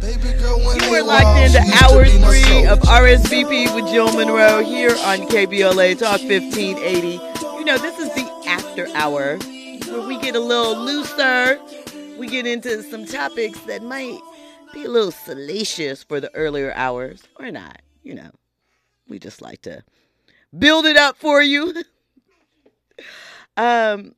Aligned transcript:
You 0.00 0.94
are 0.94 1.02
locked 1.02 1.38
into 1.38 1.60
hour 1.82 2.06
three 2.06 2.66
of 2.66 2.80
RSVP 2.80 3.74
with 3.74 3.90
Jill 3.92 4.12
Munroe 4.16 4.62
here 4.62 4.90
on 4.90 5.18
KBLA 5.28 5.98
Talk 5.98 6.20
1580. 6.20 7.08
You 7.58 7.64
know, 7.64 7.78
this 7.78 7.98
is 7.98 8.08
the 8.14 8.44
after 8.46 8.88
hour 8.94 9.38
where 9.38 10.06
we 10.06 10.18
get 10.18 10.34
a 10.34 10.40
little 10.40 10.76
looser. 10.76 11.60
We 12.18 12.26
get 12.26 12.46
into 12.46 12.82
some 12.82 13.04
topics 13.04 13.60
that 13.60 13.82
might 13.82 14.20
be 14.72 14.84
a 14.84 14.88
little 14.88 15.12
salacious 15.12 16.02
for 16.02 16.20
the 16.20 16.34
earlier 16.34 16.72
hours 16.74 17.22
or 17.38 17.50
not. 17.50 17.82
You 18.02 18.14
know, 18.14 18.30
we 19.08 19.18
just 19.18 19.42
like 19.42 19.62
to 19.62 19.84
build 20.58 20.86
it 20.86 20.96
up 20.96 21.16
for 21.16 21.42
you. 21.42 21.74
um, 23.56 24.14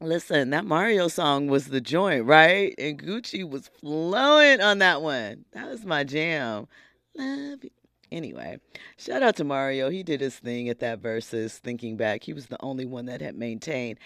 listen, 0.00 0.50
that 0.50 0.64
Mario 0.64 1.08
song 1.08 1.48
was 1.48 1.66
the 1.68 1.80
joint, 1.80 2.24
right? 2.24 2.74
And 2.78 3.02
Gucci 3.02 3.48
was 3.48 3.70
flowing 3.80 4.60
on 4.60 4.78
that 4.78 5.02
one. 5.02 5.44
That 5.52 5.68
was 5.68 5.84
my 5.84 6.04
jam. 6.04 6.68
Love 7.16 7.64
you. 7.64 7.70
Anyway, 8.10 8.58
shout 8.96 9.22
out 9.22 9.36
to 9.36 9.44
Mario. 9.44 9.90
He 9.90 10.02
did 10.02 10.22
his 10.22 10.36
thing 10.36 10.70
at 10.70 10.80
that 10.80 11.00
verses. 11.00 11.58
Thinking 11.58 11.98
back, 11.98 12.22
he 12.22 12.32
was 12.32 12.46
the 12.46 12.56
only 12.62 12.86
one 12.86 13.04
that 13.06 13.20
had 13.20 13.36
maintained 13.36 13.98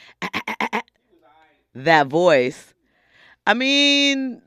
that 1.75 2.09
voice. 2.09 2.75
I 3.47 3.55
mean, 3.55 4.43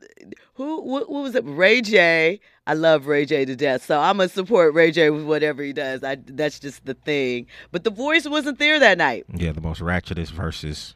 who 0.54 0.80
what, 0.82 1.10
what 1.10 1.22
was 1.22 1.34
it? 1.34 1.44
Ray 1.46 1.80
J. 1.82 2.40
I 2.66 2.74
love 2.74 3.06
Ray 3.06 3.24
J 3.26 3.44
to 3.44 3.54
death, 3.54 3.84
so 3.84 4.00
I'm 4.00 4.16
gonna 4.16 4.28
support 4.28 4.74
Ray 4.74 4.90
J 4.90 5.10
with 5.10 5.24
whatever 5.24 5.62
he 5.62 5.72
does. 5.72 6.02
I 6.02 6.16
that's 6.16 6.58
just 6.58 6.84
the 6.84 6.94
thing. 6.94 7.46
But 7.70 7.84
the 7.84 7.90
voice 7.90 8.26
wasn't 8.26 8.58
there 8.58 8.78
that 8.80 8.98
night. 8.98 9.24
Yeah, 9.34 9.52
the 9.52 9.60
most 9.60 9.80
ratchetest 9.80 10.30
verses. 10.32 10.94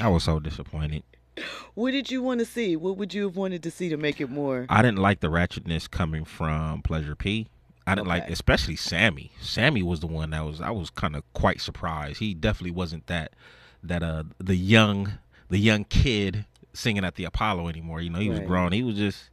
I 0.00 0.08
was 0.08 0.24
so 0.24 0.38
disappointed. 0.40 1.02
What 1.74 1.92
did 1.92 2.10
you 2.10 2.20
want 2.22 2.40
to 2.40 2.44
see? 2.44 2.76
What 2.76 2.98
would 2.98 3.14
you 3.14 3.22
have 3.22 3.36
wanted 3.36 3.62
to 3.62 3.70
see 3.70 3.88
to 3.88 3.96
make 3.96 4.20
it 4.20 4.28
more? 4.28 4.66
I 4.68 4.82
didn't 4.82 4.98
like 4.98 5.20
the 5.20 5.28
ratchetness 5.28 5.90
coming 5.90 6.26
from 6.26 6.82
Pleasure 6.82 7.16
P. 7.16 7.48
I 7.86 7.94
didn't 7.94 8.08
like, 8.08 8.28
especially 8.28 8.76
Sammy. 8.76 9.32
Sammy 9.40 9.82
was 9.82 10.00
the 10.00 10.06
one 10.06 10.30
that 10.30 10.44
was. 10.44 10.60
I 10.60 10.70
was 10.70 10.90
kind 10.90 11.16
of 11.16 11.22
quite 11.32 11.62
surprised. 11.62 12.18
He 12.18 12.34
definitely 12.34 12.72
wasn't 12.72 13.06
that 13.06 13.32
that 13.82 14.02
uh 14.02 14.24
the 14.38 14.56
young 14.56 15.12
the 15.48 15.58
young 15.58 15.84
kid 15.84 16.44
singing 16.74 17.04
at 17.04 17.14
the 17.14 17.24
Apollo 17.24 17.68
anymore. 17.68 18.02
You 18.02 18.10
know, 18.10 18.20
he 18.20 18.28
was 18.28 18.40
grown. 18.40 18.72
He 18.72 18.82
was 18.82 18.96
just 18.96 19.30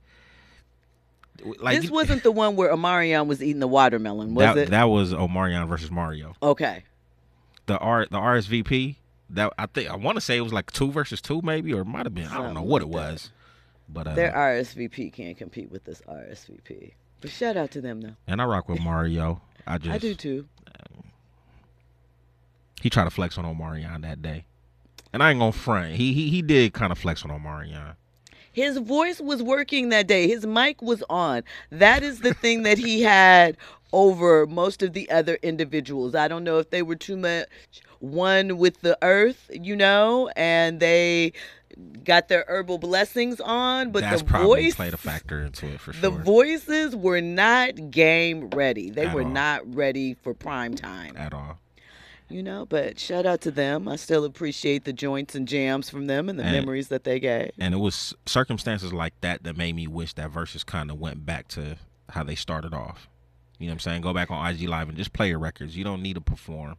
like 1.59 1.81
this 1.81 1.91
wasn't 1.91 2.23
the 2.23 2.31
one 2.31 2.55
where 2.55 2.71
Omarion 2.71 3.27
was 3.27 3.43
eating 3.43 3.59
the 3.59 3.67
watermelon, 3.67 4.33
was 4.33 4.43
that, 4.43 4.57
it? 4.57 4.69
that 4.69 4.85
was 4.85 5.13
Omarion 5.13 5.67
versus 5.67 5.91
Mario. 5.91 6.33
okay. 6.41 6.83
The 7.65 7.77
R 7.77 8.07
the 8.09 8.17
RSVP 8.17 8.95
that 9.31 9.53
I 9.57 9.65
think 9.67 9.89
I 9.89 9.95
want 9.95 10.15
to 10.17 10.21
say 10.21 10.37
it 10.37 10.41
was 10.41 10.53
like 10.53 10.71
two 10.71 10.91
versus 10.91 11.21
two 11.21 11.41
maybe 11.43 11.73
or 11.73 11.81
it 11.81 11.85
might 11.85 12.05
have 12.05 12.13
been 12.15 12.27
I 12.27 12.35
don't 12.37 12.53
know 12.53 12.61
what 12.61 12.81
like 12.81 12.89
it 12.89 12.93
that. 12.93 13.11
was, 13.11 13.31
but 13.87 14.07
uh, 14.07 14.15
Their 14.15 14.31
RSVP 14.31 15.13
can't 15.13 15.37
compete 15.37 15.71
with 15.71 15.83
this 15.85 16.01
RSVP. 16.07 16.93
But 17.21 17.29
shout 17.31 17.57
out 17.57 17.71
to 17.71 17.81
them 17.81 18.01
though. 18.01 18.15
and 18.27 18.41
I 18.41 18.45
rock 18.45 18.69
with 18.69 18.79
Mario. 18.81 19.41
I 19.67 19.77
just 19.77 19.93
I 19.95 19.97
do 19.97 20.15
too. 20.15 20.47
he 22.81 22.89
tried 22.89 23.03
to 23.05 23.09
flex 23.09 23.37
on 23.37 23.43
Omarion 23.45 24.01
that 24.03 24.21
day, 24.21 24.45
and 25.11 25.21
I 25.21 25.31
ain't 25.31 25.39
gonna 25.39 25.51
front. 25.51 25.95
He 25.95 26.13
he 26.13 26.29
he 26.29 26.41
did 26.41 26.73
kind 26.73 26.91
of 26.91 26.97
flex 26.97 27.23
on 27.25 27.29
Omarion. 27.31 27.95
His 28.59 28.77
voice 28.77 29.19
was 29.21 29.41
working 29.41 29.89
that 29.89 30.07
day. 30.07 30.27
His 30.27 30.45
mic 30.45 30.81
was 30.81 31.03
on. 31.09 31.43
That 31.71 32.03
is 32.03 32.19
the 32.19 32.33
thing 32.33 32.63
that 32.63 32.77
he 32.77 33.01
had 33.01 33.57
over 33.93 34.45
most 34.45 34.83
of 34.83 34.93
the 34.93 35.09
other 35.09 35.37
individuals. 35.41 36.13
I 36.15 36.27
don't 36.27 36.43
know 36.43 36.59
if 36.59 36.69
they 36.69 36.81
were 36.81 36.95
too 36.95 37.17
much 37.17 37.47
one 37.99 38.57
with 38.57 38.81
the 38.81 38.97
earth, 39.01 39.49
you 39.53 39.75
know, 39.75 40.29
and 40.35 40.79
they 40.79 41.33
got 42.03 42.27
their 42.27 42.43
herbal 42.47 42.77
blessings 42.79 43.39
on, 43.39 43.91
but 43.91 44.01
That's 44.01 44.21
the 44.21 44.27
probably 44.27 44.63
voice 44.65 44.75
played 44.75 44.93
a 44.93 44.97
factor 44.97 45.41
into 45.41 45.67
it 45.67 45.79
for 45.79 45.93
sure. 45.93 46.01
The 46.01 46.09
voices 46.09 46.95
were 46.95 47.21
not 47.21 47.91
game 47.91 48.49
ready. 48.49 48.89
They 48.89 49.05
At 49.05 49.15
were 49.15 49.23
all. 49.23 49.29
not 49.29 49.75
ready 49.75 50.15
for 50.15 50.33
prime 50.33 50.73
time. 50.75 51.15
at 51.17 51.33
all. 51.33 51.59
You 52.29 52.43
know, 52.43 52.65
but 52.67 52.99
shout 52.99 53.25
out 53.25 53.41
to 53.41 53.51
them. 53.51 53.87
I 53.87 53.95
still 53.95 54.23
appreciate 54.23 54.83
the 54.85 54.93
joints 54.93 55.33
and 55.33 55.47
jams 55.47 55.89
from 55.89 56.05
them 56.07 56.29
and 56.29 56.37
the 56.39 56.43
And- 56.43 56.53
memories 56.53 56.89
that 56.89 57.03
they 57.03 57.19
gave. 57.19 57.51
And 57.57 57.73
it 57.73 57.77
was 57.77 58.13
circumstances 58.27 58.93
like 58.93 59.13
that 59.21 59.43
that 59.43 59.57
made 59.57 59.75
me 59.75 59.87
wish 59.87 60.13
that 60.13 60.29
verses 60.29 60.63
kind 60.63 60.91
of 60.91 60.99
went 60.99 61.25
back 61.25 61.47
to 61.49 61.77
how 62.09 62.23
they 62.23 62.35
started 62.35 62.73
off. 62.73 63.07
You 63.57 63.65
know 63.65 63.71
what 63.71 63.75
I'm 63.75 63.79
saying? 63.79 64.01
Go 64.03 64.13
back 64.13 64.29
on 64.31 64.45
IG 64.47 64.67
Live 64.69 64.89
and 64.89 64.97
just 64.97 65.11
play 65.11 65.29
your 65.29 65.39
records. 65.39 65.75
You 65.75 65.83
don't 65.83 66.01
need 66.03 66.13
to 66.13 66.21
perform. 66.21 66.75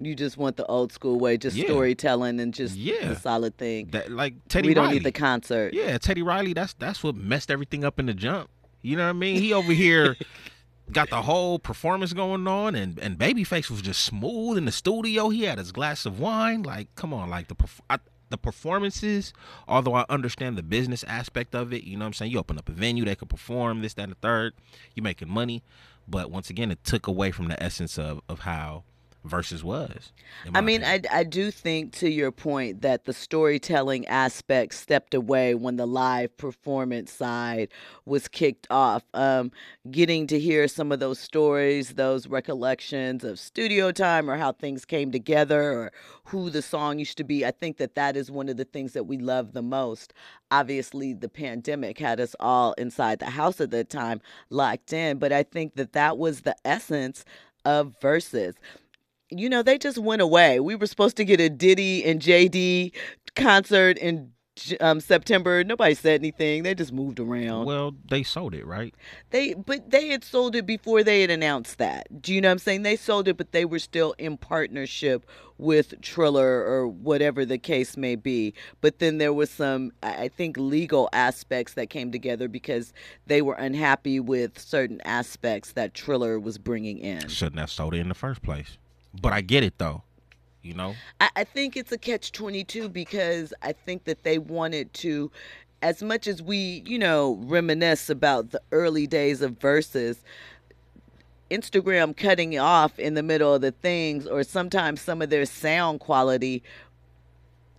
You 0.00 0.14
just 0.14 0.36
want 0.36 0.56
the 0.56 0.66
old 0.66 0.92
school 0.92 1.18
way, 1.18 1.38
just 1.38 1.56
Yeah. 1.56 1.66
storytelling 1.66 2.38
and 2.40 2.52
just 2.52 2.76
Yeah. 2.76 3.08
the 3.08 3.16
solid 3.16 3.56
thing. 3.56 3.86
That 3.92 4.10
like 4.12 4.34
Teddy 4.48 4.68
we 4.68 4.74
don't 4.74 4.90
need 4.92 5.04
the 5.04 5.12
concert. 5.12 5.72
Yeah, 5.72 5.96
Teddy 5.98 6.20
Riley. 6.22 6.52
That's 6.52 6.74
that's 6.74 7.02
what 7.02 7.14
messed 7.14 7.50
everything 7.50 7.84
up 7.84 7.98
in 7.98 8.06
the 8.06 8.12
jump. 8.12 8.50
You 8.82 8.96
know 8.96 9.04
what 9.04 9.10
I 9.10 9.12
mean? 9.14 9.40
He 9.40 9.52
over 9.54 9.72
here 9.72 10.16
got 10.92 11.10
the 11.10 11.22
whole 11.22 11.58
performance 11.58 12.12
going 12.12 12.46
on, 12.46 12.74
and 12.74 12.98
and 12.98 13.18
Babyface 13.18 13.70
was 13.70 13.82
just 13.82 14.02
smooth 14.02 14.58
in 14.58 14.64
the 14.64 14.72
studio. 14.72 15.28
He 15.28 15.44
had 15.44 15.58
his 15.58 15.72
glass 15.72 16.06
of 16.06 16.20
wine. 16.20 16.62
Like, 16.62 16.94
come 16.94 17.12
on, 17.12 17.30
like 17.30 17.48
the 17.48 17.54
perf- 17.54 17.80
I, 17.90 17.98
the 18.30 18.38
performances. 18.38 19.32
Although 19.68 19.94
I 19.94 20.04
understand 20.08 20.56
the 20.56 20.62
business 20.62 21.04
aspect 21.04 21.54
of 21.54 21.72
it, 21.72 21.84
you 21.84 21.96
know 21.96 22.04
what 22.04 22.08
I'm 22.08 22.12
saying. 22.14 22.32
You 22.32 22.38
open 22.38 22.58
up 22.58 22.68
a 22.68 22.72
venue, 22.72 23.04
they 23.04 23.14
could 23.14 23.30
perform 23.30 23.82
this, 23.82 23.94
that, 23.94 24.04
and 24.04 24.12
the 24.12 24.16
third. 24.16 24.54
You're 24.94 25.04
making 25.04 25.30
money, 25.30 25.62
but 26.08 26.30
once 26.30 26.50
again, 26.50 26.70
it 26.70 26.82
took 26.84 27.06
away 27.06 27.30
from 27.30 27.48
the 27.48 27.62
essence 27.62 27.98
of 27.98 28.20
of 28.28 28.40
how 28.40 28.84
versus 29.26 29.62
was. 29.64 30.12
I 30.54 30.60
mean, 30.60 30.82
opinion. 30.82 31.06
I, 31.12 31.20
I 31.20 31.24
do 31.24 31.50
think 31.50 31.92
to 31.94 32.10
your 32.10 32.30
point 32.30 32.82
that 32.82 33.04
the 33.04 33.12
storytelling 33.12 34.06
aspect 34.06 34.74
stepped 34.74 35.14
away 35.14 35.54
when 35.54 35.76
the 35.76 35.86
live 35.86 36.36
performance 36.36 37.12
side 37.12 37.68
was 38.04 38.28
kicked 38.28 38.66
off. 38.70 39.04
Um, 39.14 39.52
getting 39.90 40.26
to 40.28 40.38
hear 40.38 40.68
some 40.68 40.92
of 40.92 41.00
those 41.00 41.18
stories, 41.18 41.94
those 41.94 42.26
recollections 42.26 43.24
of 43.24 43.38
studio 43.38 43.92
time 43.92 44.30
or 44.30 44.36
how 44.36 44.52
things 44.52 44.84
came 44.84 45.10
together 45.10 45.72
or 45.72 45.92
who 46.26 46.50
the 46.50 46.62
song 46.62 46.98
used 46.98 47.18
to 47.18 47.24
be, 47.24 47.44
I 47.44 47.50
think 47.50 47.76
that 47.78 47.94
that 47.94 48.16
is 48.16 48.30
one 48.30 48.48
of 48.48 48.56
the 48.56 48.64
things 48.64 48.92
that 48.92 49.04
we 49.04 49.18
love 49.18 49.52
the 49.52 49.62
most. 49.62 50.12
Obviously, 50.50 51.12
the 51.12 51.28
pandemic 51.28 51.98
had 51.98 52.20
us 52.20 52.34
all 52.40 52.72
inside 52.74 53.18
the 53.18 53.26
house 53.26 53.60
at 53.60 53.70
that 53.72 53.90
time, 53.90 54.20
locked 54.50 54.92
in, 54.92 55.18
but 55.18 55.32
I 55.32 55.42
think 55.42 55.74
that 55.74 55.92
that 55.92 56.18
was 56.18 56.42
the 56.42 56.56
essence 56.64 57.24
of 57.64 57.96
verses 58.00 58.54
you 59.30 59.48
know, 59.48 59.62
they 59.62 59.78
just 59.78 59.98
went 59.98 60.22
away. 60.22 60.60
We 60.60 60.74
were 60.74 60.86
supposed 60.86 61.16
to 61.16 61.24
get 61.24 61.40
a 61.40 61.48
Diddy 61.48 62.04
and 62.04 62.20
JD 62.20 62.92
concert 63.34 63.98
in 63.98 64.32
um, 64.80 65.00
September. 65.00 65.62
Nobody 65.64 65.94
said 65.94 66.20
anything. 66.20 66.62
They 66.62 66.74
just 66.74 66.92
moved 66.92 67.20
around. 67.20 67.66
well, 67.66 67.94
they 68.08 68.22
sold 68.22 68.54
it 68.54 68.64
right. 68.66 68.94
They, 69.30 69.54
but 69.54 69.90
they 69.90 70.08
had 70.08 70.24
sold 70.24 70.56
it 70.56 70.64
before 70.64 71.02
they 71.02 71.20
had 71.20 71.30
announced 71.30 71.78
that. 71.78 72.22
Do 72.22 72.32
you 72.32 72.40
know 72.40 72.48
what 72.48 72.52
I'm 72.52 72.58
saying? 72.58 72.82
They 72.82 72.96
sold 72.96 73.28
it, 73.28 73.36
but 73.36 73.52
they 73.52 73.64
were 73.64 73.78
still 73.78 74.14
in 74.18 74.36
partnership 74.38 75.26
with 75.58 76.00
Triller 76.02 76.64
or 76.64 76.88
whatever 76.88 77.44
the 77.44 77.58
case 77.58 77.96
may 77.96 78.14
be. 78.14 78.54
But 78.80 78.98
then 78.98 79.18
there 79.18 79.32
was 79.32 79.50
some, 79.50 79.92
I 80.02 80.26
I 80.26 80.28
think, 80.28 80.56
legal 80.56 81.08
aspects 81.12 81.74
that 81.74 81.90
came 81.90 82.10
together 82.10 82.48
because 82.48 82.92
they 83.26 83.42
were 83.42 83.54
unhappy 83.54 84.20
with 84.20 84.58
certain 84.58 85.00
aspects 85.04 85.72
that 85.72 85.94
Triller 85.94 86.38
was 86.40 86.58
bringing 86.58 86.98
in. 86.98 87.28
Shouldn't 87.28 87.58
have 87.60 87.70
sold 87.70 87.94
it 87.94 87.98
in 87.98 88.08
the 88.08 88.14
first 88.14 88.42
place. 88.42 88.78
But 89.20 89.32
I 89.32 89.40
get 89.40 89.62
it 89.62 89.78
though. 89.78 90.02
You 90.62 90.74
know. 90.74 90.94
I, 91.20 91.30
I 91.36 91.44
think 91.44 91.76
it's 91.76 91.92
a 91.92 91.98
catch 91.98 92.32
22 92.32 92.88
because 92.88 93.54
I 93.62 93.72
think 93.72 94.04
that 94.04 94.24
they 94.24 94.38
wanted 94.38 94.92
to, 94.94 95.30
as 95.80 96.02
much 96.02 96.26
as 96.26 96.42
we, 96.42 96.82
you 96.86 96.98
know, 96.98 97.38
reminisce 97.42 98.10
about 98.10 98.50
the 98.50 98.60
early 98.72 99.06
days 99.06 99.42
of 99.42 99.60
verses, 99.60 100.24
Instagram 101.50 102.16
cutting 102.16 102.58
off 102.58 102.98
in 102.98 103.14
the 103.14 103.22
middle 103.22 103.54
of 103.54 103.60
the 103.60 103.70
things, 103.70 104.26
or 104.26 104.42
sometimes 104.42 105.00
some 105.00 105.22
of 105.22 105.30
their 105.30 105.46
sound 105.46 106.00
quality. 106.00 106.62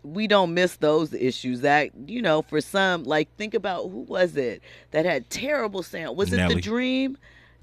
We 0.04 0.28
don't 0.28 0.54
miss 0.54 0.78
those 0.78 1.14
issues. 1.14 1.62
That 1.62 1.90
you 2.08 2.22
know, 2.22 2.42
for 2.44 2.62
some, 2.62 3.04
like 3.04 3.28
think 3.36 3.54
about 3.54 3.90
who 3.90 4.02
was 4.04 4.38
it 4.38 4.62
that 4.92 5.04
had 5.04 5.30
terrible 5.30 5.84
sound? 5.84 6.16
Was 6.16 6.32
it 6.32 6.48
the 6.48 6.62
Dream? 6.62 7.18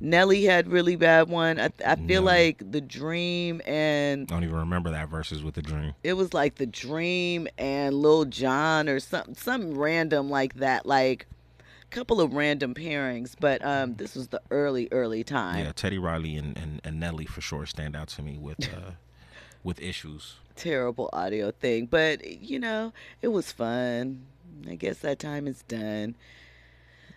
Nelly 0.04 0.44
had 0.44 0.70
really 0.70 0.96
bad 0.96 1.28
one. 1.28 1.58
I, 1.58 1.70
I 1.84 1.96
feel 1.96 2.22
Nelly. 2.22 2.22
like 2.22 2.70
the 2.70 2.80
Dream 2.80 3.62
and 3.66 4.30
I 4.30 4.34
don't 4.34 4.44
even 4.44 4.56
remember 4.56 4.90
that 4.90 5.08
verses 5.08 5.42
with 5.42 5.54
the 5.54 5.62
dream. 5.62 5.94
it 6.04 6.12
was 6.12 6.34
like 6.34 6.56
the 6.56 6.66
Dream 6.66 7.48
and 7.56 7.94
Lil 7.94 8.26
Jon 8.26 8.88
or 8.88 9.00
something, 9.00 9.34
something 9.34 9.76
random 9.76 10.28
like 10.28 10.54
that, 10.56 10.84
like 10.84 11.26
a 11.60 11.86
couple 11.94 12.20
of 12.20 12.34
random 12.34 12.74
pairings. 12.74 13.34
But 13.38 13.64
um, 13.64 13.94
this 13.94 14.14
was 14.14 14.28
the 14.28 14.42
early, 14.50 14.88
early 14.92 15.24
time. 15.24 15.64
Yeah, 15.64 15.72
Teddy 15.72 15.98
Riley 15.98 16.36
and, 16.36 16.56
and, 16.58 16.80
and 16.84 17.00
Nelly 17.00 17.24
for 17.24 17.40
sure 17.40 17.64
stand 17.64 17.96
out 17.96 18.08
to 18.08 18.22
me 18.22 18.36
with 18.38 18.62
uh, 18.74 18.92
with 19.64 19.80
issues. 19.80 20.34
Terrible 20.54 21.08
audio 21.12 21.50
thing, 21.50 21.86
but 21.86 22.24
you 22.42 22.58
know, 22.58 22.92
it 23.22 23.28
was 23.28 23.50
fun. 23.50 24.26
I 24.68 24.76
guess 24.76 24.98
that 24.98 25.18
time 25.18 25.48
is 25.48 25.62
done. 25.62 26.14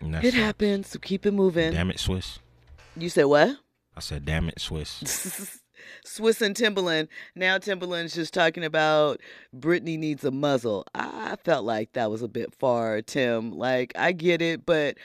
It 0.02 0.34
happens. 0.34 0.88
So 0.88 1.00
keep 1.00 1.26
it 1.26 1.32
moving. 1.32 1.72
Damn 1.74 1.92
it, 1.92 1.98
Swizz. 1.98 2.40
You 3.00 3.10
said 3.10 3.26
what? 3.26 3.58
I 3.96 4.00
said, 4.00 4.26
damn 4.26 4.50
it, 4.50 4.58
Swizz. 4.58 5.60
Swizz 6.06 6.42
and 6.42 6.56
Timbaland. 6.56 7.08
Now 7.36 7.58
Timbaland's 7.58 8.16
just 8.16 8.34
talking 8.34 8.64
about 8.64 9.22
Britney 9.56 9.98
needs 9.98 10.24
a 10.24 10.32
muzzle. 10.32 10.86
I 10.96 11.36
felt 11.44 11.66
like 11.66 11.94
that 11.94 12.10
was 12.10 12.22
a 12.22 12.28
bit 12.28 12.54
far, 12.56 13.02
Tim. 13.02 13.52
Like 13.52 13.94
I 13.96 14.12
get 14.12 14.42
it, 14.42 14.66
but 14.66 14.98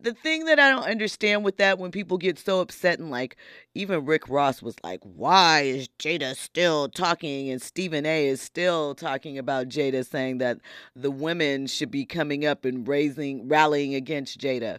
the 0.00 0.14
thing 0.14 0.44
that 0.46 0.58
I 0.58 0.70
don't 0.70 0.88
understand 0.88 1.44
with 1.44 1.56
that 1.58 1.78
when 1.78 1.90
people 1.90 2.18
get 2.18 2.38
so 2.38 2.60
upset 2.60 2.98
and 2.98 3.10
like 3.10 3.36
even 3.74 4.06
Rick 4.06 4.28
Ross 4.28 4.62
was 4.62 4.76
like, 4.82 5.00
why 5.02 5.62
is 5.62 5.88
Jada 5.98 6.34
still 6.36 6.88
talking? 6.88 7.50
And 7.50 7.60
Stephen 7.60 8.06
A 8.06 8.26
is 8.26 8.40
still 8.40 8.94
talking 8.94 9.38
about 9.38 9.68
Jada, 9.68 10.06
saying 10.06 10.38
that 10.38 10.58
the 10.94 11.10
women 11.10 11.66
should 11.66 11.90
be 11.90 12.04
coming 12.04 12.46
up 12.46 12.64
and 12.64 12.86
raising, 12.86 13.48
rallying 13.48 13.94
against 13.94 14.40
Jada. 14.40 14.78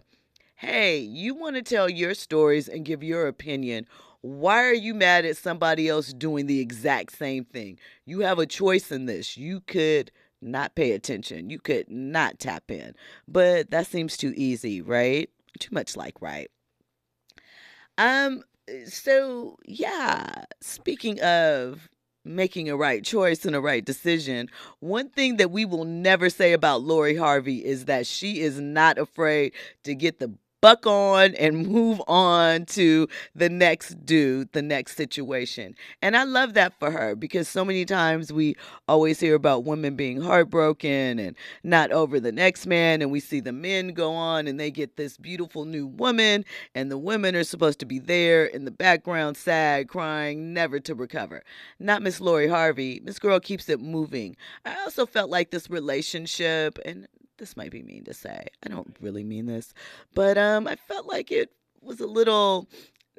Hey, 0.60 0.98
you 0.98 1.36
want 1.36 1.54
to 1.54 1.62
tell 1.62 1.88
your 1.88 2.14
stories 2.14 2.66
and 2.66 2.84
give 2.84 3.00
your 3.00 3.28
opinion. 3.28 3.86
Why 4.22 4.64
are 4.64 4.74
you 4.74 4.92
mad 4.92 5.24
at 5.24 5.36
somebody 5.36 5.88
else 5.88 6.12
doing 6.12 6.46
the 6.46 6.58
exact 6.58 7.16
same 7.16 7.44
thing? 7.44 7.78
You 8.06 8.22
have 8.22 8.40
a 8.40 8.46
choice 8.46 8.90
in 8.90 9.06
this. 9.06 9.36
You 9.36 9.60
could 9.60 10.10
not 10.42 10.74
pay 10.74 10.90
attention. 10.90 11.48
You 11.48 11.60
could 11.60 11.88
not 11.88 12.40
tap 12.40 12.72
in. 12.72 12.96
But 13.28 13.70
that 13.70 13.86
seems 13.86 14.16
too 14.16 14.34
easy, 14.36 14.82
right? 14.82 15.30
Too 15.60 15.68
much 15.70 15.96
like 15.96 16.20
right. 16.20 16.50
Um 17.96 18.42
so 18.84 19.58
yeah, 19.64 20.42
speaking 20.60 21.20
of 21.20 21.88
making 22.24 22.68
a 22.68 22.76
right 22.76 23.04
choice 23.04 23.44
and 23.44 23.54
a 23.54 23.60
right 23.60 23.84
decision, 23.84 24.48
one 24.80 25.08
thing 25.08 25.36
that 25.36 25.52
we 25.52 25.64
will 25.64 25.84
never 25.84 26.28
say 26.28 26.52
about 26.52 26.82
Lori 26.82 27.14
Harvey 27.14 27.64
is 27.64 27.84
that 27.84 28.08
she 28.08 28.40
is 28.40 28.58
not 28.58 28.98
afraid 28.98 29.52
to 29.84 29.94
get 29.94 30.18
the 30.18 30.34
buck 30.60 30.86
on 30.86 31.34
and 31.36 31.66
move 31.66 32.02
on 32.08 32.66
to 32.66 33.08
the 33.34 33.48
next 33.48 34.04
dude, 34.04 34.52
the 34.52 34.62
next 34.62 34.96
situation. 34.96 35.74
And 36.02 36.16
I 36.16 36.24
love 36.24 36.54
that 36.54 36.78
for 36.78 36.90
her 36.90 37.14
because 37.14 37.48
so 37.48 37.64
many 37.64 37.84
times 37.84 38.32
we 38.32 38.56
always 38.88 39.20
hear 39.20 39.34
about 39.34 39.64
women 39.64 39.94
being 39.96 40.20
heartbroken 40.20 41.18
and 41.18 41.36
not 41.62 41.92
over 41.92 42.18
the 42.20 42.32
next 42.32 42.66
man. 42.66 43.02
And 43.02 43.10
we 43.10 43.20
see 43.20 43.40
the 43.40 43.52
men 43.52 43.88
go 43.88 44.12
on 44.12 44.46
and 44.46 44.58
they 44.58 44.70
get 44.70 44.96
this 44.96 45.16
beautiful 45.16 45.64
new 45.64 45.86
woman, 45.86 46.44
and 46.74 46.90
the 46.90 46.98
women 46.98 47.36
are 47.36 47.44
supposed 47.44 47.78
to 47.80 47.86
be 47.86 47.98
there 47.98 48.44
in 48.44 48.64
the 48.64 48.70
background, 48.70 49.36
sad, 49.36 49.88
crying, 49.88 50.52
never 50.52 50.80
to 50.80 50.94
recover. 50.94 51.44
Not 51.78 52.02
Miss 52.02 52.20
Lori 52.20 52.48
Harvey. 52.48 53.00
Miss 53.04 53.18
Girl 53.18 53.40
keeps 53.40 53.68
it 53.68 53.80
moving. 53.80 54.36
I 54.64 54.74
also 54.82 55.06
felt 55.06 55.30
like 55.30 55.50
this 55.50 55.70
relationship, 55.70 56.78
and 56.84 57.06
this 57.38 57.56
might 57.56 57.70
be 57.70 57.82
mean 57.82 58.04
to 58.04 58.14
say. 58.14 58.46
I 58.62 58.68
don't 58.68 58.96
really 59.00 59.24
mean 59.24 59.46
this, 59.46 59.72
but 60.14 60.36
um, 60.36 60.66
I 60.66 60.76
felt 60.76 61.06
like 61.06 61.30
it 61.30 61.52
was 61.80 62.00
a 62.00 62.06
little 62.06 62.68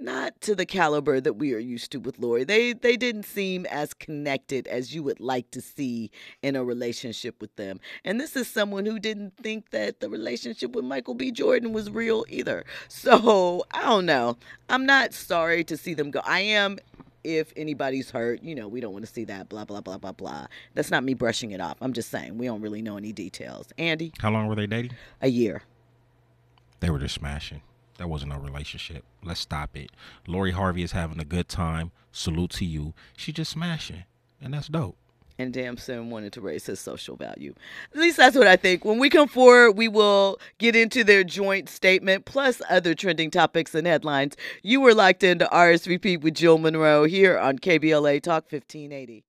not 0.01 0.39
to 0.41 0.55
the 0.55 0.65
caliber 0.65 1.19
that 1.19 1.33
we 1.33 1.53
are 1.53 1.59
used 1.59 1.91
to 1.91 1.99
with 1.99 2.19
Lori. 2.19 2.43
They 2.43 2.73
they 2.73 2.95
didn't 2.95 3.23
seem 3.23 3.65
as 3.65 3.93
connected 3.93 4.67
as 4.67 4.93
you 4.93 5.03
would 5.03 5.19
like 5.19 5.51
to 5.51 5.61
see 5.61 6.11
in 6.41 6.55
a 6.55 6.63
relationship 6.63 7.41
with 7.41 7.55
them. 7.55 7.79
And 8.05 8.19
this 8.19 8.35
is 8.35 8.47
someone 8.47 8.85
who 8.85 8.99
didn't 8.99 9.37
think 9.37 9.71
that 9.71 9.99
the 9.99 10.09
relationship 10.09 10.75
with 10.75 10.85
Michael 10.85 11.15
B. 11.15 11.31
Jordan 11.31 11.73
was 11.73 11.89
real 11.89 12.25
either. 12.29 12.63
So 12.87 13.65
I 13.71 13.83
don't 13.83 14.05
know. 14.05 14.37
I'm 14.69 14.85
not 14.85 15.13
sorry 15.13 15.63
to 15.65 15.77
see 15.77 15.93
them 15.93 16.11
go. 16.11 16.21
I 16.23 16.41
am 16.41 16.77
if 17.23 17.53
anybody's 17.55 18.11
hurt, 18.11 18.43
you 18.43 18.55
know, 18.55 18.67
we 18.67 18.79
don't 18.79 18.93
want 18.93 19.05
to 19.05 19.11
see 19.11 19.23
that, 19.25 19.49
blah, 19.49 19.65
blah, 19.65 19.81
blah, 19.81 19.97
blah, 19.97 20.11
blah. 20.11 20.47
That's 20.73 20.91
not 20.91 21.03
me 21.03 21.13
brushing 21.13 21.51
it 21.51 21.61
off. 21.61 21.77
I'm 21.81 21.93
just 21.93 22.09
saying 22.09 22.37
we 22.37 22.45
don't 22.45 22.61
really 22.61 22.81
know 22.81 22.97
any 22.97 23.11
details. 23.11 23.67
Andy? 23.77 24.13
How 24.19 24.31
long 24.31 24.47
were 24.47 24.55
they 24.55 24.67
dating? 24.67 24.91
A 25.21 25.29
year. 25.29 25.63
They 26.79 26.89
were 26.89 26.99
just 26.99 27.15
smashing. 27.15 27.61
That 27.97 28.07
wasn't 28.07 28.33
a 28.33 28.39
relationship. 28.39 29.03
Let's 29.23 29.41
stop 29.41 29.75
it. 29.75 29.91
Lori 30.25 30.51
Harvey 30.51 30.83
is 30.83 30.93
having 30.93 31.19
a 31.19 31.25
good 31.25 31.49
time. 31.49 31.91
Salute 32.11 32.51
to 32.51 32.65
you. 32.65 32.93
She 33.17 33.33
just 33.33 33.51
smashing. 33.51 34.05
And 34.41 34.53
that's 34.53 34.67
dope 34.67 34.95
and 35.39 35.53
Damson 35.53 36.09
wanted 36.09 36.33
to 36.33 36.41
raise 36.41 36.65
his 36.65 36.79
social 36.79 37.15
value. 37.15 37.55
At 37.93 37.99
least 37.99 38.17
that's 38.17 38.35
what 38.35 38.45
I 38.45 38.57
think. 38.57 38.83
When 38.83 38.99
we 38.99 39.09
come 39.09 39.29
forward, 39.29 39.71
we 39.71 39.87
will 39.87 40.37
get 40.57 40.75
into 40.75 41.03
their 41.03 41.23
joint 41.23 41.69
statement 41.69 42.25
plus 42.25 42.61
other 42.69 42.93
trending 42.93 43.31
topics 43.31 43.73
and 43.73 43.87
headlines. 43.87 44.35
You 44.61 44.81
were 44.81 44.93
locked 44.93 45.23
into 45.23 45.45
RSVP 45.45 46.21
with 46.21 46.35
Jill 46.35 46.57
Munroe 46.57 47.05
here 47.05 47.39
on 47.39 47.57
KBLA 47.57 48.21
Talk 48.21 48.51
1580. 48.51 49.23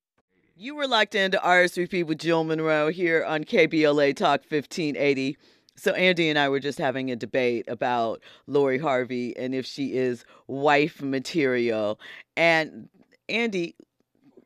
You 0.56 0.74
were 0.74 0.88
locked 0.88 1.14
into 1.14 1.38
RSVP 1.38 2.04
with 2.04 2.18
Jill 2.18 2.42
Munroe 2.42 2.88
here 2.88 3.24
on 3.24 3.44
KBLA 3.44 4.16
Talk 4.16 4.40
1580. 4.40 5.38
So 5.76 5.92
Andy 5.92 6.28
and 6.28 6.38
I 6.38 6.48
were 6.48 6.60
just 6.60 6.78
having 6.78 7.10
a 7.10 7.16
debate 7.16 7.66
about 7.68 8.20
Lori 8.48 8.78
Harvey 8.78 9.34
and 9.36 9.54
if 9.54 9.64
she 9.64 9.94
is 9.94 10.24
wife 10.48 11.00
material. 11.00 12.00
And 12.36 12.88
Andy, 13.28 13.76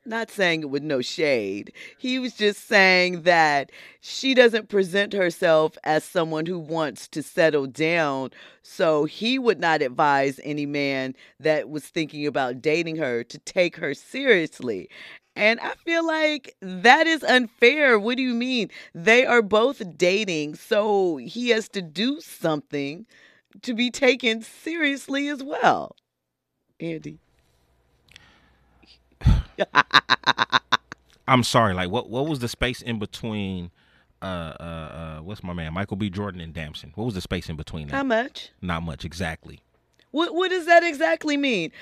not 0.07 0.31
saying 0.31 0.63
it 0.63 0.71
with 0.71 0.83
no 0.83 1.01
shade. 1.01 1.73
He 1.99 2.19
was 2.19 2.35
just 2.35 2.67
saying 2.69 3.23
that 3.23 3.71
she 4.01 4.35
doesn't 4.35 4.69
present 4.69 5.13
herself 5.13 5.77
as 5.85 6.05
someone 6.05 6.47
who 6.47 6.59
wants 6.59 7.09
to 7.09 7.23
settle 7.23 7.67
down. 7.67 8.31
So 8.63 9.05
he 9.05 9.39
would 9.39 9.61
not 9.61 9.83
advise 9.83 10.41
any 10.45 10.67
man 10.67 11.15
that 11.41 11.69
was 11.69 11.85
thinking 11.85 12.27
about 12.27 12.63
dating 12.63 12.97
her 12.97 13.25
to 13.25 13.39
take 13.39 13.77
her 13.77 13.95
seriously. 13.95 14.89
And 15.37 15.59
I 15.61 15.75
feel 15.85 16.07
like 16.07 16.55
that 16.61 17.07
is 17.07 17.25
unfair. 17.25 17.99
What 17.99 18.17
do 18.17 18.23
you 18.23 18.35
mean? 18.35 18.71
They 18.95 19.27
are 19.27 19.43
both 19.43 19.97
dating, 19.97 20.55
so 20.55 21.17
he 21.17 21.49
has 21.49 21.69
to 21.71 21.83
do 21.83 22.21
something 22.21 23.07
to 23.63 23.75
be 23.75 23.91
taken 23.91 24.43
seriously 24.43 25.29
as 25.29 25.43
well. 25.43 25.97
Andy. 26.79 27.19
I'm 31.29 31.43
sorry. 31.43 31.75
Like, 31.75 31.91
what 31.91 32.09
what 32.09 32.27
was 32.27 32.41
the 32.41 32.49
space 32.49 32.83
in 32.83 32.99
between? 32.99 33.71
Uh, 34.23 34.55
uh, 34.59 34.63
uh, 34.63 35.19
what's 35.21 35.43
my 35.43 35.53
man, 35.53 35.75
Michael 35.75 35.97
B. 35.99 36.09
Jordan 36.09 36.41
and 36.41 36.55
Damson? 36.55 36.93
What 36.95 37.05
was 37.05 37.15
the 37.15 37.21
space 37.21 37.51
in 37.51 37.57
between 37.57 37.89
that? 37.89 37.97
How 37.97 38.03
much? 38.03 38.51
Not 38.63 38.83
much, 38.83 39.05
exactly. 39.05 39.61
What 40.15 40.33
What 40.33 40.51
does 40.51 40.67
that 40.67 40.85
exactly 40.85 41.37
mean? 41.37 41.73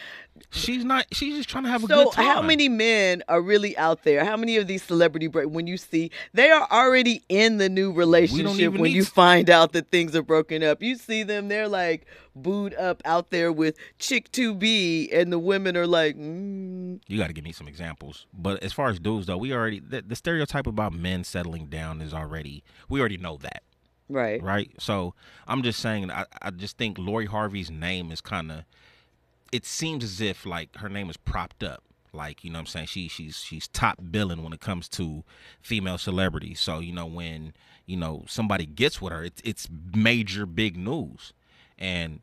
She's 0.52 0.86
not. 0.86 1.04
She's 1.12 1.36
just 1.36 1.50
trying 1.50 1.64
to 1.64 1.70
have 1.70 1.84
a 1.84 1.86
so 1.86 2.04
good 2.04 2.12
time. 2.14 2.24
So, 2.24 2.32
how 2.32 2.40
many 2.40 2.66
men 2.66 3.22
are 3.28 3.42
really 3.42 3.76
out 3.76 4.04
there? 4.04 4.24
How 4.24 4.38
many 4.38 4.56
of 4.56 4.66
these 4.66 4.82
celebrity 4.82 5.26
break 5.26 5.50
when 5.50 5.66
you 5.66 5.76
see 5.76 6.10
they 6.32 6.50
are 6.50 6.66
already 6.70 7.22
in 7.28 7.58
the 7.58 7.68
new 7.68 7.92
relationship 7.92 8.72
when 8.72 8.90
you 8.90 9.04
to... 9.04 9.10
find 9.10 9.50
out 9.50 9.72
that 9.74 9.90
things 9.90 10.16
are 10.16 10.22
broken 10.22 10.62
up? 10.62 10.82
You 10.82 10.96
see 10.96 11.24
them, 11.24 11.48
they're 11.48 11.68
like 11.68 12.06
booed 12.34 12.72
up 12.76 13.02
out 13.04 13.28
there 13.28 13.52
with 13.52 13.76
chick 13.98 14.32
to 14.32 14.54
be, 14.54 15.10
and 15.12 15.30
the 15.30 15.38
women 15.38 15.76
are 15.76 15.86
like. 15.86 16.16
Mm. 16.16 17.02
You 17.08 17.18
got 17.18 17.26
to 17.26 17.34
give 17.34 17.44
me 17.44 17.52
some 17.52 17.68
examples. 17.68 18.24
But 18.32 18.62
as 18.62 18.72
far 18.72 18.88
as 18.88 18.98
dudes 18.98 19.26
though, 19.26 19.36
we 19.36 19.52
already 19.52 19.78
the, 19.78 20.00
the 20.00 20.16
stereotype 20.16 20.66
about 20.66 20.94
men 20.94 21.24
settling 21.24 21.66
down 21.66 22.00
is 22.00 22.14
already 22.14 22.64
we 22.88 22.98
already 22.98 23.18
know 23.18 23.36
that. 23.42 23.62
Right. 24.12 24.42
Right. 24.42 24.70
So 24.78 25.14
I'm 25.46 25.62
just 25.62 25.80
saying, 25.80 26.10
I, 26.10 26.26
I 26.40 26.50
just 26.50 26.76
think 26.76 26.98
Lori 26.98 27.26
Harvey's 27.26 27.70
name 27.70 28.12
is 28.12 28.20
kind 28.20 28.52
of, 28.52 28.64
it 29.50 29.64
seems 29.66 30.04
as 30.04 30.20
if 30.20 30.46
like 30.46 30.76
her 30.76 30.88
name 30.88 31.10
is 31.10 31.16
propped 31.16 31.62
up. 31.62 31.82
Like, 32.14 32.44
you 32.44 32.50
know 32.50 32.58
I'm 32.58 32.66
saying? 32.66 32.86
She 32.86 33.08
she's 33.08 33.38
she's 33.38 33.68
top 33.68 33.98
billing 34.10 34.42
when 34.42 34.52
it 34.52 34.60
comes 34.60 34.86
to 34.90 35.24
female 35.62 35.96
celebrities. 35.96 36.60
So, 36.60 36.78
you 36.78 36.92
know, 36.92 37.06
when, 37.06 37.54
you 37.86 37.96
know, 37.96 38.24
somebody 38.28 38.66
gets 38.66 39.00
with 39.00 39.14
her, 39.14 39.24
it's 39.24 39.40
it's 39.44 39.68
major 39.94 40.44
big 40.44 40.76
news. 40.76 41.32
And 41.78 42.20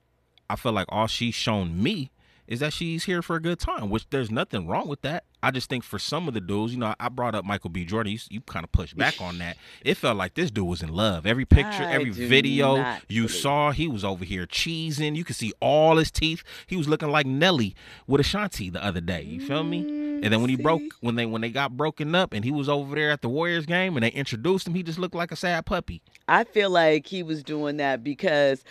I 0.48 0.56
feel 0.56 0.74
like 0.74 0.86
all 0.90 1.08
she's 1.08 1.34
shown 1.34 1.82
me 1.82 2.12
is 2.50 2.60
that 2.60 2.74
she's 2.74 3.06
here 3.06 3.22
for 3.22 3.36
a 3.36 3.40
good 3.42 3.60
time, 3.60 3.90
which 3.92 4.10
there's 4.10 4.32
nothing 4.32 4.68
wrong 4.68 4.88
with 4.88 5.02
that. 5.04 5.24
I 5.42 5.52
just 5.52 5.70
think 5.70 5.84
for 5.86 6.00
some 6.00 6.28
of 6.28 6.34
the 6.34 6.42
dudes, 6.42 6.74
you 6.74 6.80
know, 6.80 6.94
I 7.00 7.08
brought 7.08 7.34
up 7.36 7.46
Michael 7.46 7.70
B. 7.70 7.86
Jordan. 7.86 8.12
You, 8.12 8.20
you 8.30 8.42
kind 8.42 8.64
of 8.66 8.72
pushed 8.72 8.98
back 8.98 9.22
on 9.22 9.38
that. 9.38 9.56
It 9.86 9.96
felt 9.96 10.18
like 10.18 10.34
this 10.34 10.50
dude 10.52 10.68
was 10.68 10.82
in 10.82 10.90
love. 10.92 11.26
Every 11.26 11.46
picture, 11.46 11.84
I 11.84 11.94
every 11.94 12.10
video 12.10 12.76
you 13.08 13.22
believe. 13.22 13.32
saw, 13.32 13.72
he 13.72 13.88
was 13.88 14.04
over 14.04 14.26
here 14.26 14.46
cheesing. 14.48 15.16
You 15.16 15.24
could 15.24 15.36
see 15.38 15.54
all 15.62 15.96
his 15.98 16.12
teeth. 16.12 16.44
He 16.68 16.76
was 16.76 16.90
looking 16.90 17.10
like 17.10 17.26
Nelly 17.28 17.76
with 18.08 18.20
Ashanti 18.20 18.70
the 18.70 18.84
other 18.84 19.00
day. 19.00 19.22
You 19.22 19.40
feel 19.40 19.64
me? 19.64 19.84
Mm, 19.84 20.24
And 20.24 20.34
then 20.34 20.42
when 20.42 20.50
he 20.50 20.58
see? 20.58 20.64
broke, 20.64 20.82
when 21.02 21.16
they 21.16 21.26
when 21.28 21.42
they 21.42 21.52
got 21.52 21.78
broken 21.78 22.16
up, 22.16 22.34
and 22.34 22.44
he 22.44 22.52
was 22.52 22.68
over 22.68 22.96
there 22.96 23.12
at 23.12 23.22
the 23.22 23.30
Warriors 23.30 23.66
game, 23.68 23.96
and 23.96 24.04
they 24.04 24.10
introduced 24.12 24.68
him, 24.68 24.74
he 24.74 24.84
just 24.84 24.98
looked 25.00 25.16
like 25.16 25.32
a 25.32 25.36
sad 25.38 25.66
puppy. 25.68 26.02
I 26.28 26.44
feel 26.46 26.72
like 26.72 27.06
he 27.06 27.22
was 27.24 27.44
doing 27.44 27.78
that 27.78 28.04
because, 28.04 28.64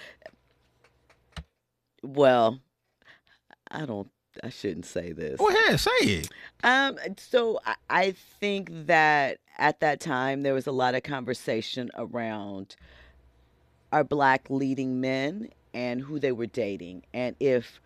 well, 2.02 2.58
I 3.70 3.86
don't. 3.86 4.10
I 4.42 4.50
shouldn't 4.50 4.86
say 4.86 5.12
this. 5.12 5.38
Go 5.38 5.48
ahead, 5.48 5.80
say 5.80 5.90
it. 6.00 6.28
Um, 6.62 6.96
so 7.16 7.58
I, 7.66 7.74
I 7.90 8.10
think 8.40 8.70
that 8.86 9.38
at 9.56 9.80
that 9.80 10.00
time 10.00 10.42
there 10.42 10.54
was 10.54 10.66
a 10.66 10.72
lot 10.72 10.94
of 10.94 11.02
conversation 11.02 11.90
around 11.96 12.76
our 13.90 14.04
black 14.04 14.48
leading 14.48 15.00
men 15.00 15.48
and 15.74 16.00
who 16.00 16.20
they 16.20 16.32
were 16.32 16.46
dating, 16.46 17.04
and 17.12 17.34
if 17.40 17.80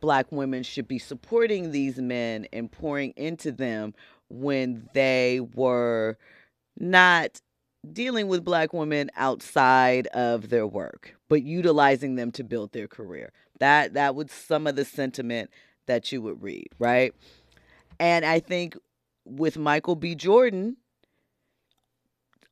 black 0.00 0.30
women 0.30 0.62
should 0.62 0.86
be 0.86 0.98
supporting 0.98 1.72
these 1.72 1.98
men 1.98 2.46
and 2.52 2.70
pouring 2.70 3.12
into 3.16 3.50
them 3.50 3.94
when 4.28 4.88
they 4.92 5.40
were 5.54 6.18
not 6.78 7.40
dealing 7.92 8.28
with 8.28 8.44
black 8.44 8.72
women 8.72 9.10
outside 9.16 10.06
of 10.08 10.50
their 10.50 10.66
work 10.66 11.17
but 11.28 11.42
utilizing 11.42 12.16
them 12.16 12.30
to 12.32 12.42
build 12.42 12.72
their 12.72 12.88
career 12.88 13.32
that 13.58 13.94
that 13.94 14.14
was 14.14 14.30
some 14.30 14.66
of 14.66 14.76
the 14.76 14.84
sentiment 14.84 15.50
that 15.86 16.12
you 16.12 16.22
would 16.22 16.42
read, 16.42 16.68
right? 16.78 17.14
And 17.98 18.24
I 18.24 18.40
think 18.40 18.76
with 19.24 19.58
Michael 19.58 19.96
B. 19.96 20.14
Jordan, 20.14 20.76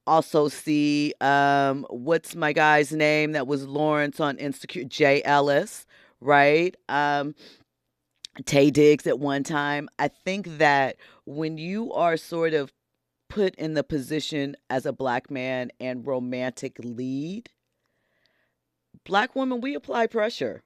also 0.06 0.49
see 0.49 1.14
um, 1.21 1.87
what's 1.90 2.35
my 2.35 2.52
guy's 2.52 2.92
name 2.92 3.33
that 3.33 3.47
was 3.47 3.66
Lawrence 3.66 4.21
on 4.21 4.38
Insecure, 4.38 4.85
Jay 4.85 5.23
Ellis, 5.25 5.87
right? 6.21 6.76
Um, 6.88 7.35
Taye 8.42 8.73
Diggs 8.73 9.06
at 9.06 9.18
one 9.18 9.42
time. 9.42 9.88
I 9.99 10.09
think 10.09 10.59
that 10.59 10.97
when 11.25 11.59
you 11.59 11.92
are 11.92 12.16
sort 12.16 12.54
of 12.54 12.73
put 13.28 13.54
in 13.56 13.75
the 13.75 13.83
position 13.83 14.56
as 14.71 14.87
a 14.87 14.92
black 14.92 15.30
man 15.30 15.71
and 15.80 16.06
romantic 16.06 16.76
lead, 16.78 17.50
black 19.06 19.34
women, 19.36 19.60
we 19.60 19.75
apply 19.75 20.06
pressure. 20.08 20.62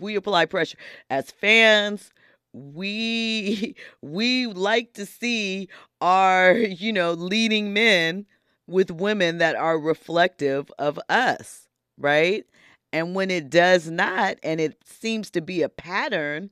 We 0.00 0.14
apply 0.16 0.46
pressure 0.46 0.78
as 1.10 1.30
fans. 1.30 2.12
We 2.52 3.74
we 4.02 4.46
like 4.46 4.94
to 4.94 5.06
see 5.06 5.68
our 6.00 6.54
you 6.54 6.92
know 6.92 7.12
leading 7.12 7.72
men 7.72 8.26
with 8.68 8.90
women 8.90 9.38
that 9.38 9.56
are 9.56 9.78
reflective 9.78 10.70
of 10.78 10.98
us, 11.08 11.68
right? 11.98 12.44
And 12.92 13.14
when 13.14 13.30
it 13.30 13.50
does 13.50 13.90
not, 13.90 14.38
and 14.42 14.60
it 14.60 14.76
seems 14.84 15.30
to 15.30 15.40
be 15.40 15.62
a 15.62 15.68
pattern, 15.68 16.50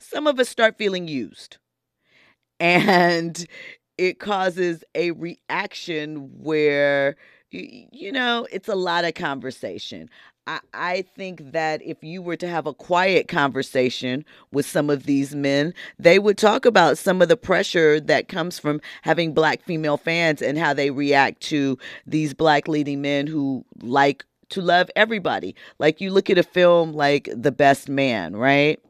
some 0.00 0.26
of 0.26 0.40
us 0.40 0.48
start 0.48 0.78
feeling 0.78 1.06
used. 1.06 1.58
And 2.60 3.46
it 3.98 4.18
causes 4.18 4.84
a 4.94 5.10
reaction 5.12 6.30
where, 6.42 7.16
you 7.50 8.10
know, 8.10 8.46
it's 8.50 8.68
a 8.68 8.74
lot 8.74 9.04
of 9.04 9.14
conversation. 9.14 10.08
I, 10.46 10.60
I 10.74 11.02
think 11.02 11.52
that 11.52 11.82
if 11.82 12.02
you 12.02 12.20
were 12.20 12.36
to 12.36 12.48
have 12.48 12.66
a 12.66 12.74
quiet 12.74 13.28
conversation 13.28 14.24
with 14.50 14.66
some 14.66 14.90
of 14.90 15.04
these 15.04 15.34
men, 15.34 15.72
they 15.98 16.18
would 16.18 16.36
talk 16.36 16.64
about 16.64 16.98
some 16.98 17.22
of 17.22 17.28
the 17.28 17.36
pressure 17.36 18.00
that 18.00 18.28
comes 18.28 18.58
from 18.58 18.80
having 19.02 19.34
black 19.34 19.62
female 19.62 19.96
fans 19.96 20.42
and 20.42 20.58
how 20.58 20.74
they 20.74 20.90
react 20.90 21.40
to 21.42 21.78
these 22.06 22.34
black 22.34 22.66
leading 22.66 23.00
men 23.00 23.26
who 23.26 23.64
like 23.82 24.24
to 24.48 24.60
love 24.60 24.90
everybody. 24.96 25.54
Like 25.78 26.00
you 26.00 26.10
look 26.10 26.28
at 26.28 26.38
a 26.38 26.42
film 26.42 26.92
like 26.92 27.28
The 27.32 27.52
Best 27.52 27.88
Man, 27.88 28.34
right? 28.34 28.80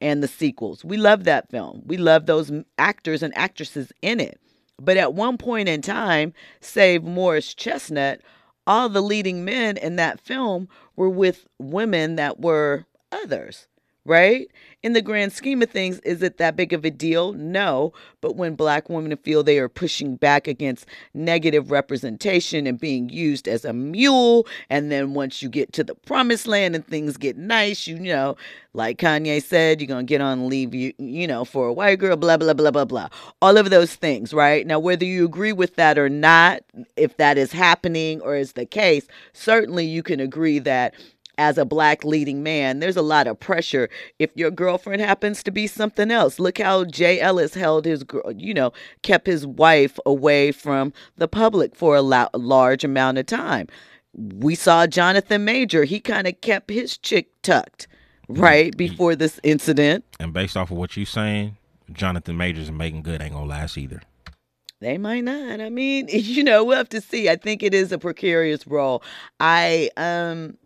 And 0.00 0.22
the 0.22 0.28
sequels. 0.28 0.84
We 0.84 0.96
love 0.96 1.24
that 1.24 1.50
film. 1.50 1.82
We 1.84 1.96
love 1.96 2.26
those 2.26 2.52
actors 2.78 3.22
and 3.22 3.36
actresses 3.36 3.92
in 4.02 4.20
it. 4.20 4.40
But 4.80 4.96
at 4.96 5.14
one 5.14 5.36
point 5.36 5.68
in 5.68 5.82
time, 5.82 6.32
save 6.60 7.04
Morris 7.04 7.54
Chestnut, 7.54 8.20
all 8.66 8.88
the 8.88 9.02
leading 9.02 9.44
men 9.44 9.76
in 9.76 9.96
that 9.96 10.20
film 10.20 10.68
were 10.96 11.08
with 11.08 11.46
women 11.58 12.16
that 12.16 12.40
were 12.40 12.86
others, 13.10 13.66
right? 14.04 14.48
In 14.82 14.94
the 14.94 15.02
grand 15.02 15.32
scheme 15.32 15.62
of 15.62 15.70
things, 15.70 16.00
is 16.00 16.22
it 16.22 16.38
that 16.38 16.56
big 16.56 16.72
of 16.72 16.84
a 16.84 16.90
deal? 16.90 17.32
No. 17.34 17.92
But 18.20 18.34
when 18.36 18.56
black 18.56 18.88
women 18.88 19.16
feel 19.18 19.42
they 19.42 19.58
are 19.58 19.68
pushing 19.68 20.16
back 20.16 20.48
against 20.48 20.86
negative 21.14 21.70
representation 21.70 22.66
and 22.66 22.80
being 22.80 23.08
used 23.08 23.46
as 23.46 23.64
a 23.64 23.72
mule, 23.72 24.46
and 24.68 24.90
then 24.90 25.14
once 25.14 25.40
you 25.40 25.48
get 25.48 25.72
to 25.74 25.84
the 25.84 25.94
promised 25.94 26.48
land 26.48 26.74
and 26.74 26.86
things 26.86 27.16
get 27.16 27.36
nice, 27.36 27.86
you, 27.86 27.98
know, 27.98 28.36
like 28.74 28.98
Kanye 28.98 29.42
said, 29.42 29.80
you're 29.80 29.86
gonna 29.86 30.02
get 30.02 30.20
on 30.20 30.48
leave 30.48 30.74
you, 30.74 30.92
you 30.98 31.26
know, 31.26 31.44
for 31.44 31.68
a 31.68 31.72
white 31.72 31.98
girl, 32.00 32.16
blah, 32.16 32.36
blah, 32.36 32.54
blah, 32.54 32.70
blah, 32.70 32.84
blah. 32.84 33.08
All 33.40 33.56
of 33.56 33.70
those 33.70 33.94
things, 33.94 34.34
right? 34.34 34.66
Now, 34.66 34.80
whether 34.80 35.04
you 35.04 35.24
agree 35.24 35.52
with 35.52 35.76
that 35.76 35.96
or 35.96 36.08
not, 36.08 36.62
if 36.96 37.18
that 37.18 37.38
is 37.38 37.52
happening 37.52 38.20
or 38.22 38.34
is 38.34 38.54
the 38.54 38.66
case, 38.66 39.06
certainly 39.32 39.84
you 39.84 40.02
can 40.02 40.18
agree 40.18 40.58
that 40.60 40.94
as 41.38 41.58
a 41.58 41.64
black 41.64 42.04
leading 42.04 42.42
man, 42.42 42.80
there's 42.80 42.96
a 42.96 43.02
lot 43.02 43.26
of 43.26 43.38
pressure 43.40 43.88
if 44.18 44.30
your 44.34 44.50
girlfriend 44.50 45.00
happens 45.00 45.42
to 45.42 45.50
be 45.50 45.66
something 45.66 46.10
else. 46.10 46.38
Look 46.38 46.58
how 46.58 46.84
Jay 46.84 47.20
Ellis 47.20 47.54
held 47.54 47.84
his, 47.84 48.04
girl 48.04 48.32
you 48.32 48.54
know, 48.54 48.72
kept 49.02 49.26
his 49.26 49.46
wife 49.46 49.98
away 50.04 50.52
from 50.52 50.92
the 51.16 51.28
public 51.28 51.74
for 51.74 51.96
a 51.96 52.02
la- 52.02 52.28
large 52.34 52.84
amount 52.84 53.18
of 53.18 53.26
time. 53.26 53.68
We 54.14 54.54
saw 54.54 54.86
Jonathan 54.86 55.44
Major, 55.44 55.84
he 55.84 55.98
kind 56.00 56.26
of 56.26 56.40
kept 56.42 56.70
his 56.70 56.98
chick 56.98 57.30
tucked, 57.42 57.88
right, 58.28 58.76
before 58.76 59.16
this 59.16 59.40
incident. 59.42 60.04
And 60.20 60.34
based 60.34 60.56
off 60.56 60.70
of 60.70 60.76
what 60.76 60.96
you're 60.96 61.06
saying, 61.06 61.56
Jonathan 61.90 62.36
Majors 62.36 62.68
and 62.68 62.76
Meagan 62.76 63.02
Good 63.02 63.22
ain't 63.22 63.32
gonna 63.32 63.46
last 63.46 63.78
either. 63.78 64.02
They 64.82 64.98
might 64.98 65.22
not. 65.22 65.60
I 65.60 65.70
mean, 65.70 66.08
you 66.12 66.42
know, 66.44 66.64
we'll 66.64 66.76
have 66.76 66.88
to 66.90 67.00
see. 67.00 67.28
I 67.28 67.36
think 67.36 67.62
it 67.62 67.72
is 67.72 67.92
a 67.92 67.98
precarious 67.98 68.66
role. 68.66 69.02
I 69.40 69.90
um 69.96 70.58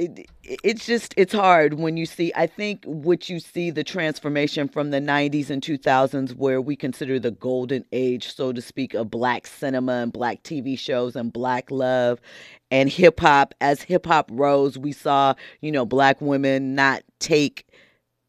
it, 0.00 0.26
it's 0.64 0.86
just 0.86 1.12
it's 1.16 1.32
hard 1.32 1.74
when 1.74 1.96
you 1.96 2.06
see 2.06 2.32
i 2.34 2.46
think 2.46 2.84
what 2.84 3.28
you 3.28 3.38
see 3.38 3.70
the 3.70 3.84
transformation 3.84 4.68
from 4.68 4.90
the 4.90 5.00
90s 5.00 5.50
and 5.50 5.62
2000s 5.62 6.34
where 6.36 6.60
we 6.60 6.74
consider 6.74 7.18
the 7.18 7.30
golden 7.32 7.84
age 7.92 8.34
so 8.34 8.52
to 8.52 8.62
speak 8.62 8.94
of 8.94 9.10
black 9.10 9.46
cinema 9.46 9.92
and 10.02 10.12
black 10.12 10.42
tv 10.42 10.78
shows 10.78 11.16
and 11.16 11.32
black 11.32 11.70
love 11.70 12.20
and 12.70 12.88
hip 12.88 13.20
hop. 13.20 13.54
As 13.60 13.82
hip 13.82 14.06
hop 14.06 14.28
rose 14.32 14.78
we 14.78 14.92
saw 14.92 15.34
you 15.60 15.72
know 15.72 15.84
black 15.84 16.20
women 16.20 16.74
not 16.74 17.02
take 17.18 17.66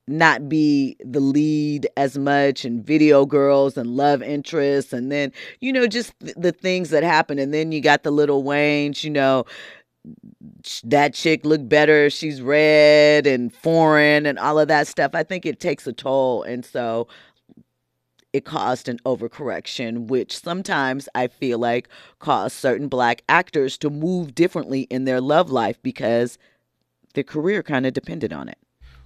not 0.08 0.50
be 0.50 0.98
the 1.00 1.20
lead 1.20 1.88
as 1.96 2.18
much 2.18 2.66
and 2.66 2.84
video 2.84 3.26
girls 3.26 3.78
and 3.78 3.96
love 3.96 4.22
interests. 4.22 4.94
And 4.94 5.12
then 5.12 5.32
you 5.60 5.72
know 5.72 5.88
just 5.88 6.14
the 6.20 6.52
things 6.52 6.90
that 6.90 7.04
happen 7.04 7.40
and 7.40 7.54
then 7.54 7.72
you 7.72 7.82
got 7.82 8.04
the 8.04 8.12
little 8.12 8.44
Waynes 8.44 9.04
you 9.04 9.10
know 9.12 9.46
that 10.84 11.14
chick 11.14 11.46
look 11.46 11.68
better 11.68 12.10
she's 12.10 12.42
red 12.42 13.28
and 13.28 13.54
foreign 13.54 14.26
and 14.26 14.40
all 14.40 14.60
of 14.60 14.68
that 14.68 14.88
stuff. 14.88 15.12
I 15.14 15.24
think 15.24 15.46
it 15.46 15.60
takes 15.60 15.86
a 15.86 15.94
toll 15.94 16.44
and 16.44 16.66
so 16.66 17.08
it 18.34 18.46
caused 18.46 18.88
an 18.88 18.98
overcorrection 19.06 20.08
which 20.08 20.38
sometimes 20.38 21.10
i 21.16 21.28
feel 21.28 21.60
like 21.60 21.90
caused 22.20 22.56
certain 22.56 22.88
black 22.88 23.24
actors 23.28 23.78
to 23.78 23.90
move 23.90 24.34
differently 24.34 24.82
in 24.84 25.06
their 25.06 25.20
love 25.20 25.50
life 25.50 25.82
because 25.84 26.38
their 27.14 27.24
career 27.24 27.62
kind 27.62 27.86
of 27.86 27.94
depended 27.94 28.32
on 28.32 28.48
it. 28.48 28.58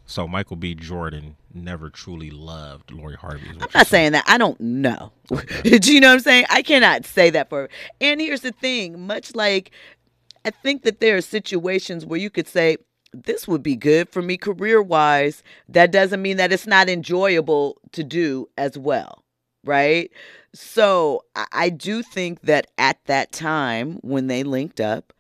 So 0.06 0.28
michael 0.28 0.56
b. 0.56 0.76
Jordan 0.76 1.36
never 1.54 1.90
truly 1.90 2.30
loved 2.30 2.92
lori 2.92 3.16
harvey 3.16 3.50
i'm 3.50 3.58
not 3.58 3.72
saying. 3.72 3.86
saying 3.86 4.12
that. 4.12 4.26
I 4.28 4.38
don't 4.38 4.60
know. 4.60 5.12
Okay. 5.32 5.80
do 5.80 5.94
you 5.94 6.00
know 6.00 6.10
what 6.10 6.16
i'm 6.16 6.20
saying? 6.20 6.46
I 6.50 6.62
cannot 6.62 7.06
say 7.06 7.32
that 7.32 7.50
for 7.50 7.70
and 8.00 8.22
here's 8.22 8.42
the 8.42 8.52
thing 8.52 9.08
much 9.08 9.34
like 9.34 9.72
I 10.46 10.52
think 10.52 10.84
that 10.84 11.00
there 11.00 11.18
are 11.18 11.22
situations 11.22 12.06
where 12.06 12.20
you 12.20 12.30
could 12.30 12.48
say, 12.48 12.78
this 13.12 13.48
would 13.48 13.64
be 13.64 13.76
good 13.76 14.10
for 14.10 14.22
me 14.22 14.38
career 14.38 14.82
wise. 14.82 15.42
That 15.68 15.92
doesn't 15.92 16.22
mean 16.22 16.38
that 16.38 16.54
it's 16.54 16.68
not 16.68 16.88
enjoyable 16.88 17.78
to 17.94 18.04
do 18.04 18.48
as 18.58 18.78
well, 18.78 19.24
right? 19.64 20.12
So 20.54 21.24
I 21.52 21.70
do 21.70 22.04
think 22.04 22.42
that 22.42 22.68
at 22.78 23.00
that 23.06 23.32
time 23.32 24.00
when 24.02 24.28
they 24.28 24.44
linked 24.44 24.80
up, 24.80 25.14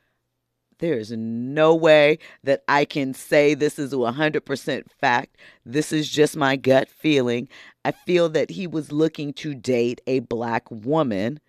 there's 0.79 1.11
no 1.11 1.73
way 1.73 2.19
that 2.43 2.63
I 2.67 2.85
can 2.85 3.13
say 3.13 3.53
this 3.53 3.79
is 3.79 3.93
a 3.93 3.97
100% 3.97 4.83
fact. 4.99 5.37
This 5.65 5.93
is 5.93 6.09
just 6.09 6.35
my 6.35 6.57
gut 6.57 6.89
feeling. 6.89 7.47
I 7.85 7.91
feel 7.91 8.29
that 8.29 8.51
he 8.51 8.67
was 8.67 8.91
looking 8.91 9.33
to 9.33 9.55
date 9.55 10.01
a 10.05 10.19
black 10.19 10.69
woman 10.69 11.39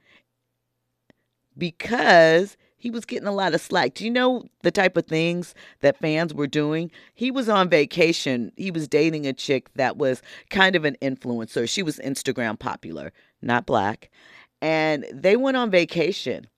because 1.59 2.57
he 2.77 2.91
was 2.91 3.05
getting 3.05 3.27
a 3.27 3.33
lot 3.33 3.55
of 3.55 3.61
slack. 3.61 3.95
Do 3.95 4.05
you 4.05 4.11
know 4.11 4.45
the 4.63 4.71
type 4.71 4.97
of 4.97 5.07
things 5.07 5.55
that 5.81 5.99
fans 5.99 6.35
were 6.35 6.47
doing? 6.47 6.91
He 7.15 7.31
was 7.31 7.49
on 7.49 7.69
vacation. 7.69 8.53
He 8.57 8.71
was 8.71 8.87
dating 8.87 9.27
a 9.27 9.33
chick 9.33 9.73
that 9.75 9.97
was 9.97 10.23
kind 10.51 10.77
of 10.77 10.85
an 10.85 10.97
influencer. 11.01 11.69
She 11.69 11.83
was 11.83 11.99
Instagram 11.99 12.59
popular, 12.59 13.13
not 13.41 13.67
black. 13.67 14.11
And 14.61 15.07
they 15.13 15.37
went 15.37 15.57
on 15.57 15.71
vacation. 15.71 16.49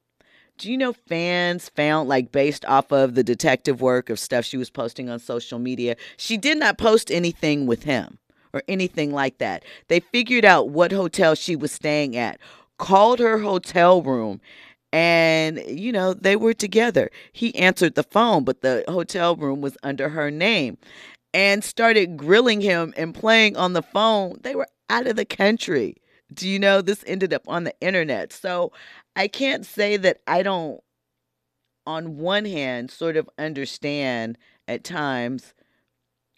Do 0.57 0.71
you 0.71 0.77
know 0.77 0.93
fans 0.93 1.69
found, 1.69 2.09
like, 2.09 2.33
based 2.33 2.65
off 2.65 2.91
of 2.91 3.15
the 3.15 3.23
detective 3.23 3.81
work 3.81 4.11
of 4.11 4.19
stuff 4.19 4.45
she 4.45 4.57
was 4.57 4.71
posting 4.71 5.09
on 5.09 5.21
social 5.21 5.61
media, 5.61 5.97
she 6.17 6.37
did 6.37 6.59
not 6.59 6.79
post 6.79 7.13
anything 7.13 7.67
with 7.67 7.85
him 7.85 8.19
or 8.53 8.63
anything 8.67 9.13
like 9.13 9.39
that. 9.39 9.65
They 9.87 10.01
figured 10.01 10.45
out 10.45 10.71
what 10.71 10.91
hotel 10.91 11.37
she 11.37 11.55
was 11.55 11.71
staying 11.71 12.17
at, 12.17 12.41
called 12.77 13.21
her 13.21 13.39
hotel 13.39 14.03
room, 14.03 14.41
and 14.93 15.63
you 15.69 15.93
know 15.93 16.15
they 16.15 16.37
were 16.37 16.55
together. 16.55 17.11
He 17.33 17.55
answered 17.57 17.95
the 17.95 18.03
phone 18.03 18.45
but 18.45 18.63
the 18.63 18.85
hotel 18.89 19.37
room 19.37 19.61
was 19.61 19.77
under 19.83 20.09
her 20.11 20.31
name 20.31 20.79
and 21.35 21.63
started 21.63 22.17
grilling 22.17 22.61
him 22.61 22.95
and 22.97 23.15
playing 23.15 23.57
on 23.57 23.73
the 23.75 23.83
phone. 23.83 24.39
They 24.43 24.55
were 24.55 24.69
out 24.91 25.07
of 25.07 25.17
the 25.17 25.25
country. 25.25 25.97
Do 26.33 26.49
you 26.49 26.59
know 26.59 26.83
this 26.83 27.05
ended 27.07 27.33
up 27.33 27.43
on 27.49 27.65
the 27.65 27.75
internet. 27.81 28.33
So 28.33 28.73
i 29.17 29.27
can't 29.29 29.67
say 29.67 29.97
that 29.97 30.21
i 30.27 30.43
don't 30.43 30.81
on 31.87 32.19
one 32.19 32.45
hand 32.45 32.91
sort 32.91 33.17
of 33.17 33.29
understand 33.39 34.39
at 34.69 34.85
times 34.85 35.55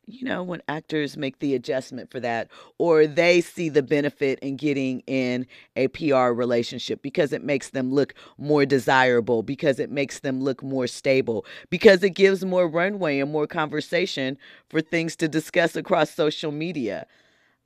you 0.06 0.24
know, 0.24 0.42
when 0.42 0.62
actors 0.68 1.16
make 1.16 1.38
the 1.38 1.54
adjustment 1.54 2.10
for 2.10 2.20
that, 2.20 2.48
or 2.78 3.06
they 3.06 3.40
see 3.40 3.68
the 3.68 3.82
benefit 3.82 4.38
in 4.40 4.56
getting 4.56 5.00
in 5.06 5.46
a 5.76 5.88
PR 5.88 6.32
relationship 6.32 7.02
because 7.02 7.32
it 7.32 7.44
makes 7.44 7.70
them 7.70 7.92
look 7.92 8.14
more 8.38 8.66
desirable, 8.66 9.42
because 9.42 9.78
it 9.78 9.90
makes 9.90 10.20
them 10.20 10.40
look 10.42 10.62
more 10.62 10.86
stable, 10.86 11.44
because 11.70 12.02
it 12.02 12.10
gives 12.10 12.44
more 12.44 12.68
runway 12.68 13.20
and 13.20 13.30
more 13.30 13.46
conversation 13.46 14.36
for 14.68 14.80
things 14.80 15.16
to 15.16 15.28
discuss 15.28 15.76
across 15.76 16.10
social 16.10 16.50
media. 16.52 17.06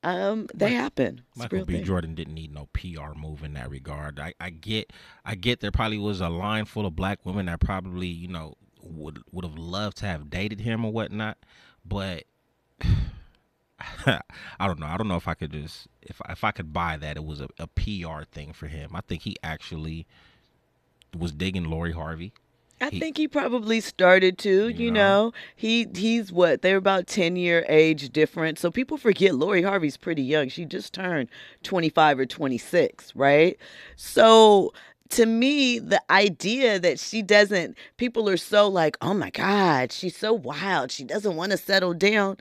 Um, 0.02 0.48
they 0.54 0.66
Mike- 0.70 0.76
happen. 0.76 1.22
It's 1.30 1.38
Michael 1.38 1.64
B. 1.64 1.74
thing. 1.74 1.84
Jordan 1.84 2.14
didn't 2.14 2.34
need 2.34 2.52
no 2.52 2.68
PR 2.74 3.14
move 3.16 3.42
in 3.42 3.54
that 3.54 3.70
regard. 3.70 4.20
I, 4.20 4.34
I 4.38 4.50
get 4.50 4.92
I 5.24 5.34
get 5.34 5.60
there 5.60 5.70
probably 5.72 5.98
was 5.98 6.20
a 6.20 6.28
line 6.28 6.66
full 6.66 6.84
of 6.84 6.94
black 6.94 7.24
women 7.24 7.46
that 7.46 7.60
probably, 7.60 8.08
you 8.08 8.28
know, 8.28 8.54
would 8.82 9.22
would 9.32 9.46
have 9.46 9.56
loved 9.56 9.96
to 9.98 10.06
have 10.06 10.28
dated 10.28 10.60
him 10.60 10.84
or 10.84 10.92
whatnot. 10.92 11.38
But 11.84 12.24
I 14.06 14.66
don't 14.66 14.78
know. 14.80 14.86
I 14.86 14.96
don't 14.96 15.08
know 15.08 15.16
if 15.16 15.28
I 15.28 15.34
could 15.34 15.52
just 15.52 15.88
if 16.02 16.20
if 16.28 16.44
I 16.44 16.50
could 16.52 16.72
buy 16.72 16.96
that 16.96 17.16
it 17.16 17.24
was 17.24 17.40
a, 17.40 17.48
a 17.58 17.66
PR 17.66 18.24
thing 18.30 18.52
for 18.52 18.66
him. 18.66 18.90
I 18.94 19.00
think 19.00 19.22
he 19.22 19.36
actually 19.42 20.06
was 21.16 21.32
digging 21.32 21.64
Lori 21.64 21.92
Harvey. 21.92 22.32
I 22.80 22.90
He- 22.90 22.98
think 22.98 23.16
he 23.16 23.28
probably 23.28 23.80
started 23.80 24.36
to, 24.38 24.68
You 24.68 24.86
you 24.86 24.90
know? 24.90 25.26
know. 25.26 25.32
He 25.54 25.86
he's 25.94 26.32
what? 26.32 26.60
They're 26.62 26.76
about 26.76 27.06
10 27.06 27.36
year 27.36 27.64
age 27.68 28.10
difference. 28.10 28.60
So 28.60 28.70
people 28.70 28.96
forget 28.98 29.34
Lori 29.34 29.62
Harvey's 29.62 29.96
pretty 29.96 30.22
young. 30.22 30.48
She 30.48 30.64
just 30.64 30.92
turned 30.92 31.28
25 31.62 32.18
or 32.18 32.26
26, 32.26 33.14
right? 33.14 33.56
So 33.96 34.72
to 35.14 35.26
me, 35.26 35.78
the 35.78 36.00
idea 36.10 36.78
that 36.78 36.98
she 37.00 37.22
doesn't 37.22 37.76
people 37.96 38.28
are 38.28 38.36
so 38.36 38.68
like, 38.68 38.96
"Oh 39.00 39.14
my 39.14 39.30
god, 39.30 39.92
she's 39.92 40.16
so 40.16 40.32
wild. 40.32 40.90
She 40.90 41.04
doesn't 41.04 41.36
want 41.36 41.52
to 41.52 41.58
settle 41.58 41.94
down." 41.94 42.36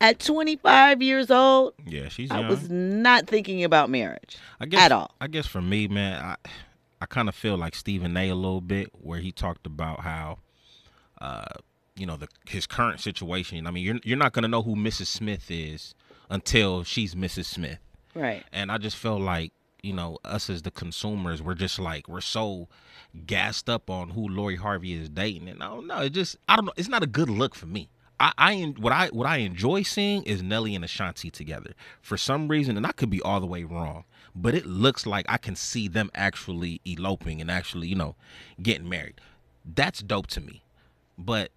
At 0.00 0.18
25 0.18 1.00
years 1.00 1.30
old, 1.30 1.74
Yeah, 1.86 2.08
she's 2.08 2.28
I 2.32 2.48
was 2.48 2.68
not 2.68 3.28
thinking 3.28 3.62
about 3.62 3.88
marriage 3.88 4.36
I 4.58 4.66
guess, 4.66 4.80
at 4.80 4.90
all. 4.90 5.12
I 5.20 5.28
guess 5.28 5.46
for 5.46 5.62
me, 5.62 5.86
man, 5.86 6.20
I 6.20 6.36
I 7.00 7.06
kind 7.06 7.28
of 7.28 7.34
feel 7.36 7.56
like 7.56 7.74
Stephen 7.76 8.16
A. 8.16 8.28
a 8.28 8.34
little 8.34 8.60
bit, 8.60 8.88
where 9.00 9.18
he 9.20 9.30
talked 9.32 9.64
about 9.66 10.00
how, 10.00 10.38
uh, 11.20 11.44
you 11.96 12.06
know, 12.06 12.16
the 12.16 12.26
his 12.48 12.66
current 12.66 13.00
situation. 13.00 13.64
I 13.66 13.70
mean, 13.70 13.84
you're 13.84 13.98
you're 14.02 14.18
not 14.18 14.32
gonna 14.32 14.48
know 14.48 14.62
who 14.62 14.74
Mrs. 14.74 15.06
Smith 15.06 15.50
is 15.50 15.94
until 16.30 16.82
she's 16.82 17.14
Mrs. 17.14 17.44
Smith, 17.44 17.78
Right. 18.14 18.42
and 18.52 18.72
I 18.72 18.78
just 18.78 18.96
feel 18.96 19.20
like 19.20 19.52
you 19.82 19.92
know 19.92 20.16
us 20.24 20.48
as 20.48 20.62
the 20.62 20.70
consumers, 20.70 21.42
we're 21.42 21.54
just 21.54 21.78
like 21.78 22.08
we're 22.08 22.20
so 22.20 22.68
gassed 23.26 23.68
up 23.68 23.90
on 23.90 24.10
who 24.10 24.28
Lori 24.28 24.56
Harvey 24.56 24.92
is 24.94 25.08
dating, 25.08 25.48
and 25.48 25.62
I 25.62 25.66
don't 25.66 25.86
know. 25.88 26.00
It 26.02 26.10
just 26.10 26.36
I 26.48 26.56
don't 26.56 26.66
know. 26.66 26.72
It's 26.76 26.88
not 26.88 27.02
a 27.02 27.06
good 27.08 27.28
look 27.28 27.54
for 27.54 27.66
me. 27.66 27.88
I, 28.20 28.32
I 28.38 28.74
what 28.78 28.92
I 28.92 29.08
what 29.08 29.26
I 29.26 29.38
enjoy 29.38 29.82
seeing 29.82 30.22
is 30.22 30.40
Nelly 30.40 30.76
and 30.76 30.84
Ashanti 30.84 31.30
together 31.30 31.72
for 32.00 32.16
some 32.16 32.46
reason, 32.46 32.76
and 32.76 32.86
I 32.86 32.92
could 32.92 33.10
be 33.10 33.20
all 33.22 33.40
the 33.40 33.46
way 33.46 33.64
wrong, 33.64 34.04
but 34.36 34.54
it 34.54 34.66
looks 34.66 35.04
like 35.04 35.26
I 35.28 35.36
can 35.36 35.56
see 35.56 35.88
them 35.88 36.10
actually 36.14 36.80
eloping 36.84 37.40
and 37.40 37.50
actually 37.50 37.88
you 37.88 37.96
know 37.96 38.14
getting 38.62 38.88
married. 38.88 39.20
That's 39.64 40.00
dope 40.00 40.28
to 40.28 40.40
me. 40.40 40.62
But 41.18 41.50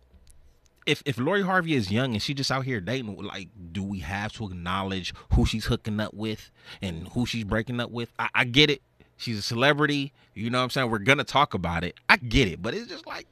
if 0.86 1.02
if 1.06 1.18
Lori 1.18 1.42
Harvey 1.42 1.74
is 1.74 1.92
young 1.92 2.14
and 2.14 2.22
she 2.22 2.34
just 2.34 2.52
out 2.52 2.66
here 2.66 2.80
dating, 2.80 3.16
like, 3.18 3.50
do 3.72 3.84
we 3.84 4.00
have 4.00 4.34
to 4.34 4.46
acknowledge 4.46 5.14
who 5.34 5.46
she's 5.46 5.66
hooking 5.66 6.00
up 6.00 6.14
with 6.14 6.52
and 6.82 7.08
who 7.10 7.26
she's 7.26 7.44
breaking 7.44 7.80
up 7.80 7.92
with? 7.92 8.12
I, 8.20 8.30
I 8.34 8.44
get 8.46 8.70
it. 8.70 8.82
She's 9.18 9.40
a 9.40 9.42
celebrity. 9.42 10.14
You 10.34 10.50
know 10.50 10.60
what 10.60 10.66
I'm 10.66 10.70
saying? 10.70 10.90
We're 10.92 11.00
gonna 11.00 11.24
talk 11.24 11.54
about 11.54 11.84
it. 11.84 11.96
I 12.10 12.18
get 12.18 12.48
it, 12.48 12.62
but 12.62 12.74
it's 12.74 12.88
just 12.88 13.08
like, 13.08 13.28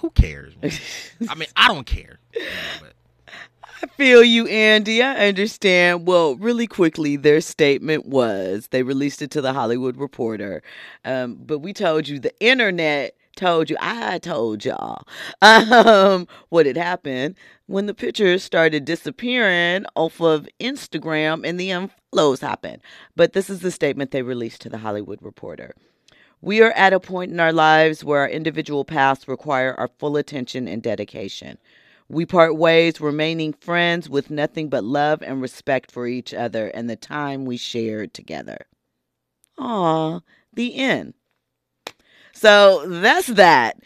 who 0.00 0.10
cares? 0.10 0.54
I 1.28 1.34
mean, 1.34 1.48
I 1.56 1.68
don't 1.68 1.86
care. 1.86 2.18
you 2.34 2.40
know, 2.40 2.46
but 2.80 2.92
I 3.82 3.86
feel 3.88 4.22
you, 4.22 4.46
Andy. 4.46 5.02
I 5.02 5.26
understand. 5.26 6.06
Well, 6.06 6.36
really 6.36 6.66
quickly, 6.68 7.16
their 7.16 7.40
statement 7.40 8.06
was 8.06 8.68
they 8.70 8.82
released 8.82 9.22
it 9.22 9.30
to 9.32 9.40
the 9.40 9.52
Hollywood 9.52 9.96
Reporter. 9.96 10.62
Um, 11.04 11.34
but 11.34 11.58
we 11.58 11.72
told 11.72 12.06
you, 12.08 12.20
the 12.20 12.32
internet 12.40 13.16
told 13.36 13.70
you, 13.70 13.76
I 13.80 14.18
told 14.18 14.64
y'all 14.64 15.06
um, 15.40 16.26
what 16.48 16.66
had 16.66 16.76
happened 16.76 17.36
when 17.66 17.86
the 17.86 17.94
pictures 17.94 18.42
started 18.42 18.84
disappearing 18.84 19.86
off 19.94 20.20
of 20.20 20.48
Instagram 20.60 21.46
and 21.46 21.58
the 21.58 21.70
unfollows 21.70 22.40
happened. 22.40 22.82
But 23.16 23.32
this 23.32 23.48
is 23.48 23.60
the 23.60 23.70
statement 23.70 24.10
they 24.10 24.22
released 24.22 24.60
to 24.62 24.68
the 24.68 24.78
Hollywood 24.78 25.20
Reporter. 25.22 25.74
We 26.40 26.60
are 26.60 26.72
at 26.72 26.92
a 26.92 27.00
point 27.00 27.30
in 27.30 27.38
our 27.40 27.52
lives 27.52 28.04
where 28.04 28.20
our 28.20 28.28
individual 28.28 28.84
paths 28.84 29.28
require 29.28 29.74
our 29.74 29.88
full 29.98 30.16
attention 30.16 30.66
and 30.66 30.82
dedication. 30.82 31.56
We 32.08 32.26
part 32.26 32.56
ways, 32.56 33.00
remaining 33.00 33.52
friends 33.54 34.10
with 34.10 34.28
nothing 34.28 34.68
but 34.68 34.84
love 34.84 35.22
and 35.22 35.40
respect 35.40 35.90
for 35.90 36.06
each 36.06 36.34
other 36.34 36.68
and 36.68 36.90
the 36.90 36.96
time 36.96 37.44
we 37.44 37.56
shared 37.56 38.12
together. 38.12 38.66
Aw, 39.58 40.20
the 40.52 40.74
end. 40.74 41.14
So 42.42 42.82
that's 42.88 43.28
that. 43.28 43.76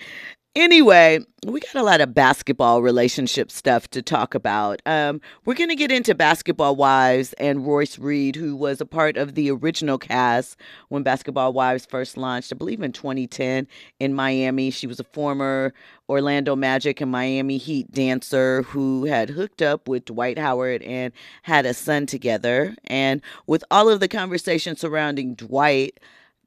Anyway, 0.54 1.18
we 1.46 1.60
got 1.60 1.74
a 1.74 1.82
lot 1.82 2.00
of 2.00 2.14
basketball 2.14 2.80
relationship 2.80 3.50
stuff 3.50 3.90
to 3.90 4.00
talk 4.00 4.34
about. 4.34 4.80
Um, 4.86 5.20
we're 5.44 5.52
going 5.52 5.68
to 5.68 5.76
get 5.76 5.92
into 5.92 6.14
Basketball 6.14 6.74
Wives 6.74 7.34
and 7.34 7.66
Royce 7.66 7.98
Reed, 7.98 8.34
who 8.34 8.56
was 8.56 8.80
a 8.80 8.86
part 8.86 9.18
of 9.18 9.34
the 9.34 9.50
original 9.50 9.98
cast 9.98 10.58
when 10.88 11.02
Basketball 11.02 11.52
Wives 11.52 11.84
first 11.84 12.16
launched, 12.16 12.50
I 12.50 12.56
believe 12.56 12.80
in 12.80 12.92
2010 12.92 13.68
in 14.00 14.14
Miami. 14.14 14.70
She 14.70 14.86
was 14.86 14.98
a 14.98 15.04
former 15.04 15.74
Orlando 16.08 16.56
Magic 16.56 17.02
and 17.02 17.10
Miami 17.10 17.58
Heat 17.58 17.92
dancer 17.92 18.62
who 18.62 19.04
had 19.04 19.28
hooked 19.28 19.60
up 19.60 19.86
with 19.86 20.06
Dwight 20.06 20.38
Howard 20.38 20.82
and 20.82 21.12
had 21.42 21.66
a 21.66 21.74
son 21.74 22.06
together. 22.06 22.74
And 22.84 23.20
with 23.46 23.64
all 23.70 23.90
of 23.90 24.00
the 24.00 24.08
conversation 24.08 24.76
surrounding 24.76 25.34
Dwight, 25.34 26.00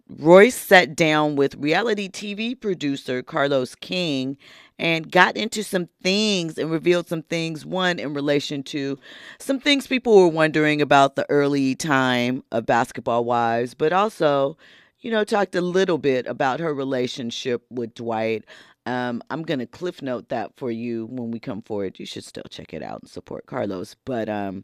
Royce 0.09 0.55
sat 0.55 0.95
down 0.95 1.35
with 1.35 1.55
reality 1.55 2.09
TV 2.09 2.59
producer 2.59 3.21
Carlos 3.21 3.75
King 3.75 4.37
and 4.79 5.11
got 5.11 5.37
into 5.37 5.63
some 5.63 5.87
things 6.01 6.57
and 6.57 6.71
revealed 6.71 7.07
some 7.07 7.21
things. 7.21 7.63
One, 7.65 7.99
in 7.99 8.13
relation 8.15 8.63
to 8.63 8.97
some 9.37 9.59
things 9.59 9.85
people 9.85 10.15
were 10.17 10.27
wondering 10.27 10.81
about 10.81 11.15
the 11.15 11.29
early 11.29 11.75
time 11.75 12.43
of 12.51 12.65
Basketball 12.65 13.23
Wives, 13.23 13.75
but 13.75 13.93
also, 13.93 14.57
you 14.99 15.11
know, 15.11 15.23
talked 15.23 15.53
a 15.53 15.61
little 15.61 15.99
bit 15.99 16.25
about 16.25 16.59
her 16.59 16.73
relationship 16.73 17.63
with 17.69 17.93
Dwight. 17.93 18.45
Um, 18.87 19.21
I'm 19.29 19.43
going 19.43 19.59
to 19.59 19.67
cliff 19.67 20.01
note 20.01 20.29
that 20.29 20.53
for 20.57 20.71
you 20.71 21.05
when 21.11 21.29
we 21.29 21.39
come 21.39 21.61
forward. 21.61 21.99
You 21.99 22.07
should 22.07 22.23
still 22.23 22.45
check 22.49 22.73
it 22.73 22.81
out 22.81 23.01
and 23.01 23.09
support 23.09 23.45
Carlos. 23.45 23.95
But 24.05 24.27
um, 24.27 24.63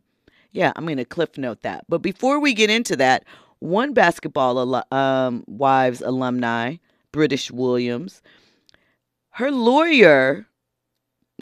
yeah, 0.52 0.72
I'm 0.76 0.86
going 0.86 0.98
to 0.98 1.06
cliff 1.06 1.38
note 1.38 1.62
that. 1.62 1.86
But 1.88 2.02
before 2.02 2.40
we 2.40 2.54
get 2.56 2.72
into 2.72 2.96
that, 2.96 3.26
one 3.60 3.94
basketball 3.94 4.60
al- 4.76 4.98
um, 4.98 5.44
wives 5.48 6.02
alumni, 6.02 6.76
Brittish 7.12 7.52
Williams, 7.52 8.22
her 9.32 9.52
lawyer 9.52 10.48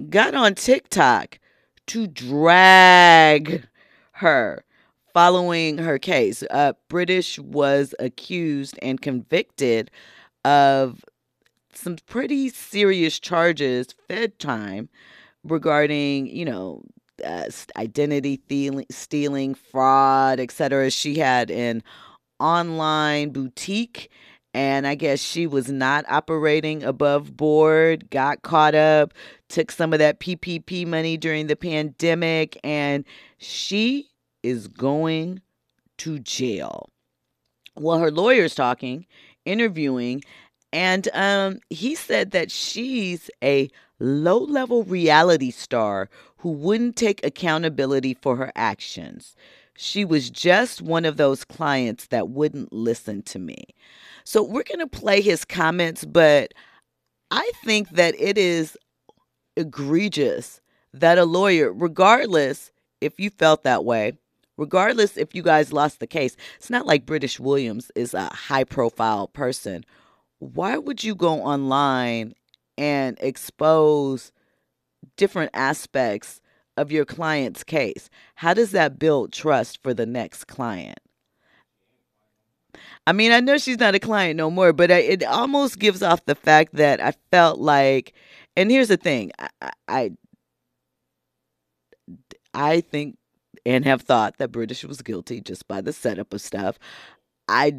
got 0.10 0.34
on 0.34 0.56
TikTok 0.56 1.40
to 1.88 2.08
drag 2.08 3.68
her 4.14 4.64
following 5.14 5.78
her 5.78 6.00
case. 6.00 6.44
Uh, 6.50 6.74
Brittish 6.90 7.38
was 7.40 7.94
accused 8.00 8.78
and 8.82 9.02
convicted 9.02 9.92
of 10.44 11.04
some 11.74 11.98
pretty 12.08 12.50
serious 12.50 13.20
charges, 13.20 13.94
Fed 14.08 14.40
time, 14.40 14.90
regarding, 15.44 16.28
you 16.28 16.46
know, 16.46 16.84
uh, 17.24 17.50
identity 17.78 18.42
stealing, 18.46 18.86
stealing, 18.90 19.56
fraud, 19.56 20.40
etc. 20.40 20.92
She 20.92 21.16
had 21.16 21.52
an 21.52 21.84
online 22.40 23.30
boutique, 23.30 24.10
and 24.54 24.86
I 24.86 24.96
guess 24.96 25.20
she 25.20 25.48
was 25.48 25.72
not 25.72 26.06
operating 26.10 26.84
above 26.84 27.36
board. 27.36 28.10
Got 28.10 28.42
caught 28.42 28.76
up, 28.76 29.14
took 29.50 29.72
some 29.72 29.94
of 29.94 30.00
that 30.00 30.20
PPP 30.20 30.86
money 30.86 31.18
during 31.18 31.48
the 31.48 31.56
pandemic, 31.56 32.58
and 32.64 33.06
she 33.38 34.10
is 34.42 34.68
going 34.68 35.42
to 36.00 36.20
jail. 36.20 36.90
Well, 37.76 37.98
her 37.98 38.12
lawyer's 38.12 38.56
talking, 38.56 39.06
interviewing, 39.46 40.24
and 40.72 41.08
um, 41.14 41.60
he 41.70 41.96
said 41.96 42.32
that 42.32 42.52
she's 42.52 43.30
a 43.44 43.70
low 44.00 44.40
level 44.40 44.84
reality 44.84 45.52
star 45.52 46.10
who 46.44 46.50
wouldn't 46.50 46.98
take 46.98 47.26
accountability 47.26 48.14
for 48.14 48.36
her 48.36 48.52
actions. 48.54 49.34
She 49.78 50.04
was 50.04 50.30
just 50.30 50.82
one 50.82 51.06
of 51.06 51.16
those 51.16 51.46
clients 51.46 52.08
that 52.08 52.28
wouldn't 52.28 52.74
listen 52.74 53.22
to 53.24 53.40
me. 53.40 53.64
So 54.26 54.44
we're 54.44 54.64
going 54.64 54.80
to 54.80 54.88
play 54.88 55.22
his 55.22 55.46
comments, 55.46 56.04
but 56.04 56.54
I 57.32 57.50
think 57.64 57.92
that 57.92 58.14
it 58.20 58.38
is 58.38 58.78
egregious 59.56 60.60
that 60.94 61.18
a 61.18 61.24
lawyer, 61.24 61.72
regardless 61.72 62.72
if 63.00 63.22
you 63.22 63.30
felt 63.30 63.64
that 63.64 63.86
way, 63.86 64.12
regardless 64.58 65.16
if 65.16 65.34
you 65.34 65.44
guys 65.44 65.72
lost 65.72 66.02
the 66.02 66.08
case, 66.08 66.36
it's 66.58 66.70
not 66.70 66.86
like 66.86 67.06
Brittish 67.06 67.40
Williams 67.40 67.90
is 67.96 68.14
a 68.14 68.26
high 68.26 68.66
profile 68.66 69.30
person. 69.30 69.86
Why 70.40 70.78
would 70.78 71.06
you 71.06 71.16
go 71.16 71.42
online 71.42 72.34
and 72.78 73.18
expose 73.22 74.34
different 75.18 75.52
aspects 75.54 76.42
of 76.78 76.92
your 76.92 77.06
client's 77.06 77.64
case. 77.64 78.10
How 78.36 78.54
does 78.54 78.72
that 78.72 79.00
build 79.00 79.32
trust 79.32 79.82
for 79.84 79.94
the 79.94 80.06
next 80.06 80.46
client? 80.46 81.00
I 83.06 83.14
mean, 83.14 83.32
I 83.32 83.40
know 83.40 83.58
she's 83.58 83.80
not 83.80 83.96
a 83.96 84.00
client 84.00 84.38
no 84.38 84.50
more, 84.50 84.74
but 84.74 84.92
I, 84.92 85.00
it 85.00 85.24
almost 85.24 85.78
gives 85.78 86.02
off 86.02 86.26
the 86.26 86.36
fact 86.36 86.76
that 86.76 87.00
I 87.02 87.14
felt 87.32 87.60
like, 87.60 88.14
and 88.56 88.72
here's 88.72 88.88
the 88.88 88.98
thing, 88.98 89.32
I, 89.38 89.72
I, 89.88 90.12
I 92.54 92.82
think 92.82 93.18
and 93.66 93.86
have 93.86 94.02
thought 94.02 94.38
that 94.38 94.52
Brittish 94.52 94.84
was 94.84 95.02
guilty 95.02 95.42
just 95.42 95.68
by 95.68 95.82
the 95.82 95.94
setup 95.94 96.34
of 96.34 96.42
stuff. 96.42 96.78
I 97.48 97.76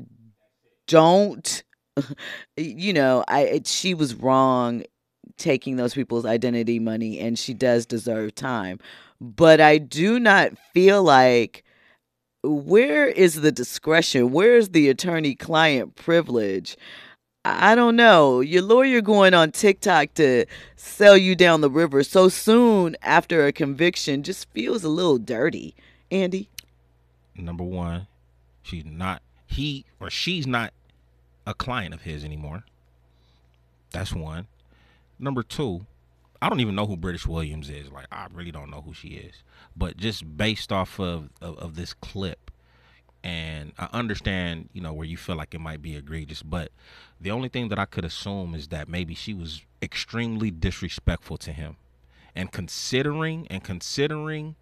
don't, 0.87 1.62
you 2.57 2.92
know, 2.92 3.25
I 3.29 3.61
she 3.64 3.94
was 3.94 4.14
wrong 4.14 4.85
taking 5.37 5.77
those 5.77 5.95
people's 5.95 6.27
identity 6.27 6.79
money, 6.79 7.19
and 7.19 7.39
she 7.39 7.55
does 7.55 7.87
deserve 7.87 8.35
time. 8.35 8.79
But 9.21 9.61
I 9.61 9.79
do 9.79 10.19
not 10.19 10.53
feel 10.73 11.03
like 11.03 11.65
where 12.43 13.07
is 13.07 13.37
the 13.37 13.53
discretion? 13.53 14.31
Where 14.31 14.57
is 14.57 14.71
the 14.71 14.89
attorney 14.89 15.35
client 15.35 15.97
privilege? 15.97 16.77
I 17.45 17.75
don't 17.75 17.97
know. 17.97 18.41
Your 18.41 18.63
lawyer 18.63 19.01
going 19.01 19.35
on 19.35 19.53
TikTok 19.53 20.15
to 20.15 20.47
sell 20.77 21.17
you 21.17 21.35
down 21.35 21.61
the 21.61 21.71
river 21.71 22.03
so 22.03 22.29
soon 22.29 22.97
after 23.03 23.47
a 23.47 23.53
conviction 23.53 24.23
just 24.23 24.49
feels 24.51 24.83
a 24.83 24.89
little 24.89 25.19
dirty. 25.19 25.75
Andy? 26.11 26.49
Number 27.37 27.65
one, 27.65 28.07
she's 28.63 28.85
not, 28.85 29.23
he 29.47 29.85
or 30.01 30.09
she's 30.09 30.47
not 30.47 30.73
a 31.47 31.53
client 31.53 31.93
of 31.93 32.03
his 32.03 32.25
anymore. 32.25 32.65
That's 33.91 34.13
one. 34.13 34.47
Number 35.18 35.42
two, 35.42 35.87
I 36.42 36.48
don't 36.48 36.61
even 36.61 36.74
know 36.74 36.87
who 36.87 36.96
Brittish 36.96 37.27
Williams 37.27 37.70
is. 37.70 37.90
Like, 37.90 38.07
I 38.12 38.27
really 38.33 38.50
don't 38.50 38.70
know 38.70 38.83
who 38.83 38.92
she 38.92 39.09
is. 39.09 39.42
But 39.77 39.96
just 39.96 40.37
based 40.37 40.72
off 40.72 41.00
of, 41.00 41.31
of, 41.40 41.59
of 41.59 41.77
this 41.77 41.94
clip, 41.94 42.50
and 43.22 43.72
I 43.79 43.88
understand, 43.92 44.68
you 44.74 44.83
know, 44.83 44.92
where 44.92 45.07
you 45.07 45.16
feel 45.16 45.37
like 45.37 45.55
it 45.55 45.61
might 45.61 45.81
be 45.81 45.96
egregious, 45.96 46.42
but 46.42 46.70
the 47.18 47.31
only 47.31 47.48
thing 47.48 47.68
that 47.70 47.79
I 47.79 47.87
could 47.87 48.05
assume 48.05 48.55
is 48.55 48.68
that 48.68 48.88
maybe 48.88 49.14
she 49.14 49.33
was 49.33 49.62
extremely 49.81 50.50
disrespectful 50.50 51.38
to 51.38 51.53
him. 51.53 51.77
And 52.37 52.53
considering 52.53 53.46
and 53.48 53.64
considering 53.64 54.57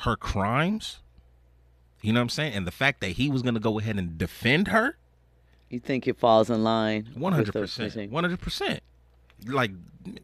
her 0.00 0.16
crimes, 0.16 0.98
you 2.02 2.12
know 2.12 2.20
what 2.20 2.24
I'm 2.24 2.28
saying? 2.28 2.52
And 2.52 2.66
the 2.66 2.72
fact 2.72 3.00
that 3.00 3.12
he 3.12 3.30
was 3.30 3.40
going 3.40 3.54
to 3.54 3.60
go 3.60 3.78
ahead 3.78 3.96
and 3.96 4.18
defend 4.18 4.68
her, 4.68 4.98
you 5.70 5.80
think 5.80 6.06
it 6.06 6.18
falls 6.18 6.50
in 6.50 6.62
line? 6.62 7.08
100%. 7.16 8.10
100%. 8.10 8.80
Like 9.44 9.72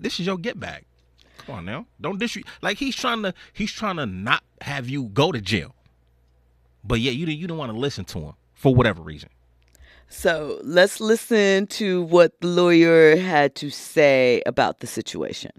this 0.01 0.21
is 0.21 0.27
your 0.27 0.39
get 0.39 0.59
back. 0.59 0.85
Come 1.39 1.57
on 1.57 1.65
now. 1.65 1.87
Don't 2.01 2.21
disre 2.21 2.45
like 2.63 2.79
he's 2.79 2.97
trying 2.97 3.23
to 3.23 3.35
he's 3.53 3.73
trying 3.73 3.97
to 3.97 4.07
not 4.07 4.43
have 4.63 4.89
you 4.89 5.05
go 5.05 5.33
to 5.33 5.41
jail. 5.41 5.75
But 6.85 7.01
yeah, 7.01 7.13
you 7.13 7.27
you 7.27 7.47
don't 7.47 7.59
want 7.59 7.73
to 7.73 7.79
listen 7.79 8.05
to 8.07 8.19
him 8.21 8.33
for 8.55 8.75
whatever 8.75 9.03
reason. 9.03 9.29
So 10.09 10.61
let's 10.63 11.01
listen 11.01 11.67
to 11.69 12.03
what 12.03 12.39
the 12.41 12.47
lawyer 12.47 13.17
had 13.17 13.55
to 13.57 13.71
say 13.71 14.43
about 14.45 14.81
the 14.81 14.87
situation. 14.87 15.51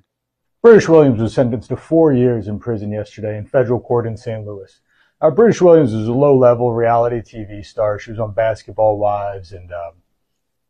Brittish 0.64 0.88
Williams 0.88 1.20
was 1.20 1.34
sentenced 1.34 1.70
to 1.70 1.76
four 1.76 2.14
years 2.14 2.48
in 2.48 2.60
prison 2.60 2.92
yesterday 2.92 3.38
in 3.38 3.46
federal 3.46 3.80
court 3.80 4.06
in 4.06 4.16
St. 4.16 4.46
Louis. 4.46 4.80
Uh, 5.20 5.32
Brittish 5.32 5.60
Williams 5.60 5.92
is 5.92 6.08
a 6.08 6.14
low-level 6.14 6.72
reality 6.74 7.18
TV 7.18 7.66
star. 7.66 7.98
She 7.98 8.12
was 8.12 8.20
on 8.20 8.34
Basketball 8.34 8.98
Wives 8.98 9.54
and 9.54 9.72
um, 9.74 9.94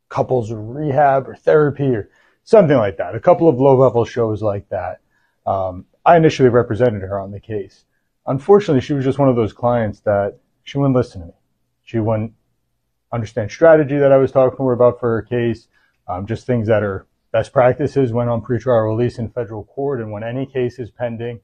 Couples 0.08 0.50
Rehab 0.50 1.28
or 1.28 1.36
Therapy 1.36 1.94
or 1.94 2.08
something 2.44 2.76
like 2.76 2.98
that. 2.98 3.14
A 3.14 3.20
couple 3.20 3.48
of 3.48 3.58
low-level 3.58 4.04
shows 4.04 4.42
like 4.42 4.68
that. 4.68 5.00
Um, 5.46 5.86
I 6.04 6.16
initially 6.16 6.48
represented 6.48 7.02
her 7.02 7.18
on 7.18 7.30
the 7.30 7.40
case. 7.40 7.84
Unfortunately, 8.26 8.80
she 8.80 8.92
was 8.92 9.04
just 9.04 9.18
one 9.18 9.28
of 9.28 9.36
those 9.36 9.52
clients 9.52 10.00
that 10.00 10.38
she 10.62 10.78
wouldn't 10.78 10.96
listen 10.96 11.20
to 11.22 11.26
me. 11.28 11.34
She 11.84 11.98
wouldn't 11.98 12.32
understand 13.12 13.50
strategy 13.50 13.98
that 13.98 14.12
I 14.12 14.16
was 14.16 14.32
talking 14.32 14.56
to 14.56 14.64
her 14.64 14.72
about 14.72 15.00
for 15.00 15.16
her 15.16 15.22
case, 15.22 15.68
um, 16.08 16.26
just 16.26 16.46
things 16.46 16.68
that 16.68 16.82
are 16.82 17.06
best 17.32 17.52
practices 17.52 18.12
when 18.12 18.28
on 18.28 18.40
pretrial 18.40 18.86
release 18.86 19.18
in 19.18 19.28
federal 19.28 19.64
court 19.64 20.00
and 20.00 20.10
when 20.12 20.22
any 20.22 20.46
case 20.46 20.78
is 20.78 20.90
pending. 20.90 21.40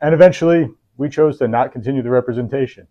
And 0.00 0.14
eventually, 0.14 0.68
we 0.96 1.08
chose 1.08 1.38
to 1.38 1.48
not 1.48 1.72
continue 1.72 2.02
the 2.02 2.10
representation. 2.10 2.86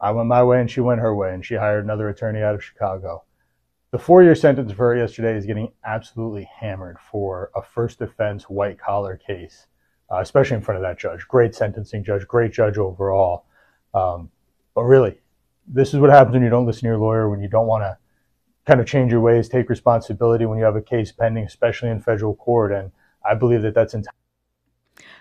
I 0.00 0.10
went 0.10 0.28
my 0.28 0.42
way 0.42 0.60
and 0.60 0.70
she 0.70 0.80
went 0.80 1.00
her 1.00 1.14
way, 1.14 1.32
and 1.32 1.44
she 1.44 1.54
hired 1.54 1.84
another 1.84 2.08
attorney 2.08 2.42
out 2.42 2.54
of 2.54 2.64
Chicago. 2.64 3.24
The 3.92 3.98
four 3.98 4.22
year 4.22 4.34
sentence 4.34 4.72
for 4.72 4.96
yesterday 4.96 5.36
is 5.36 5.44
getting 5.44 5.70
absolutely 5.84 6.48
hammered 6.58 6.96
for 6.98 7.50
a 7.54 7.62
first 7.62 8.00
offense 8.00 8.44
white 8.44 8.78
collar 8.78 9.18
case, 9.18 9.66
uh, 10.10 10.20
especially 10.20 10.56
in 10.56 10.62
front 10.62 10.76
of 10.78 10.82
that 10.82 10.98
judge. 10.98 11.28
Great 11.28 11.54
sentencing 11.54 12.02
judge, 12.02 12.26
great 12.26 12.54
judge 12.54 12.78
overall. 12.78 13.44
Um, 13.92 14.30
but 14.74 14.84
really, 14.84 15.20
this 15.66 15.92
is 15.92 16.00
what 16.00 16.08
happens 16.08 16.32
when 16.32 16.42
you 16.42 16.48
don't 16.48 16.64
listen 16.64 16.80
to 16.80 16.86
your 16.86 16.96
lawyer, 16.96 17.28
when 17.28 17.42
you 17.42 17.48
don't 17.48 17.66
want 17.66 17.82
to 17.82 17.98
kind 18.66 18.80
of 18.80 18.86
change 18.86 19.12
your 19.12 19.20
ways, 19.20 19.46
take 19.46 19.68
responsibility 19.68 20.46
when 20.46 20.56
you 20.56 20.64
have 20.64 20.76
a 20.76 20.80
case 20.80 21.12
pending, 21.12 21.44
especially 21.44 21.90
in 21.90 22.00
federal 22.00 22.34
court. 22.34 22.72
And 22.72 22.92
I 23.22 23.34
believe 23.34 23.60
that 23.60 23.74
that's 23.74 23.92
entirely. 23.92 24.16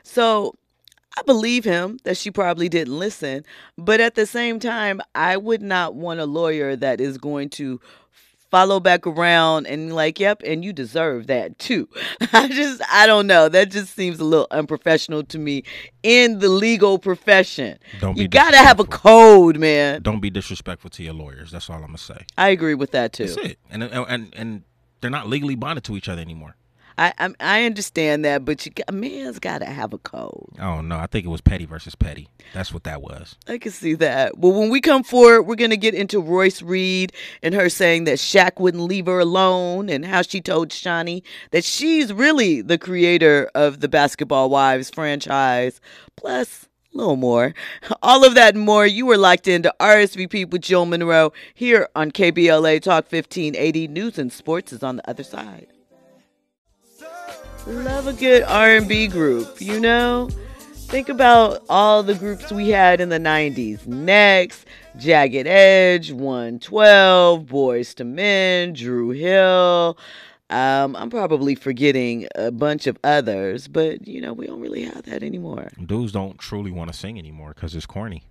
So 0.04 0.56
I 1.18 1.24
believe 1.24 1.66
him 1.66 2.00
that 2.06 2.16
she 2.16 2.32
probably 2.32 2.70
didn't 2.70 2.98
listen. 2.98 3.44
But 3.78 4.00
at 4.00 4.16
the 4.16 4.26
same 4.26 4.62
time, 4.62 5.02
I 5.14 5.36
would 5.36 5.62
not 5.62 5.94
want 5.94 6.22
a 6.22 6.26
lawyer 6.26 6.78
that 6.78 7.02
is 7.02 7.18
going 7.18 7.50
to 7.50 7.82
follow 8.52 8.80
back 8.80 9.08
around 9.08 9.66
and 9.66 9.96
like, 9.96 10.20
yep, 10.20 10.42
and 10.46 10.64
you 10.64 10.74
deserve 10.74 11.28
that 11.28 11.58
too. 11.58 11.90
I 12.34 12.50
just, 12.50 12.82
I 12.92 13.08
don't 13.08 13.26
know. 13.26 13.50
That 13.50 13.72
just 13.72 13.96
seems 13.96 14.20
a 14.20 14.26
little 14.26 14.48
unprofessional 14.52 15.24
to 15.24 15.40
me 15.40 15.64
in 16.04 16.40
the 16.40 16.50
legal 16.50 17.00
profession. 17.00 17.80
Don't 18.00 18.18
you 18.18 18.28
got 18.28 18.52
to 18.52 18.58
have 18.58 18.80
a 18.80 18.86
code, 18.86 19.58
man. 19.58 20.02
Don't 20.02 20.20
be 20.20 20.30
disrespectful 20.30 20.90
to 20.92 21.04
your 21.04 21.14
lawyers. 21.14 21.52
That's 21.52 21.70
all 21.70 21.78
I'm 21.78 21.82
gonna 21.84 21.98
say. 21.98 22.26
I 22.38 22.50
agree 22.50 22.76
with 22.76 22.92
that 22.92 23.14
too. 23.14 23.28
That's 23.28 23.38
it. 23.38 23.60
And 23.70 23.84
and 23.84 24.34
and 24.36 24.64
they're 25.00 25.10
not 25.10 25.28
legally 25.28 25.56
bonded 25.56 25.84
to 25.86 25.98
each 25.98 26.10
other 26.10 26.22
anymore. 26.22 26.56
I 26.98 27.14
I, 27.18 27.34
I 27.40 27.64
understand 27.66 28.26
that, 28.26 28.46
but 28.46 28.66
you, 28.66 28.72
a 28.88 28.92
man's 28.92 29.40
got 29.40 29.60
to 29.60 29.66
have 29.66 29.94
a 29.94 29.98
code. 29.98 30.50
Oh 30.60 30.82
no, 30.82 30.98
I 30.98 31.08
think 31.08 31.26
it 31.26 31.30
was 31.30 31.42
petty 31.42 31.66
versus 31.66 31.96
petty. 31.96 32.28
That's 32.54 32.74
what 32.74 32.84
that 32.84 33.02
was. 33.02 33.36
I 33.48 33.58
can 33.58 33.72
see 33.72 33.94
that. 33.96 34.38
Well, 34.38 34.54
when 34.54 34.70
we 34.70 34.82
come 34.82 35.04
forward, 35.04 35.44
we're 35.44 35.56
gonna 35.56 35.78
get 35.78 35.94
into 35.94 36.20
Royce 36.20 36.62
Reed 36.62 37.14
and 37.42 37.54
her 37.54 37.70
saying 37.70 38.06
that 38.06 38.18
Shaq 38.18 38.60
wouldn't 38.60 38.84
leave 38.84 39.06
her 39.06 39.20
alone, 39.20 39.90
and 39.90 40.06
how 40.06 40.22
she 40.22 40.42
told 40.42 40.70
Shaunie 40.70 41.24
that 41.52 41.64
she's 41.64 42.12
really 42.14 42.62
the 42.62 42.78
creator 42.78 43.50
of 43.56 43.80
the 43.80 43.88
Basketball 43.88 44.50
Wives 44.50 44.90
franchise. 44.90 45.80
Plus. 46.16 46.68
A 46.94 46.98
little 46.98 47.16
more. 47.16 47.54
All 48.02 48.26
of 48.26 48.36
that 48.36 48.54
and 48.54 48.66
more. 48.66 48.86
You 48.86 49.06
were 49.06 49.16
locked 49.16 49.48
into 49.48 49.74
RSVP 49.80 50.50
with 50.52 50.62
Jill 50.62 50.86
Munroe 50.86 51.32
here 51.54 51.88
on 51.96 52.12
KBLA 52.12 52.82
Talk 52.82 53.06
1580. 53.10 53.88
News 53.88 54.20
and 54.20 54.30
sports 54.30 54.74
is 54.74 54.84
on 54.84 54.98
the 54.98 55.10
other 55.10 55.24
side. 55.24 55.68
Love 57.67 58.08
a 58.08 58.13
good 58.13 58.43
R&B 58.43 59.08
group, 59.08 59.62
you 59.62 59.80
know? 59.80 60.30
Think 60.91 61.10
about 61.10 61.63
all 61.69 62.02
the 62.02 62.15
groups 62.15 62.52
we 62.52 62.69
had 62.69 63.00
in 63.00 63.10
the 63.10 63.19
90s. 63.19 63.86
Next, 63.86 64.65
Jagged 64.97 65.47
Edge, 65.47 66.12
112, 66.12 67.45
Boyz 67.45 68.00
II 68.00 68.08
Men, 68.08 68.74
Dru 68.74 69.12
Hill. 69.12 69.97
Um, 70.50 70.95
I'm 70.95 71.10
probably 71.10 71.56
forgetting 71.56 72.28
a 72.36 72.52
bunch 72.52 72.88
of 72.88 72.97
others, 73.04 73.67
but 73.67 74.06
you 74.08 74.19
know, 74.19 74.34
we 74.34 74.47
don't 74.47 74.60
really 74.60 74.84
have 74.84 75.04
that 75.04 75.24
anymore. 75.24 75.71
Dudes 75.86 76.12
don't 76.12 76.39
truly 76.39 76.71
want 76.71 76.91
to 76.91 76.97
sing 76.97 77.17
anymore 77.17 77.54
because 77.56 77.74
it's 77.74 77.86
corny 77.86 78.24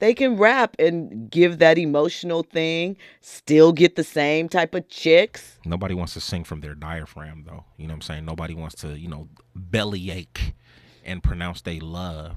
they 0.00 0.14
can 0.14 0.36
rap 0.36 0.74
and 0.78 1.30
give 1.30 1.58
that 1.58 1.78
emotional 1.78 2.42
thing, 2.42 2.96
still 3.20 3.72
get 3.72 3.96
the 3.96 4.04
same 4.04 4.48
type 4.48 4.74
of 4.74 4.88
chicks. 4.88 5.58
Nobody 5.64 5.94
wants 5.94 6.14
to 6.14 6.20
sing 6.20 6.42
from 6.42 6.60
their 6.60 6.74
diaphragm, 6.74 7.44
though. 7.46 7.64
You 7.76 7.86
know 7.86 7.92
what 7.92 7.96
I'm 7.96 8.02
saying? 8.02 8.24
Nobody 8.24 8.54
wants 8.54 8.76
to, 8.76 8.98
you 8.98 9.08
know, 9.08 9.28
bellyache 9.54 10.54
and 11.04 11.22
pronounce 11.22 11.60
they 11.60 11.80
love. 11.80 12.36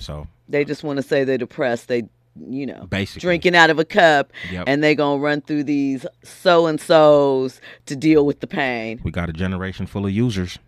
So 0.00 0.26
they 0.48 0.64
just 0.64 0.84
want 0.84 0.98
to 0.98 1.02
say 1.02 1.24
they're 1.24 1.38
depressed. 1.38 1.88
They, 1.88 2.04
you 2.48 2.66
know, 2.66 2.86
basically 2.88 3.20
drinking 3.20 3.56
out 3.56 3.70
of 3.70 3.78
a 3.78 3.84
cup, 3.84 4.32
yep. 4.50 4.64
and 4.66 4.82
they 4.82 4.94
gonna 4.94 5.20
run 5.20 5.40
through 5.40 5.64
these 5.64 6.06
so 6.22 6.66
and 6.66 6.80
so's 6.80 7.60
to 7.86 7.96
deal 7.96 8.24
with 8.26 8.40
the 8.40 8.46
pain. 8.46 9.00
We 9.02 9.10
got 9.10 9.28
a 9.28 9.32
generation 9.32 9.86
full 9.86 10.06
of 10.06 10.12
users 10.12 10.58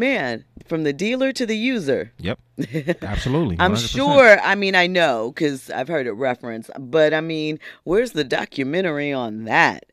man, 0.00 0.44
from 0.66 0.82
the 0.82 0.92
dealer 0.92 1.32
to 1.32 1.46
the 1.46 1.56
user. 1.56 2.12
Yep. 2.18 2.40
Absolutely. 3.02 3.56
I'm 3.60 3.76
sure, 3.76 4.40
I 4.40 4.56
mean, 4.56 4.74
I 4.74 4.88
know 4.88 5.30
because 5.32 5.70
I've 5.70 5.86
heard 5.86 6.08
it 6.08 6.12
referenced, 6.12 6.70
but 6.78 7.14
I 7.14 7.20
mean, 7.20 7.60
where's 7.84 8.12
the 8.12 8.24
documentary 8.24 9.12
on 9.12 9.44
that? 9.44 9.84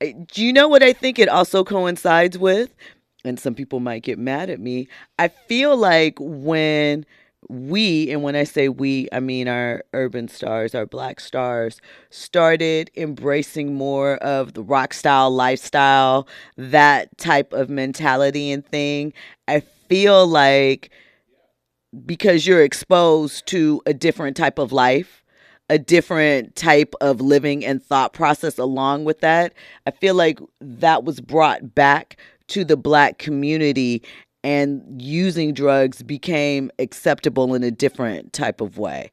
Do 0.00 0.44
you 0.44 0.52
know 0.52 0.66
what 0.66 0.82
I 0.82 0.92
think 0.92 1.18
it 1.18 1.28
also 1.28 1.62
coincides 1.62 2.38
with? 2.38 2.74
And 3.24 3.38
some 3.38 3.54
people 3.54 3.80
might 3.80 4.02
get 4.02 4.18
mad 4.18 4.50
at 4.50 4.58
me. 4.58 4.88
I 5.18 5.28
feel 5.28 5.76
like 5.76 6.16
when 6.18 7.04
we, 7.48 8.10
and 8.10 8.22
when 8.22 8.36
I 8.36 8.44
say 8.44 8.68
we, 8.68 9.08
I 9.12 9.20
mean 9.20 9.48
our 9.48 9.82
urban 9.92 10.28
stars, 10.28 10.74
our 10.74 10.86
black 10.86 11.20
stars, 11.20 11.80
started 12.10 12.90
embracing 12.96 13.74
more 13.74 14.16
of 14.16 14.54
the 14.54 14.62
rock 14.62 14.92
style 14.94 15.30
lifestyle, 15.30 16.28
that 16.56 17.16
type 17.18 17.52
of 17.52 17.70
mentality 17.70 18.50
and 18.50 18.64
thing. 18.64 19.12
I 19.48 19.60
feel 19.88 20.26
like 20.26 20.90
because 22.06 22.46
you're 22.46 22.62
exposed 22.62 23.46
to 23.46 23.82
a 23.86 23.94
different 23.94 24.36
type 24.36 24.58
of 24.58 24.72
life, 24.72 25.24
a 25.68 25.78
different 25.78 26.56
type 26.56 26.94
of 27.00 27.20
living 27.20 27.64
and 27.64 27.82
thought 27.82 28.12
process 28.12 28.58
along 28.58 29.04
with 29.04 29.20
that, 29.20 29.54
I 29.86 29.90
feel 29.90 30.14
like 30.14 30.38
that 30.60 31.04
was 31.04 31.20
brought 31.20 31.74
back 31.74 32.16
to 32.48 32.64
the 32.64 32.76
black 32.76 33.18
community 33.18 34.02
and 34.42 35.00
using 35.00 35.52
drugs 35.54 36.02
became 36.02 36.70
acceptable 36.78 37.54
in 37.54 37.62
a 37.62 37.70
different 37.70 38.32
type 38.32 38.60
of 38.60 38.78
way. 38.78 39.12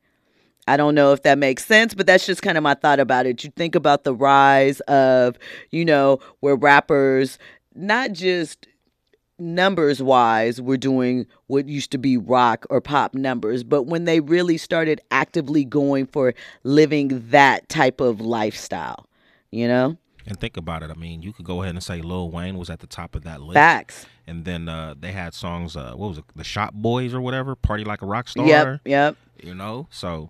I 0.68 0.76
don't 0.76 0.96
know 0.96 1.14
if 1.14 1.24
that 1.24 1.38
makes 1.38 1.66
sense, 1.66 1.94
but 1.94 2.06
that's 2.08 2.26
just 2.26 2.42
kind 2.42 2.58
of 2.58 2.64
my 2.64 2.74
thought 2.74 3.00
about 3.00 3.26
it. 3.26 3.44
You 3.44 3.52
think 3.56 3.74
about 3.74 4.04
the 4.04 4.14
rise 4.14 4.82
of, 4.82 5.38
you 5.72 5.86
know, 5.86 6.20
where 6.42 6.56
rappers 6.56 7.40
not 7.74 8.12
just 8.12 8.68
numbers 9.40 10.02
wise 10.02 10.60
were 10.60 10.78
doing 10.78 11.26
what 11.46 11.68
used 11.68 11.92
to 11.92 11.98
be 11.98 12.18
rock 12.18 12.66
or 12.70 12.82
pop 12.82 13.14
numbers, 13.14 13.64
but 13.64 13.84
when 13.84 14.06
they 14.06 14.20
really 14.20 14.58
started 14.58 15.00
actively 15.12 15.64
going 15.64 16.08
for 16.08 16.34
living 16.64 17.30
that 17.30 17.70
type 17.70 18.02
of 18.02 18.20
lifestyle, 18.20 19.08
you 19.52 19.68
know? 19.68 19.98
And 20.28 20.40
think 20.40 20.58
about 20.58 20.84
it. 20.84 20.92
I 20.92 20.94
mean, 20.96 21.22
you 21.22 21.32
could 21.32 21.46
go 21.46 21.62
ahead 21.64 21.74
and 21.74 21.84
say 21.84 22.02
Lil 22.02 22.30
Wayne 22.30 22.58
was 22.58 22.70
at 22.70 22.80
the 22.80 22.88
top 22.88 23.16
of 23.16 23.24
that 23.24 23.42
list. 23.42 23.54
Facts. 23.56 24.06
And 24.28 24.44
then 24.44 24.68
uh, 24.68 24.94
they 25.00 25.14
had 25.14 25.34
songs, 25.34 25.78
uh, 25.78 25.94
what 25.96 26.10
was 26.10 26.18
it, 26.18 26.26
The 26.36 26.44
Shop 26.44 26.74
Boyz 26.76 27.14
or 27.14 27.22
whatever, 27.22 27.56
Party 27.56 27.86
Like 27.86 28.02
a 28.02 28.06
Rock 28.06 28.28
Star. 28.28 28.46
Yep, 28.46 28.82
yep. 28.84 29.16
You 29.42 29.56
know, 29.56 29.88
so 29.90 30.30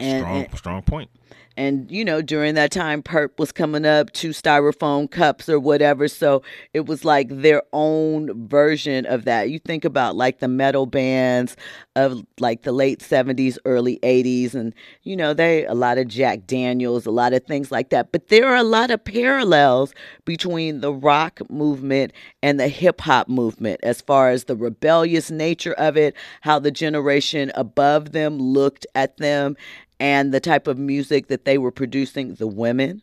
And- 0.00 0.20
strong, 0.22 0.36
and- 0.44 0.56
strong 0.58 0.82
point. 0.82 1.10
And, 1.56 1.90
you 1.90 2.04
know, 2.04 2.20
during 2.20 2.54
that 2.56 2.70
time, 2.70 3.02
Purp 3.02 3.38
was 3.38 3.50
coming 3.50 3.86
up, 3.86 4.12
two 4.12 4.30
styrofoam 4.30 5.10
cups 5.10 5.48
or 5.48 5.58
whatever. 5.58 6.06
So 6.06 6.42
it 6.74 6.86
was 6.86 7.04
like 7.04 7.28
their 7.30 7.62
own 7.72 8.48
version 8.48 9.06
of 9.06 9.24
that. 9.24 9.48
You 9.48 9.58
think 9.58 9.84
about 9.84 10.16
like 10.16 10.40
the 10.40 10.48
metal 10.48 10.84
bands 10.84 11.56
of 11.94 12.26
like 12.38 12.62
the 12.62 12.72
late 12.72 13.00
70s, 13.00 13.56
early 13.64 13.98
80s. 14.02 14.54
And, 14.54 14.74
you 15.02 15.16
know, 15.16 15.32
they, 15.32 15.64
a 15.64 15.74
lot 15.74 15.96
of 15.96 16.08
Jack 16.08 16.46
Daniels, 16.46 17.06
a 17.06 17.10
lot 17.10 17.32
of 17.32 17.44
things 17.44 17.72
like 17.72 17.88
that. 17.88 18.12
But 18.12 18.28
there 18.28 18.46
are 18.48 18.56
a 18.56 18.62
lot 18.62 18.90
of 18.90 19.02
parallels 19.02 19.94
between 20.26 20.82
the 20.82 20.92
rock 20.92 21.40
movement 21.48 22.12
and 22.42 22.60
the 22.60 22.68
hip 22.68 23.00
hop 23.00 23.28
movement 23.28 23.80
as 23.82 24.02
far 24.02 24.28
as 24.28 24.44
the 24.44 24.56
rebellious 24.56 25.30
nature 25.30 25.74
of 25.74 25.96
it, 25.96 26.14
how 26.42 26.58
the 26.58 26.70
generation 26.70 27.50
above 27.54 28.12
them 28.12 28.38
looked 28.38 28.86
at 28.94 29.16
them 29.16 29.56
and 30.00 30.32
the 30.32 30.40
type 30.40 30.66
of 30.66 30.78
music 30.78 31.28
that 31.28 31.44
they 31.44 31.58
were 31.58 31.70
producing, 31.70 32.34
the 32.34 32.46
women, 32.46 33.02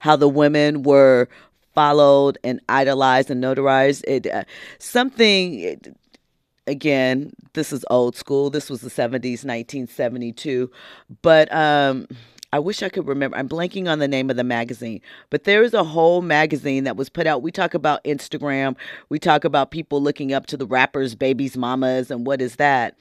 how 0.00 0.16
the 0.16 0.28
women 0.28 0.82
were 0.82 1.28
followed 1.74 2.38
and 2.44 2.60
idolized 2.68 3.30
and 3.30 3.42
notarized. 3.42 4.02
It 4.06 4.26
uh, 4.26 4.44
something. 4.78 5.60
It, 5.60 5.96
again, 6.66 7.32
this 7.54 7.72
is 7.72 7.84
old 7.90 8.16
school. 8.16 8.50
This 8.50 8.70
was 8.70 8.80
the 8.80 8.90
seventies, 8.90 9.44
nineteen 9.44 9.86
seventy 9.86 10.32
two, 10.32 10.70
but 11.22 11.52
um. 11.54 12.06
I 12.54 12.58
wish 12.58 12.82
I 12.82 12.90
could 12.90 13.08
remember. 13.08 13.38
I'm 13.38 13.48
blanking 13.48 13.88
on 13.90 13.98
the 13.98 14.06
name 14.06 14.28
of 14.28 14.36
the 14.36 14.44
magazine, 14.44 15.00
but 15.30 15.44
there 15.44 15.62
is 15.62 15.72
a 15.72 15.82
whole 15.82 16.20
magazine 16.20 16.84
that 16.84 16.98
was 16.98 17.08
put 17.08 17.26
out. 17.26 17.40
We 17.40 17.50
talk 17.50 17.72
about 17.72 18.04
Instagram. 18.04 18.76
We 19.08 19.18
talk 19.18 19.44
about 19.44 19.70
people 19.70 20.02
looking 20.02 20.34
up 20.34 20.44
to 20.48 20.58
the 20.58 20.66
rappers, 20.66 21.14
babies, 21.14 21.56
mamas, 21.56 22.10
and 22.10 22.26
what 22.26 22.42
is 22.42 22.56
that? 22.56 22.98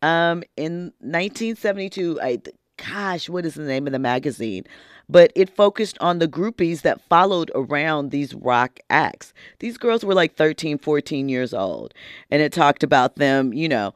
Um, 0.00 0.42
in 0.56 0.94
1972, 1.00 2.18
I 2.22 2.40
gosh, 2.76 3.28
what 3.28 3.46
is 3.46 3.54
the 3.54 3.64
name 3.64 3.86
of 3.86 3.92
the 3.92 3.98
magazine? 3.98 4.64
But 5.08 5.32
it 5.34 5.54
focused 5.54 5.96
on 6.00 6.18
the 6.18 6.28
groupies 6.28 6.82
that 6.82 7.00
followed 7.08 7.50
around 7.54 8.10
these 8.10 8.34
rock 8.34 8.80
acts. 8.90 9.32
These 9.60 9.78
girls 9.78 10.04
were 10.04 10.14
like 10.14 10.36
13, 10.36 10.78
14 10.78 11.28
years 11.28 11.54
old. 11.54 11.94
And 12.30 12.42
it 12.42 12.52
talked 12.52 12.82
about 12.82 13.16
them, 13.16 13.52
you 13.52 13.68
know, 13.68 13.94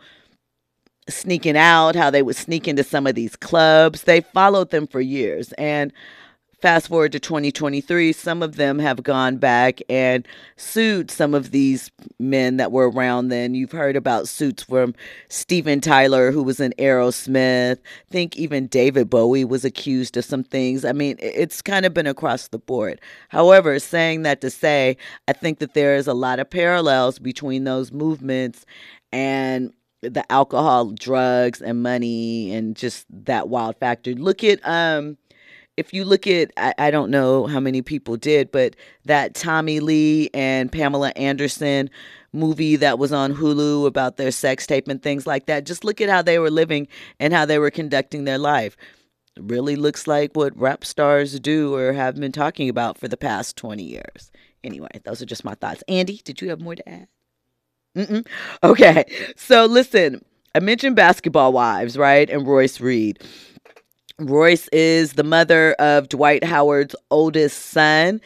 sneaking 1.09 1.57
out, 1.57 1.97
how 1.97 2.11
they 2.11 2.23
would 2.23 2.37
sneak 2.37 2.69
into 2.69 2.85
some 2.85 3.07
of 3.07 3.15
these 3.15 3.35
clubs. 3.35 4.05
They 4.05 4.21
followed 4.21 4.71
them 4.71 4.87
for 4.87 5.01
years. 5.01 5.53
And 5.55 5.93
fast 6.61 6.89
forward 6.89 7.13
to 7.13 7.21
2023, 7.21 8.13
some 8.13 8.43
of 8.43 8.57
them 8.57 8.79
have 8.79 9.03
gone 9.03 9.37
back 9.37 9.81
and 9.89 10.27
sued 10.57 11.11
some 11.11 11.35
of 11.35 11.51
these 11.51 11.91
men 12.19 12.59
that 12.59 12.73
were 12.73 12.91
around 12.91 13.29
then. 13.29 13.55
You've 13.55 13.73
heard 13.73 13.97
about 13.97 14.29
suits 14.29 14.63
from 14.63 14.95
Steven 15.29 15.81
Tyler, 15.81 16.31
who 16.31 16.43
was 16.43 16.61
in 16.61 16.75
Aerosmith. 16.79 17.79
I 17.79 18.11
think 18.11 18.37
even 18.37 18.67
David 18.67 19.09
Bowie 19.09 19.45
was 19.45 19.65
accused 19.65 20.17
of 20.17 20.25
some 20.25 20.45
things. 20.45 20.85
I 20.85 20.93
mean, 20.93 21.17
it's 21.21 21.63
kind 21.63 21.87
of 21.87 21.95
been 21.95 22.07
across 22.07 22.49
the 22.49 22.59
board. 22.59 23.01
However, 23.29 23.79
saying 23.79 24.23
that 24.23 24.41
to 24.43 24.51
say, 24.51 24.97
I 25.29 25.33
think 25.33 25.59
that 25.61 25.75
there 25.75 25.97
is 25.97 26.07
a 26.07 26.15
lot 26.15 26.41
of 26.41 26.51
parallels 26.51 27.19
between 27.19 27.65
those 27.65 27.93
movements 27.93 28.67
and 29.13 29.73
the 30.03 30.31
alcohol, 30.33 30.93
drugs, 30.93 31.61
and 31.61 31.83
money, 31.83 32.53
and 32.53 32.75
just 32.75 33.07
that 33.11 33.49
wild 33.49 33.77
factor. 33.77 34.13
Look 34.13 34.43
at 34.45 34.61
um 34.67 35.19
if 35.81 35.93
you 35.93 36.05
look 36.05 36.27
at 36.27 36.53
I, 36.57 36.75
I 36.79 36.91
don't 36.91 37.11
know 37.11 37.47
how 37.47 37.59
many 37.59 37.83
people 37.83 38.17
did, 38.17 38.53
but 38.53 38.77
that 39.07 39.35
Tommy 39.35 39.81
Lee 39.81 40.31
and 40.33 40.71
Pamela 40.71 41.13
Anderson 41.17 41.91
movie 42.33 42.77
that 42.77 42.99
was 42.99 43.13
on 43.13 43.35
Hulu 43.35 43.87
about 43.87 44.17
their 44.17 44.31
sex 44.31 44.67
tape 44.67 44.87
and 44.87 45.03
things 45.03 45.27
like 45.27 45.47
that. 45.47 45.67
Just 45.67 45.85
look 45.85 46.01
at 46.01 46.09
how 46.09 46.23
they 46.23 46.39
were 46.39 46.51
living 46.51 46.87
and 47.19 47.33
how 47.33 47.45
they 47.45 47.59
were 47.59 47.71
conducting 47.71 48.25
their 48.25 48.39
life. 48.39 48.77
Really 49.39 49.75
looks 49.75 50.07
like 50.07 50.33
what 50.35 50.57
rap 50.57 50.85
stars 50.85 51.39
do 51.41 51.75
or 51.75 51.93
have 51.93 52.17
been 52.17 52.33
talking 52.33 52.69
about 52.69 52.99
for 52.99 53.09
the 53.09 53.17
past 53.17 53.57
20 53.57 53.83
years. 53.83 54.31
Anyway, 54.63 54.89
those 55.05 55.23
are 55.23 55.27
just 55.27 55.45
my 55.45 55.55
thoughts. 55.55 55.83
Andy, 55.89 56.21
did 56.23 56.41
you 56.41 56.51
have 56.51 56.61
more 56.61 56.75
to 56.75 56.89
add? 56.89 57.09
Mm-mm. 57.97 58.27
Okay, 58.63 59.05
so 59.37 59.65
listen, 59.65 60.25
I 60.55 60.61
mentioned 60.61 60.95
Basketball 60.95 61.53
Wives, 61.53 61.97
right? 61.97 62.29
And 62.29 62.47
Royce 62.47 62.81
Reed. 62.81 63.23
Royce 64.21 64.69
is 64.69 65.15
the 65.15 65.25
mother 65.25 65.73
of 65.75 66.09
Dwight 66.09 66.45
Howard's 66.45 66.95
oldest 67.11 67.67
son. 67.67 68.21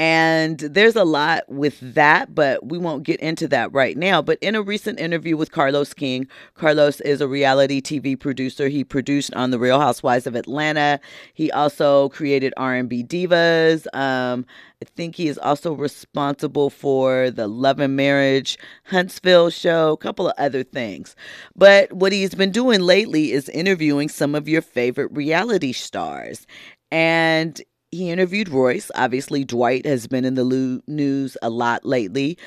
And 0.00 0.60
there's 0.60 0.96
a 0.96 1.04
lot 1.04 1.44
with 1.50 1.78
that, 1.92 2.34
but 2.34 2.64
we 2.64 2.78
won't 2.78 3.02
get 3.02 3.20
into 3.20 3.46
that 3.48 3.70
right 3.74 3.98
now. 3.98 4.22
But 4.22 4.38
in 4.40 4.54
a 4.54 4.62
recent 4.62 4.98
interview 4.98 5.36
with 5.36 5.52
Carlos 5.52 5.92
King, 5.92 6.26
Carlos 6.54 7.02
is 7.02 7.20
a 7.20 7.28
reality 7.28 7.82
TV 7.82 8.18
producer. 8.18 8.68
He 8.68 8.82
produced 8.82 9.34
on 9.34 9.50
The 9.50 9.58
Real 9.58 9.78
Housewives 9.78 10.26
of 10.26 10.36
Atlanta. 10.36 11.00
He 11.34 11.52
also 11.52 12.08
created 12.08 12.54
R&B 12.56 13.04
Divas. 13.04 13.86
Um, 13.94 14.46
I 14.82 14.86
think 14.96 15.16
he 15.16 15.28
is 15.28 15.36
also 15.36 15.74
responsible 15.74 16.70
for 16.70 17.30
the 17.30 17.46
Love 17.46 17.78
and 17.78 17.94
Marriage 17.94 18.56
Huntsville 18.84 19.50
show, 19.50 19.92
a 19.92 19.98
couple 19.98 20.28
of 20.28 20.34
other 20.38 20.62
things. 20.62 21.14
But 21.54 21.92
what 21.92 22.12
he's 22.12 22.34
been 22.34 22.52
doing 22.52 22.80
lately 22.80 23.32
is 23.32 23.50
interviewing 23.50 24.08
some 24.08 24.34
of 24.34 24.48
your 24.48 24.62
favorite 24.62 25.12
reality 25.12 25.74
stars. 25.74 26.46
And 26.90 27.60
he 27.90 28.10
interviewed 28.10 28.48
Royce. 28.48 28.90
Obviously, 28.94 29.44
Dwight 29.44 29.86
has 29.86 30.06
been 30.06 30.24
in 30.24 30.34
the 30.34 30.82
news 30.86 31.36
a 31.42 31.50
lot 31.50 31.84
lately. 31.84 32.38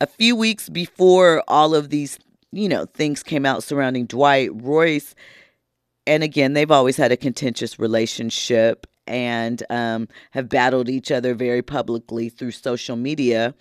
A 0.00 0.06
few 0.06 0.34
weeks 0.36 0.68
before 0.68 1.42
all 1.48 1.74
of 1.74 1.90
these, 1.90 2.18
you 2.52 2.68
know, 2.68 2.86
things 2.86 3.22
came 3.22 3.44
out 3.44 3.62
surrounding 3.62 4.06
Dwight, 4.06 4.50
Royce, 4.54 5.14
and 6.06 6.22
again, 6.22 6.54
they've 6.54 6.70
always 6.70 6.96
had 6.96 7.12
a 7.12 7.16
contentious 7.16 7.78
relationship 7.78 8.86
and 9.06 9.62
um, 9.70 10.08
have 10.32 10.48
battled 10.48 10.88
each 10.88 11.10
other 11.10 11.34
very 11.34 11.62
publicly 11.62 12.28
through 12.28 12.52
social 12.52 12.96
media. 12.96 13.54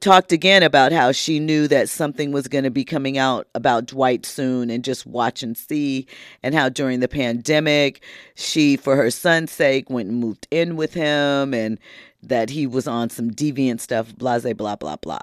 Talked 0.00 0.32
again 0.32 0.62
about 0.62 0.92
how 0.92 1.12
she 1.12 1.38
knew 1.38 1.68
that 1.68 1.88
something 1.88 2.30
was 2.30 2.48
going 2.48 2.64
to 2.64 2.70
be 2.70 2.84
coming 2.84 3.16
out 3.16 3.48
about 3.54 3.86
Dwight 3.86 4.26
soon 4.26 4.68
and 4.68 4.84
just 4.84 5.06
watch 5.06 5.42
and 5.42 5.56
see, 5.56 6.06
and 6.42 6.54
how 6.54 6.68
during 6.68 7.00
the 7.00 7.08
pandemic, 7.08 8.02
she, 8.34 8.76
for 8.76 8.96
her 8.96 9.10
son's 9.10 9.52
sake, 9.52 9.88
went 9.88 10.10
and 10.10 10.20
moved 10.20 10.48
in 10.50 10.76
with 10.76 10.92
him, 10.92 11.54
and 11.54 11.78
that 12.22 12.50
he 12.50 12.66
was 12.66 12.86
on 12.86 13.08
some 13.08 13.30
deviant 13.30 13.80
stuff, 13.80 14.14
blah, 14.16 14.38
blah, 14.38 14.76
blah, 14.76 14.96
blah. 14.96 15.18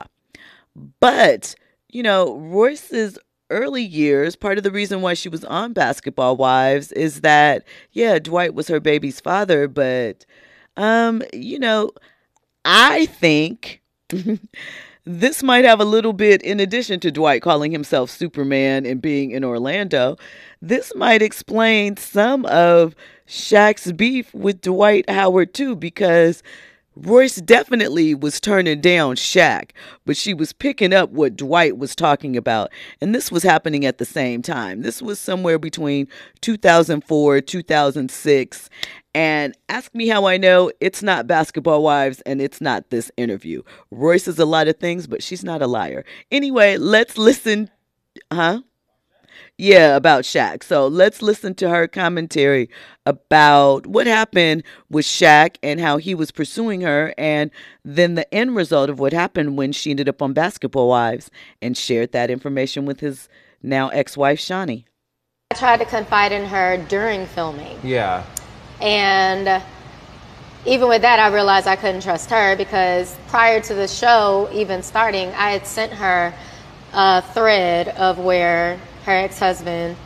But, 0.99 1.53
you 1.89 2.01
know, 2.01 2.37
Royce's 2.39 3.19
early 3.51 3.83
years, 3.83 4.35
part 4.35 4.57
of 4.57 4.63
the 4.63 4.71
reason 4.71 5.01
why 5.01 5.13
she 5.13 5.29
was 5.29 5.45
on 5.45 5.73
Basketball 5.73 6.35
Wives 6.35 6.91
is 6.93 7.21
that, 7.21 7.63
yeah, 7.91 8.17
Dwight 8.17 8.55
was 8.55 8.69
her 8.69 8.79
baby's 8.79 9.19
father, 9.19 9.67
but, 9.67 10.25
um, 10.77 11.21
you 11.31 11.59
know, 11.59 11.91
I 12.65 13.05
think 13.05 13.81
this 15.05 15.43
might 15.43 15.65
have 15.65 15.79
a 15.79 15.85
little 15.85 16.13
bit, 16.13 16.41
in 16.41 16.59
addition 16.59 16.99
to 17.01 17.11
Dwight 17.11 17.41
calling 17.41 17.71
himself 17.71 18.09
Superman 18.09 18.85
and 18.85 19.01
being 19.01 19.31
in 19.31 19.43
Orlando, 19.43 20.17
this 20.61 20.93
might 20.95 21.21
explain 21.21 21.97
some 21.97 22.45
of 22.45 22.95
Shaq's 23.27 23.91
beef 23.91 24.33
with 24.33 24.61
Dwight 24.61 25.09
Howard 25.09 25.53
too, 25.53 25.75
because 25.75 26.43
Royce 26.95 27.37
definitely 27.37 28.13
was 28.13 28.39
turning 28.39 28.79
down 28.79 29.15
Shaq, 29.15 29.71
but 30.05 30.15
she 30.15 30.33
was 30.33 30.53
picking 30.53 30.93
up 30.93 31.09
what 31.09 31.35
Dwight 31.35 31.77
was 31.77 31.95
talking 31.95 32.37
about. 32.37 32.71
And 33.01 33.15
this 33.15 33.31
was 33.31 33.41
happening 33.41 33.83
at 33.85 33.97
the 33.97 34.05
same 34.05 34.43
time. 34.43 34.83
This 34.83 35.01
was 35.01 35.19
somewhere 35.19 35.57
between 35.57 36.07
2004, 36.41 37.41
2006. 37.41 38.69
And 39.15 39.55
ask 39.69 39.93
me 39.93 40.07
how 40.07 40.25
I 40.25 40.37
know 40.37 40.71
it's 40.79 41.03
not 41.03 41.27
Basketball 41.27 41.83
Wives 41.83 42.21
and 42.21 42.41
it's 42.41 42.59
not 42.59 42.89
this 42.89 43.11
interview. 43.15 43.61
Royce 43.91 44.27
is 44.27 44.39
a 44.39 44.45
lot 44.45 44.67
of 44.67 44.77
things, 44.77 45.05
but 45.05 45.21
she's 45.21 45.43
not 45.43 45.61
a 45.61 45.67
liar. 45.67 46.03
Anyway, 46.31 46.77
let's 46.77 47.17
listen. 47.17 47.69
Huh? 48.31 48.61
Yeah, 49.57 49.95
about 49.95 50.23
Shaq. 50.23 50.63
So 50.63 50.87
let's 50.87 51.21
listen 51.21 51.53
to 51.55 51.69
her 51.69 51.87
commentary 51.87 52.69
about 53.05 53.85
what 53.85 54.07
happened 54.07 54.63
with 54.89 55.05
Shaq 55.05 55.57
and 55.61 55.79
how 55.79 55.97
he 55.97 56.15
was 56.15 56.31
pursuing 56.31 56.81
her, 56.81 57.13
and 57.17 57.51
then 57.85 58.15
the 58.15 58.31
end 58.33 58.55
result 58.55 58.89
of 58.89 58.99
what 58.99 59.13
happened 59.13 59.57
when 59.57 59.71
she 59.71 59.91
ended 59.91 60.09
up 60.09 60.21
on 60.21 60.33
Basketball 60.33 60.89
Wives 60.89 61.29
and 61.61 61.77
shared 61.77 62.11
that 62.13 62.31
information 62.31 62.85
with 62.85 62.99
his 62.99 63.29
now 63.61 63.89
ex 63.89 64.17
wife, 64.17 64.39
Shaunie. 64.39 64.85
I 65.51 65.55
tried 65.55 65.77
to 65.77 65.85
confide 65.85 66.31
in 66.31 66.45
her 66.45 66.77
during 66.89 67.27
filming. 67.27 67.77
Yeah. 67.83 68.25
And 68.81 69.63
even 70.65 70.87
with 70.87 71.01
that, 71.01 71.19
I 71.19 71.33
realized 71.33 71.67
I 71.67 71.75
couldn't 71.75 72.01
trust 72.01 72.29
her 72.29 72.55
because 72.55 73.15
prior 73.27 73.59
to 73.61 73.73
the 73.73 73.87
show 73.87 74.49
even 74.53 74.81
starting, 74.83 75.29
I 75.29 75.51
had 75.51 75.67
sent 75.67 75.93
her 75.93 76.33
a 76.93 77.21
thread 77.21 77.89
of 77.89 78.19
where 78.19 78.79
her 79.05 79.11
ex 79.11 79.39
husband, 79.39 79.97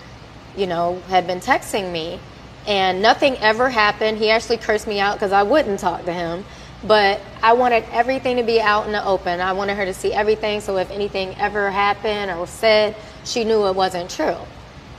you 0.56 0.68
know, 0.68 1.02
had 1.10 1.28
been 1.28 1.40
texting 1.40 1.92
me. 1.92 2.20
And 2.66 3.02
nothing 3.02 3.38
ever 3.38 3.70
happened. 3.70 4.18
He 4.18 4.30
actually 4.30 4.58
cursed 4.58 4.88
me 4.88 5.00
out 5.00 5.16
because 5.16 5.32
I 5.32 5.44
wouldn't 5.44 5.80
talk 5.80 6.04
to 6.06 6.14
him. 6.14 6.44
But 6.84 7.22
I 7.42 7.54
wanted 7.54 7.86
everything 7.92 8.38
to 8.38 8.44
be 8.44 8.60
out 8.60 8.86
in 8.86 8.92
the 8.92 9.04
open. 9.04 9.40
I 9.40 9.54
wanted 9.54 9.78
her 9.78 9.86
to 9.86 9.94
see 9.94 10.14
everything 10.14 10.62
so 10.62 10.78
if 10.78 10.92
anything 10.92 11.36
ever 11.38 11.72
happened 11.72 12.30
or 12.30 12.42
was 12.42 12.50
said, 12.50 12.96
she 13.24 13.44
knew 13.44 13.68
it 13.68 13.76
wasn't 13.76 14.10
true. 14.10 14.38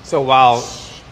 So 0.02 0.22
while 0.22 0.62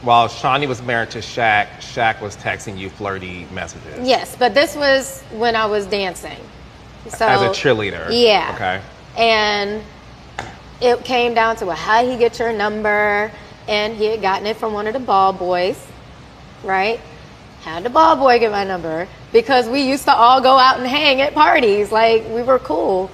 while 0.03 0.29
Shaunie 0.29 0.69
was 0.69 0.83
married 0.83 1.11
to 1.11 1.19
Shaq, 1.19 1.69
Shaq 1.79 2.21
was 2.21 2.37
texting 2.37 2.79
you 2.79 2.91
flirty 2.91 3.47
messages. 3.53 4.07
Yes, 4.07 4.37
but 4.37 4.55
this 4.55 4.77
was 4.77 5.23
when 5.33 5.57
I 5.57 5.67
was 5.67 5.87
dancing. 5.87 6.39
So 7.09 7.27
As 7.27 7.43
a 7.43 7.49
cheerleader. 7.49 8.09
Yeah. 8.11 8.53
Okay. 8.55 8.81
And 9.17 9.83
it 10.81 11.05
came 11.05 11.35
down 11.35 11.57
to 11.57 11.67
well, 11.67 11.77
how 11.77 12.03
did 12.03 12.13
he 12.13 12.19
get 12.19 12.39
your 12.39 12.53
number? 12.53 13.31
And 13.69 13.97
he 13.97 14.07
had 14.07 14.23
gotten 14.23 14.47
it 14.47 14.57
from 14.57 14.73
one 14.73 14.87
of 14.87 14.93
the 14.93 15.01
ball 15.01 15.33
boys, 15.33 15.85
right? 16.63 17.01
How 17.63 17.77
did 17.77 17.85
the 17.85 17.91
ball 17.91 18.17
boy 18.17 18.39
get 18.39 18.53
my 18.53 18.65
number? 18.65 19.09
Because 19.33 19.69
we 19.69 19.83
used 19.83 20.05
to 20.05 20.15
all 20.15 20.41
go 20.41 20.57
out 20.57 20.79
and 20.79 20.87
hang 20.87 21.21
at 21.21 21.35
parties. 21.35 21.91
Like 21.91 22.29
we 22.29 22.43
were 22.43 22.59
cool. 22.59 23.11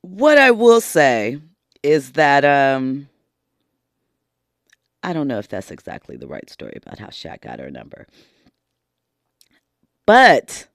What 0.00 0.38
I 0.38 0.52
will 0.52 0.80
say 0.80 1.38
is 1.82 2.12
that 2.12 2.44
um 2.44 3.08
I 5.02 5.12
don't 5.12 5.28
know 5.28 5.38
if 5.38 5.48
that's 5.48 5.70
exactly 5.70 6.16
the 6.16 6.28
right 6.28 6.48
story 6.48 6.78
about 6.84 6.98
how 6.98 7.08
Shaq 7.08 7.42
got 7.42 7.58
her 7.58 7.70
number. 7.70 8.06
But 10.06 10.68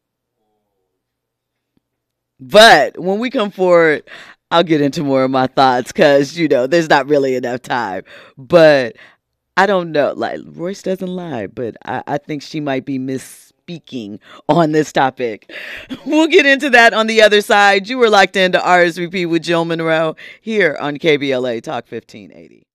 but 2.40 3.00
when 3.00 3.20
we 3.20 3.30
come 3.30 3.52
forward, 3.52 4.04
I'll 4.52 4.64
get 4.64 4.82
into 4.82 5.04
more 5.04 5.24
of 5.24 5.32
my 5.32 5.48
thoughts 5.48 5.92
because 5.92 6.38
you 6.38 6.48
know 6.48 6.68
there's 6.68 6.90
not 6.90 7.08
really 7.08 7.36
enough 7.36 7.62
time. 7.62 8.04
But 8.38 8.96
I 9.58 9.66
don't 9.66 9.92
know. 9.92 10.14
Like 10.16 10.42
Royce 10.46 10.84
doesn't 10.84 11.08
lie, 11.08 11.48
but 11.48 11.76
I, 11.86 12.04
I 12.08 12.18
think 12.18 12.42
she 12.44 12.60
might 12.60 12.86
be 12.86 13.00
misspeaking 13.00 14.20
on 14.48 14.72
this 14.72 14.92
topic. 14.92 15.52
We'll 16.06 16.28
get 16.28 16.46
into 16.46 16.70
that 16.72 16.94
on 16.94 17.08
the 17.08 17.22
other 17.22 17.42
side. 17.42 17.90
You 17.90 17.98
were 17.98 18.10
locked 18.10 18.36
into 18.36 18.60
RSVP 18.60 19.30
with 19.30 19.44
Jill 19.44 19.66
Munroe 19.66 20.16
here 20.42 20.78
on 20.80 20.98
KBLA 20.98 21.62
Talk 21.62 21.86
1580. 21.90 22.67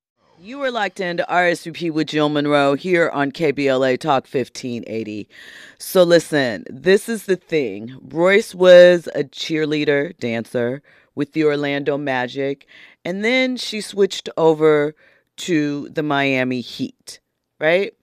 You 0.43 0.57
were 0.57 0.71
locked 0.71 0.99
into 0.99 1.25
RSVP 1.29 1.89
with 1.91 2.07
Jill 2.07 2.27
Munroe 2.27 2.73
here 2.73 3.09
on 3.11 3.31
KBLA 3.31 3.97
Talk 3.97 4.27
1580. 4.27 5.29
So 5.77 6.03
listen, 6.03 6.65
this 6.69 7.07
is 7.07 7.27
the 7.27 7.37
thing. 7.37 7.97
Royce 8.01 8.53
was 8.53 9.07
a 9.15 9.23
cheerleader, 9.23 10.19
dancer 10.19 10.83
with 11.15 11.31
the 11.31 11.45
Orlando 11.45 11.97
Magic, 11.97 12.67
and 13.05 13.23
then 13.23 13.55
she 13.55 13.79
switched 13.79 14.27
over 14.35 14.95
to 15.37 15.87
the 15.87 16.03
Miami 16.03 16.59
Heat, 16.59 17.21
right? 17.61 17.93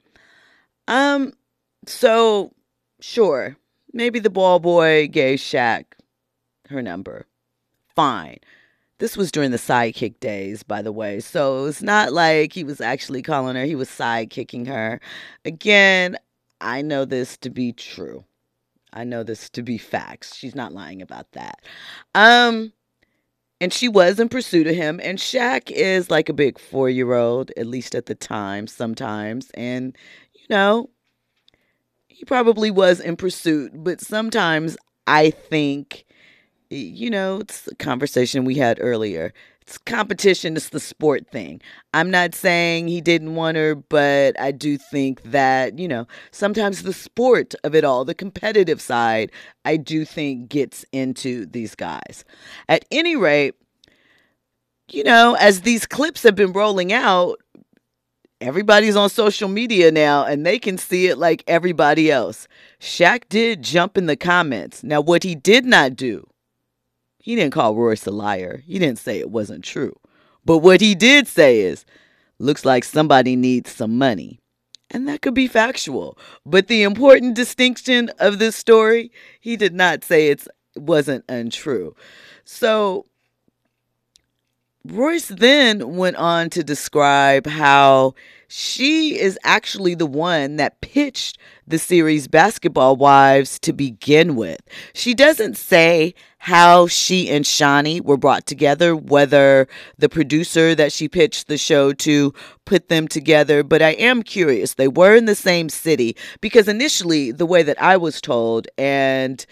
Um, 0.88 1.34
so 1.84 2.54
sure, 3.00 3.58
maybe 3.92 4.18
the 4.18 4.30
ball 4.30 4.60
boy 4.60 5.08
gave 5.08 5.40
Shaq 5.40 5.84
her 6.70 6.80
number. 6.80 7.26
Fine. 7.94 8.38
This 9.00 9.16
was 9.16 9.32
during 9.32 9.50
the 9.50 9.56
sidekick 9.56 10.20
days, 10.20 10.62
by 10.62 10.82
the 10.82 10.92
way. 10.92 11.20
So 11.20 11.64
it's 11.64 11.82
not 11.82 12.12
like 12.12 12.52
he 12.52 12.64
was 12.64 12.82
actually 12.82 13.22
calling 13.22 13.56
her, 13.56 13.64
he 13.64 13.74
was 13.74 13.88
sidekicking 13.88 14.66
her. 14.68 15.00
Again, 15.44 16.18
I 16.60 16.82
know 16.82 17.06
this 17.06 17.38
to 17.38 17.50
be 17.50 17.72
true. 17.72 18.24
I 18.92 19.04
know 19.04 19.22
this 19.22 19.48
to 19.50 19.62
be 19.62 19.78
facts. 19.78 20.36
She's 20.36 20.54
not 20.54 20.74
lying 20.74 21.00
about 21.00 21.32
that. 21.32 21.60
Um, 22.14 22.74
and 23.58 23.72
she 23.72 23.88
was 23.88 24.20
in 24.20 24.28
pursuit 24.28 24.66
of 24.66 24.74
him. 24.74 25.00
And 25.02 25.18
Shaq 25.18 25.70
is 25.70 26.10
like 26.10 26.28
a 26.28 26.34
big 26.34 26.58
four 26.58 26.90
year 26.90 27.14
old, 27.14 27.52
at 27.56 27.66
least 27.66 27.94
at 27.94 28.04
the 28.04 28.14
time, 28.14 28.66
sometimes. 28.66 29.50
And, 29.54 29.96
you 30.34 30.44
know, 30.50 30.90
he 32.08 32.26
probably 32.26 32.70
was 32.70 33.00
in 33.00 33.16
pursuit, 33.16 33.72
but 33.74 34.02
sometimes 34.02 34.76
I 35.06 35.30
think 35.30 36.04
you 36.70 37.10
know, 37.10 37.40
it's 37.40 37.62
the 37.62 37.74
conversation 37.74 38.44
we 38.44 38.54
had 38.54 38.78
earlier. 38.80 39.32
It's 39.62 39.76
competition, 39.78 40.56
it's 40.56 40.70
the 40.70 40.80
sport 40.80 41.28
thing. 41.30 41.60
I'm 41.92 42.10
not 42.10 42.34
saying 42.34 42.88
he 42.88 43.00
didn't 43.00 43.34
want 43.34 43.56
her, 43.56 43.74
but 43.74 44.38
I 44.40 44.52
do 44.52 44.78
think 44.78 45.22
that, 45.22 45.78
you 45.78 45.86
know, 45.86 46.06
sometimes 46.30 46.82
the 46.82 46.92
sport 46.92 47.54
of 47.62 47.74
it 47.74 47.84
all, 47.84 48.04
the 48.04 48.14
competitive 48.14 48.80
side, 48.80 49.30
I 49.64 49.76
do 49.76 50.04
think 50.04 50.48
gets 50.48 50.84
into 50.92 51.46
these 51.46 51.74
guys. 51.74 52.24
At 52.68 52.84
any 52.90 53.16
rate, 53.16 53.54
you 54.90 55.04
know, 55.04 55.36
as 55.38 55.60
these 55.60 55.86
clips 55.86 56.22
have 56.22 56.34
been 56.34 56.52
rolling 56.52 56.92
out, 56.92 57.40
everybody's 58.40 58.96
on 58.96 59.10
social 59.10 59.48
media 59.48 59.92
now 59.92 60.24
and 60.24 60.46
they 60.46 60.58
can 60.58 60.78
see 60.78 61.06
it 61.06 61.18
like 61.18 61.44
everybody 61.46 62.10
else. 62.10 62.48
Shaq 62.80 63.28
did 63.28 63.62
jump 63.62 63.98
in 63.98 64.06
the 64.06 64.16
comments. 64.16 64.82
Now, 64.82 65.00
what 65.00 65.22
he 65.22 65.34
did 65.34 65.64
not 65.64 65.94
do 65.94 66.29
he 67.20 67.36
didn't 67.36 67.52
call 67.52 67.74
Royce 67.74 68.06
a 68.06 68.10
liar. 68.10 68.62
He 68.66 68.78
didn't 68.78 68.98
say 68.98 69.18
it 69.18 69.30
wasn't 69.30 69.64
true. 69.64 69.96
But 70.44 70.58
what 70.58 70.80
he 70.80 70.94
did 70.94 71.28
say 71.28 71.60
is, 71.60 71.84
looks 72.38 72.64
like 72.64 72.82
somebody 72.82 73.36
needs 73.36 73.70
some 73.70 73.98
money. 73.98 74.40
And 74.90 75.06
that 75.06 75.22
could 75.22 75.34
be 75.34 75.46
factual. 75.46 76.18
But 76.44 76.66
the 76.66 76.82
important 76.82 77.34
distinction 77.34 78.10
of 78.18 78.38
this 78.38 78.56
story, 78.56 79.12
he 79.38 79.56
did 79.56 79.74
not 79.74 80.02
say 80.02 80.28
it 80.28 80.48
wasn't 80.74 81.24
untrue. 81.28 81.94
So 82.44 83.06
Royce 84.84 85.28
then 85.28 85.96
went 85.96 86.16
on 86.16 86.50
to 86.50 86.64
describe 86.64 87.46
how 87.46 88.14
she 88.52 89.16
is 89.16 89.38
actually 89.44 89.94
the 89.94 90.06
one 90.06 90.56
that 90.56 90.80
pitched 90.80 91.38
the 91.68 91.78
series 91.78 92.26
Basketball 92.26 92.96
Wives 92.96 93.60
to 93.60 93.72
begin 93.72 94.34
with. 94.34 94.58
She 94.92 95.14
doesn't 95.14 95.56
say 95.56 96.14
how 96.38 96.88
she 96.88 97.30
and 97.30 97.44
Shaunie 97.44 98.00
were 98.00 98.16
brought 98.16 98.46
together, 98.46 98.96
whether 98.96 99.68
the 99.98 100.08
producer 100.08 100.74
that 100.74 100.90
she 100.90 101.08
pitched 101.08 101.46
the 101.46 101.56
show 101.56 101.92
to 101.92 102.34
put 102.64 102.88
them 102.88 103.06
together, 103.06 103.62
but 103.62 103.82
I 103.82 103.90
am 103.90 104.24
curious. 104.24 104.74
They 104.74 104.88
were 104.88 105.14
in 105.14 105.26
the 105.26 105.36
same 105.36 105.68
city 105.68 106.16
because 106.40 106.66
initially, 106.66 107.30
the 107.30 107.46
way 107.46 107.62
that 107.62 107.80
I 107.80 107.98
was 107.98 108.20
told, 108.20 108.66
and 108.76 109.46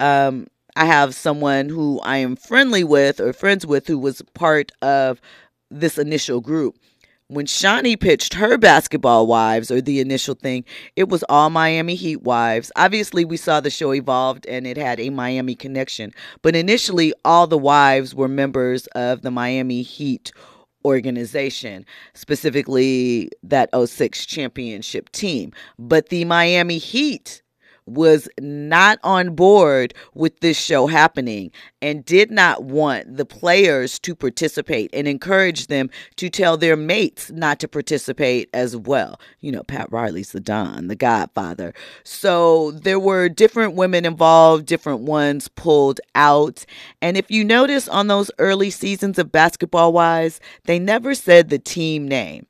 um, 0.00 0.48
I 0.74 0.86
have 0.86 1.14
someone 1.14 1.68
who 1.68 2.00
I 2.00 2.16
am 2.16 2.34
friendly 2.34 2.82
with 2.82 3.20
or 3.20 3.32
friends 3.32 3.64
with 3.64 3.86
who 3.86 4.00
was 4.00 4.20
part 4.34 4.72
of 4.82 5.20
this 5.70 5.96
initial 5.96 6.40
group 6.40 6.76
when 7.34 7.46
Shaunie 7.46 7.98
pitched 7.98 8.34
her 8.34 8.58
basketball 8.58 9.26
wives 9.26 9.70
or 9.70 9.80
the 9.80 10.00
initial 10.00 10.34
thing, 10.34 10.64
it 10.96 11.08
was 11.08 11.24
all 11.28 11.50
Miami 11.50 11.94
Heat 11.94 12.22
wives. 12.22 12.70
Obviously, 12.76 13.24
we 13.24 13.36
saw 13.36 13.60
the 13.60 13.70
show 13.70 13.94
evolved 13.94 14.46
and 14.46 14.66
it 14.66 14.76
had 14.76 15.00
a 15.00 15.10
Miami 15.10 15.54
connection, 15.54 16.12
but 16.42 16.54
initially, 16.56 17.12
all 17.24 17.46
the 17.46 17.58
wives 17.58 18.14
were 18.14 18.28
members 18.28 18.86
of 18.88 19.22
the 19.22 19.30
Miami 19.30 19.82
Heat 19.82 20.32
organization, 20.84 21.86
specifically 22.14 23.30
that 23.42 23.70
06 23.72 24.26
championship 24.26 25.10
team. 25.10 25.52
But 25.78 26.08
the 26.08 26.24
Miami 26.24 26.78
Heat 26.78 27.41
was 27.86 28.28
not 28.40 28.98
on 29.02 29.34
board 29.34 29.94
with 30.14 30.40
this 30.40 30.58
show 30.58 30.86
happening 30.86 31.50
and 31.80 32.04
did 32.04 32.30
not 32.30 32.64
want 32.64 33.16
the 33.16 33.24
players 33.24 33.98
to 34.00 34.14
participate 34.14 34.90
and 34.92 35.08
encourage 35.08 35.66
them 35.66 35.90
to 36.16 36.28
tell 36.28 36.56
their 36.56 36.76
mates 36.76 37.30
not 37.30 37.58
to 37.60 37.68
participate 37.68 38.48
as 38.54 38.76
well. 38.76 39.20
You 39.40 39.52
know, 39.52 39.62
Pat 39.64 39.90
Riley's 39.90 40.32
the 40.32 40.40
Don, 40.40 40.88
the 40.88 40.96
Godfather. 40.96 41.74
So 42.04 42.70
there 42.72 43.00
were 43.00 43.28
different 43.28 43.74
women 43.74 44.04
involved, 44.04 44.66
different 44.66 45.00
ones 45.00 45.48
pulled 45.48 46.00
out. 46.14 46.64
And 47.00 47.16
if 47.16 47.30
you 47.30 47.44
notice 47.44 47.88
on 47.88 48.06
those 48.06 48.30
early 48.38 48.70
seasons 48.70 49.18
of 49.18 49.32
Basketball 49.32 49.92
Wives, 49.92 50.40
they 50.64 50.78
never 50.78 51.14
said 51.14 51.48
the 51.48 51.58
team 51.58 52.06
name. 52.06 52.46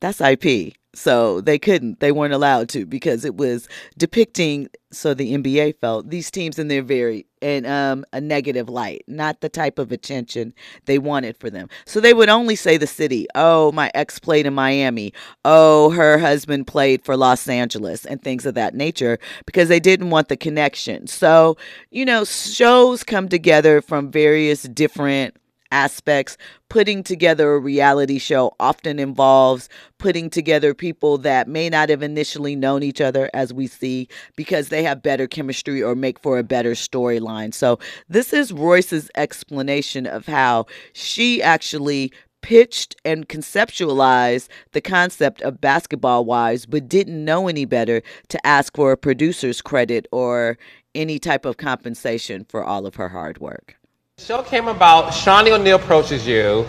That's 0.00 0.20
IP. 0.20 0.74
So 0.94 1.40
they 1.40 1.58
couldn't. 1.58 2.00
They 2.00 2.12
weren't 2.12 2.34
allowed 2.34 2.68
to 2.70 2.86
because 2.86 3.24
it 3.24 3.36
was 3.36 3.68
depicting 3.98 4.68
so 4.94 5.12
the 5.12 5.36
NBA 5.36 5.78
felt 5.80 6.08
these 6.08 6.30
teams 6.30 6.58
in 6.58 6.68
their 6.68 6.82
very 6.82 7.26
in 7.40 7.66
um, 7.66 8.04
a 8.12 8.20
negative 8.20 8.68
light, 8.68 9.04
not 9.06 9.40
the 9.40 9.48
type 9.48 9.78
of 9.78 9.92
attention 9.92 10.54
they 10.86 10.98
wanted 10.98 11.36
for 11.36 11.50
them. 11.50 11.68
So 11.84 12.00
they 12.00 12.14
would 12.14 12.28
only 12.28 12.56
say 12.56 12.76
the 12.78 12.86
city. 12.86 13.26
Oh, 13.34 13.72
my 13.72 13.90
ex 13.94 14.18
played 14.18 14.46
in 14.46 14.54
Miami. 14.54 15.12
Oh, 15.44 15.90
her 15.90 16.18
husband 16.18 16.66
played 16.66 17.04
for 17.04 17.16
Los 17.16 17.46
Angeles 17.48 18.06
and 18.06 18.22
things 18.22 18.46
of 18.46 18.54
that 18.54 18.74
nature 18.74 19.18
because 19.46 19.68
they 19.68 19.80
didn't 19.80 20.10
want 20.10 20.28
the 20.28 20.36
connection. 20.36 21.06
So, 21.06 21.56
you 21.90 22.04
know, 22.04 22.24
shows 22.24 23.04
come 23.04 23.28
together 23.28 23.82
from 23.82 24.10
various 24.10 24.62
different 24.62 25.36
aspects. 25.74 26.38
Putting 26.70 27.02
together 27.02 27.52
a 27.52 27.58
reality 27.58 28.18
show 28.18 28.54
often 28.58 28.98
involves 28.98 29.68
putting 29.98 30.30
together 30.30 30.72
people 30.72 31.18
that 31.18 31.46
may 31.48 31.68
not 31.68 31.88
have 31.88 32.02
initially 32.02 32.56
known 32.56 32.82
each 32.82 33.00
other, 33.00 33.28
as 33.34 33.52
we 33.52 33.66
see, 33.66 34.08
because 34.36 34.68
they 34.68 34.82
have 34.82 35.02
better 35.02 35.26
chemistry 35.26 35.82
or 35.82 35.94
make 35.94 36.18
for 36.18 36.38
a 36.38 36.42
better 36.42 36.72
storyline. 36.72 37.52
So, 37.52 37.78
this 38.08 38.32
is 38.32 38.52
Royce's 38.52 39.10
explanation 39.16 40.06
of 40.06 40.26
how 40.26 40.66
she 40.94 41.42
actually 41.42 42.12
pitched 42.44 42.94
and 43.06 43.28
conceptualized 43.28 44.48
the 44.72 44.80
concept 44.80 45.40
of 45.42 45.62
basketball 45.62 46.24
wives, 46.24 46.66
but 46.66 46.88
didn't 46.88 47.24
know 47.24 47.48
any 47.48 47.64
better 47.64 48.02
to 48.28 48.46
ask 48.46 48.76
for 48.76 48.92
a 48.92 48.98
producer's 48.98 49.62
credit 49.62 50.06
or 50.12 50.58
any 50.94 51.18
type 51.18 51.44
of 51.44 51.56
compensation 51.56 52.44
for 52.44 52.62
all 52.62 52.86
of 52.86 52.96
her 52.96 53.08
hard 53.08 53.38
work. 53.38 53.76
Show 54.24 54.42
came 54.42 54.68
about. 54.68 55.12
Shaunie 55.12 55.50
O'Neal 55.50 55.76
approaches 55.76 56.26
you. 56.26 56.64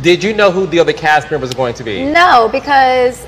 Did 0.00 0.22
you 0.22 0.32
know 0.32 0.52
who 0.52 0.64
the 0.66 0.78
other 0.78 0.92
cast 0.92 1.28
member 1.28 1.44
was 1.44 1.52
going 1.52 1.74
to 1.74 1.82
be? 1.82 2.04
No, 2.04 2.48
because 2.52 3.26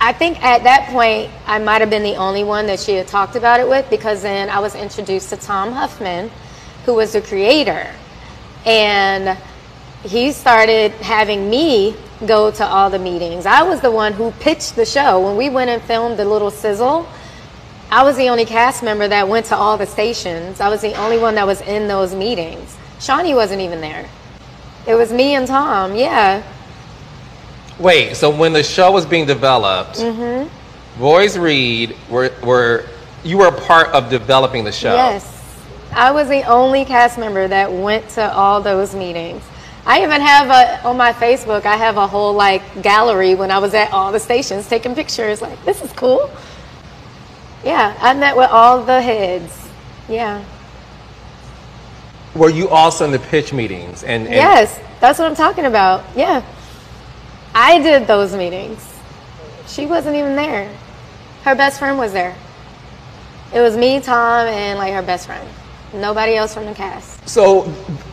I 0.00 0.12
think 0.12 0.42
at 0.42 0.64
that 0.64 0.88
point 0.90 1.30
I 1.46 1.58
might 1.60 1.80
have 1.80 1.88
been 1.88 2.02
the 2.02 2.16
only 2.16 2.44
one 2.44 2.66
that 2.66 2.78
she 2.78 2.92
had 2.94 3.08
talked 3.08 3.36
about 3.36 3.58
it 3.58 3.66
with 3.66 3.88
because 3.88 4.20
then 4.20 4.50
I 4.50 4.58
was 4.58 4.74
introduced 4.74 5.30
to 5.30 5.36
Tom 5.38 5.72
Huffman, 5.72 6.30
who 6.84 6.94
was 6.94 7.14
the 7.14 7.22
creator. 7.22 7.90
And 8.66 9.38
he 10.02 10.32
started 10.32 10.92
having 10.94 11.48
me 11.48 11.96
go 12.26 12.50
to 12.50 12.66
all 12.66 12.90
the 12.90 12.98
meetings. 12.98 13.46
I 13.46 13.62
was 13.62 13.80
the 13.80 13.90
one 13.90 14.12
who 14.12 14.30
pitched 14.32 14.76
the 14.76 14.84
show. 14.84 15.24
When 15.24 15.36
we 15.36 15.48
went 15.48 15.70
and 15.70 15.80
filmed 15.80 16.18
the 16.18 16.26
little 16.26 16.50
sizzle, 16.50 17.08
I 17.94 18.02
was 18.02 18.16
the 18.16 18.28
only 18.28 18.44
cast 18.44 18.82
member 18.82 19.06
that 19.06 19.28
went 19.28 19.46
to 19.46 19.56
all 19.56 19.78
the 19.78 19.86
stations. 19.86 20.60
I 20.60 20.68
was 20.68 20.80
the 20.80 20.94
only 20.94 21.16
one 21.16 21.36
that 21.36 21.46
was 21.46 21.60
in 21.60 21.86
those 21.86 22.12
meetings. 22.12 22.76
Shaunie 22.98 23.36
wasn't 23.36 23.60
even 23.60 23.80
there. 23.80 24.10
It 24.84 24.96
was 24.96 25.12
me 25.12 25.36
and 25.36 25.46
Tom, 25.46 25.94
yeah. 25.94 26.42
Wait, 27.78 28.16
so 28.16 28.36
when 28.36 28.52
the 28.52 28.64
show 28.64 28.90
was 28.90 29.06
being 29.06 29.26
developed, 29.26 30.00
Mm-hmm. 30.00 31.00
Royce 31.00 31.36
Reed 31.36 31.96
were, 32.10 32.32
were 32.42 32.84
you 33.22 33.38
were 33.38 33.46
a 33.46 33.60
part 33.60 33.90
of 33.90 34.10
developing 34.10 34.64
the 34.64 34.72
show. 34.72 34.94
Yes. 34.94 35.30
I 35.92 36.10
was 36.10 36.28
the 36.28 36.42
only 36.50 36.84
cast 36.84 37.16
member 37.16 37.46
that 37.46 37.72
went 37.72 38.08
to 38.10 38.32
all 38.32 38.60
those 38.60 38.92
meetings. 38.92 39.40
I 39.86 40.02
even 40.02 40.20
have 40.20 40.48
a, 40.50 40.84
on 40.88 40.96
my 40.96 41.12
Facebook, 41.12 41.64
I 41.64 41.76
have 41.76 41.96
a 41.96 42.08
whole 42.08 42.32
like 42.32 42.82
gallery 42.82 43.36
when 43.36 43.52
I 43.52 43.58
was 43.58 43.72
at 43.72 43.92
all 43.92 44.10
the 44.10 44.18
stations 44.18 44.68
taking 44.68 44.96
pictures. 44.96 45.40
Like, 45.40 45.64
this 45.64 45.80
is 45.80 45.92
cool. 45.92 46.28
Yeah, 47.64 47.96
I 48.00 48.14
met 48.14 48.36
with 48.36 48.50
all 48.50 48.82
the 48.84 49.00
heads. 49.00 49.68
Yeah. 50.08 50.44
Were 52.34 52.50
you 52.50 52.68
also 52.68 53.04
in 53.04 53.10
the 53.12 53.18
pitch 53.18 53.52
meetings? 53.52 54.02
And, 54.02 54.24
and 54.26 54.34
Yes, 54.34 54.78
that's 55.00 55.18
what 55.18 55.28
I'm 55.28 55.36
talking 55.36 55.64
about. 55.66 56.04
Yeah. 56.16 56.42
I 57.54 57.78
did 57.80 58.06
those 58.06 58.34
meetings. 58.34 58.84
She 59.66 59.86
wasn't 59.86 60.16
even 60.16 60.34
there. 60.36 60.68
Her 61.44 61.54
best 61.54 61.78
friend 61.78 61.96
was 61.96 62.12
there. 62.12 62.34
It 63.54 63.60
was 63.60 63.76
me, 63.76 64.00
Tom, 64.00 64.46
and 64.48 64.78
like 64.78 64.92
her 64.92 65.02
best 65.02 65.26
friend. 65.26 65.48
Nobody 65.94 66.34
else 66.34 66.52
from 66.52 66.66
the 66.66 66.74
cast. 66.74 67.26
So 67.28 67.62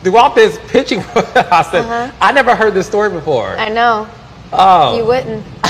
throughout 0.04 0.36
this 0.36 0.58
pitching 0.68 1.02
process, 1.02 1.74
Uh-huh. 1.84 2.12
I 2.20 2.30
never 2.32 2.54
heard 2.54 2.74
this 2.74 2.86
story 2.86 3.10
before. 3.10 3.56
I 3.58 3.68
know. 3.68 4.08
oh, 4.52 4.96
You 4.96 5.04
wouldn't. 5.04 5.44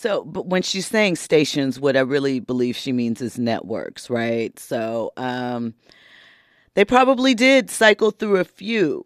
So, 0.00 0.24
but 0.24 0.46
when 0.46 0.62
she's 0.62 0.86
saying 0.86 1.16
stations, 1.16 1.78
what 1.78 1.94
I 1.94 2.00
really 2.00 2.40
believe 2.40 2.74
she 2.74 2.90
means 2.90 3.20
is 3.20 3.38
networks, 3.38 4.08
right? 4.08 4.58
So, 4.58 5.12
um, 5.18 5.74
they 6.72 6.86
probably 6.86 7.34
did 7.34 7.68
cycle 7.68 8.10
through 8.10 8.38
a 8.38 8.44
few. 8.44 9.04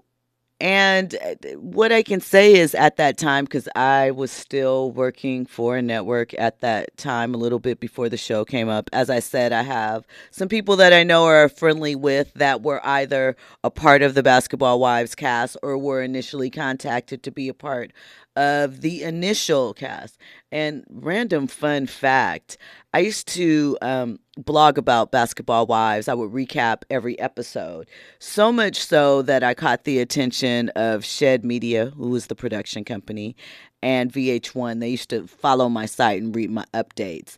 And 0.65 1.15
uh, 1.17 1.59
what 1.59 1.93
I 1.93 2.03
can 2.03 2.23
say 2.23 2.55
is 2.55 2.75
at 2.75 2.97
that 2.97 3.19
time, 3.19 3.45
because 3.45 3.69
I 3.77 4.12
was 4.12 4.31
still 4.31 4.91
working 4.93 5.45
for 5.45 5.77
a 5.77 5.83
network 5.83 6.33
at 6.39 6.61
that 6.61 6.97
time, 6.97 7.35
a 7.35 7.37
little 7.37 7.59
bit 7.59 7.81
before 7.81 8.09
the 8.09 8.17
show 8.17 8.47
came 8.47 8.71
up. 8.71 8.89
As 8.91 9.11
I 9.11 9.19
said, 9.21 9.53
I 9.53 9.61
have 9.61 10.07
some 10.31 10.49
people 10.49 10.77
that 10.77 10.95
I 10.95 11.03
know 11.03 11.27
are 11.27 11.51
friendly 11.51 11.95
with 11.95 12.33
that 12.33 12.62
were 12.62 12.81
either 12.83 13.37
a 13.62 13.71
part 13.71 14.01
of 14.01 14.15
the 14.15 14.23
Basketball 14.23 14.81
Wives 14.81 15.15
cast 15.15 15.59
or 15.62 15.77
were 15.77 16.01
initially 16.01 16.49
contacted 16.49 17.23
to 17.25 17.31
be 17.31 17.51
a 17.51 17.55
part 17.55 17.93
of 18.35 18.81
the 18.81 19.03
initial 19.03 19.75
cast. 19.75 20.17
And 20.51 20.87
random 20.89 21.47
fun 21.47 21.87
fact 21.87 22.57
I 22.95 23.01
used 23.01 23.29
to 23.35 23.77
um, 23.83 24.19
blog 24.37 24.78
about 24.78 25.12
Basketball 25.12 25.66
Wives. 25.66 26.09
I 26.09 26.14
would 26.14 26.30
recap 26.30 26.82
every 26.91 27.18
episode. 27.18 27.89
So 28.18 28.53
much 28.53 28.85
so 28.85 29.22
that 29.22 29.43
I 29.43 29.55
caught 29.55 29.85
the 29.85 30.01
attention 30.01 30.70
of 30.70 31.05
Shed 31.05 31.45
Media, 31.45 31.91
who 31.97 32.11
was 32.11 32.26
the 32.26 32.35
production 32.35 32.85
company, 32.85 33.37
and 33.82 34.12
VH1. 34.12 34.80
They 34.80 34.91
used 34.91 35.11
to 35.11 35.26
follow 35.26 35.68
my 35.68 35.87
site 35.87 36.22
and 36.22 36.35
read 36.35 36.51
my 36.51 36.64
updates. 36.74 37.37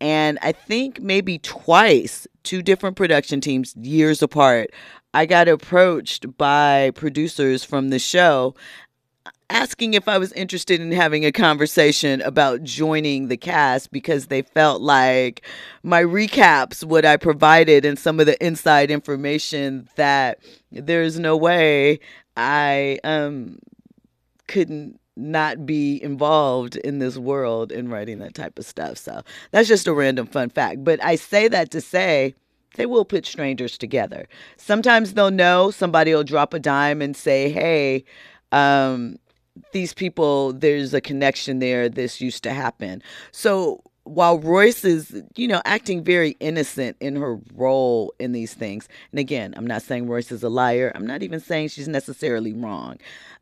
And 0.00 0.38
I 0.42 0.52
think 0.52 1.00
maybe 1.00 1.38
twice, 1.38 2.26
two 2.42 2.62
different 2.62 2.96
production 2.96 3.40
teams, 3.40 3.74
years 3.76 4.22
apart, 4.22 4.70
I 5.14 5.24
got 5.24 5.48
approached 5.48 6.36
by 6.36 6.90
producers 6.94 7.64
from 7.64 7.88
the 7.88 7.98
show 7.98 8.54
asking 9.50 9.94
if 9.94 10.08
I 10.08 10.18
was 10.18 10.32
interested 10.32 10.80
in 10.80 10.92
having 10.92 11.24
a 11.24 11.32
conversation 11.32 12.20
about 12.22 12.62
joining 12.62 13.28
the 13.28 13.36
cast 13.36 13.90
because 13.90 14.26
they 14.26 14.42
felt 14.42 14.82
like 14.82 15.42
my 15.82 16.02
recaps, 16.02 16.84
what 16.84 17.04
I 17.04 17.16
provided, 17.16 17.84
and 17.84 17.98
some 17.98 18.20
of 18.20 18.26
the 18.26 18.42
inside 18.44 18.90
information 18.90 19.88
that 19.96 20.38
there's 20.72 21.18
no 21.18 21.36
way 21.36 22.00
I 22.36 22.98
um 23.04 23.58
couldn't 24.48 25.00
not 25.16 25.64
be 25.64 26.02
involved 26.02 26.76
in 26.76 26.98
this 26.98 27.16
world 27.16 27.72
in 27.72 27.88
writing 27.88 28.18
that 28.18 28.34
type 28.34 28.58
of 28.58 28.66
stuff. 28.66 28.98
So 28.98 29.22
that's 29.50 29.68
just 29.68 29.86
a 29.86 29.92
random 29.92 30.26
fun 30.26 30.50
fact. 30.50 30.84
But 30.84 31.02
I 31.02 31.16
say 31.16 31.48
that 31.48 31.70
to 31.70 31.80
say 31.80 32.34
they 32.74 32.84
will 32.86 33.06
put 33.06 33.24
strangers 33.24 33.78
together. 33.78 34.28
Sometimes 34.58 35.14
they'll 35.14 35.30
know 35.30 35.70
somebody 35.70 36.14
will 36.14 36.24
drop 36.24 36.52
a 36.52 36.58
dime 36.58 37.00
and 37.00 37.16
say, 37.16 37.50
hey, 37.50 38.04
um, 38.52 39.16
these 39.72 39.94
people, 39.94 40.52
there's 40.52 40.94
a 40.94 41.00
connection 41.00 41.58
there. 41.58 41.88
This 41.88 42.20
used 42.20 42.42
to 42.44 42.52
happen. 42.52 43.02
So 43.32 43.82
while 44.04 44.38
Royce 44.38 44.84
is, 44.84 45.22
you 45.34 45.48
know, 45.48 45.60
acting 45.64 46.04
very 46.04 46.36
innocent 46.40 46.96
in 47.00 47.16
her 47.16 47.38
role 47.54 48.14
in 48.18 48.32
these 48.32 48.54
things, 48.54 48.88
and 49.10 49.18
again, 49.18 49.52
I'm 49.56 49.66
not 49.66 49.82
saying 49.82 50.06
Royce 50.06 50.30
is 50.30 50.42
a 50.42 50.48
liar. 50.48 50.92
I'm 50.94 51.06
not 51.06 51.22
even 51.22 51.40
saying 51.40 51.68
she's 51.68 51.88
necessarily 51.88 52.52
wrong. 52.52 52.98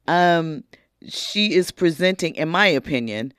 Um, 0.09 0.65
she 1.07 1.53
is 1.55 1.71
presenting, 1.71 2.35
in 2.35 2.49
my 2.49 2.67
opinion, 2.67 3.35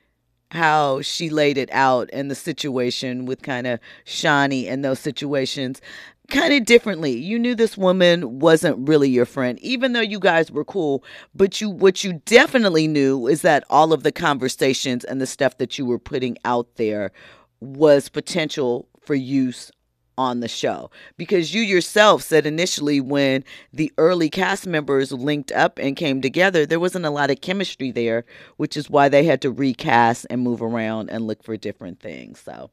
how 0.52 1.00
she 1.02 1.28
laid 1.28 1.58
it 1.58 1.68
out 1.72 2.08
and 2.12 2.30
the 2.30 2.34
situation 2.36 3.26
with 3.26 3.42
kind 3.42 3.66
of 3.66 3.80
Shaunie 4.04 4.68
and 4.70 4.84
those 4.84 5.00
situations 5.00 5.80
kind 6.28 6.52
of 6.52 6.64
differently. 6.64 7.16
You 7.16 7.38
knew 7.38 7.54
this 7.54 7.76
woman 7.76 8.38
wasn't 8.38 8.88
really 8.88 9.08
your 9.08 9.26
friend, 9.26 9.58
even 9.60 9.92
though 9.92 10.00
you 10.00 10.18
guys 10.18 10.50
were 10.50 10.64
cool. 10.64 11.04
But 11.34 11.60
you, 11.60 11.70
what 11.70 12.04
you 12.04 12.20
definitely 12.24 12.88
knew 12.88 13.26
is 13.26 13.42
that 13.42 13.64
all 13.70 13.92
of 13.92 14.02
the 14.02 14.12
conversations 14.12 15.04
and 15.04 15.20
the 15.20 15.26
stuff 15.26 15.58
that 15.58 15.78
you 15.78 15.86
were 15.86 15.98
putting 15.98 16.36
out 16.44 16.76
there 16.76 17.12
was 17.60 18.08
potential 18.08 18.88
for 19.00 19.14
use 19.14 19.70
on 20.18 20.40
the 20.40 20.48
show 20.48 20.90
because 21.18 21.52
you 21.52 21.60
yourself 21.60 22.22
said 22.22 22.46
initially 22.46 23.00
when 23.00 23.44
the 23.72 23.92
early 23.98 24.30
cast 24.30 24.66
members 24.66 25.12
linked 25.12 25.52
up 25.52 25.78
and 25.78 25.94
came 25.94 26.22
together 26.22 26.64
there 26.64 26.80
wasn't 26.80 27.04
a 27.04 27.10
lot 27.10 27.30
of 27.30 27.40
chemistry 27.42 27.90
there 27.90 28.24
which 28.56 28.78
is 28.78 28.88
why 28.88 29.08
they 29.10 29.24
had 29.24 29.42
to 29.42 29.50
recast 29.50 30.26
and 30.30 30.40
move 30.40 30.62
around 30.62 31.10
and 31.10 31.26
look 31.26 31.42
for 31.42 31.56
different 31.58 32.00
things 32.00 32.40
so 32.40 32.70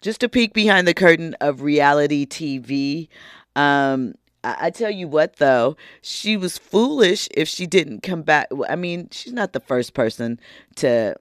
just 0.00 0.22
a 0.22 0.28
peek 0.28 0.52
behind 0.52 0.86
the 0.86 0.94
curtain 0.94 1.34
of 1.40 1.62
reality 1.62 2.26
tv 2.26 3.08
um 3.54 4.14
I, 4.44 4.56
I 4.60 4.70
tell 4.70 4.90
you 4.90 5.08
what 5.08 5.36
though 5.36 5.76
she 6.02 6.36
was 6.36 6.58
foolish 6.58 7.28
if 7.34 7.48
she 7.48 7.66
didn't 7.66 8.02
come 8.02 8.22
back 8.22 8.48
i 8.68 8.76
mean 8.76 9.08
she's 9.10 9.32
not 9.32 9.52
the 9.52 9.60
first 9.60 9.94
person 9.94 10.40
to 10.76 11.16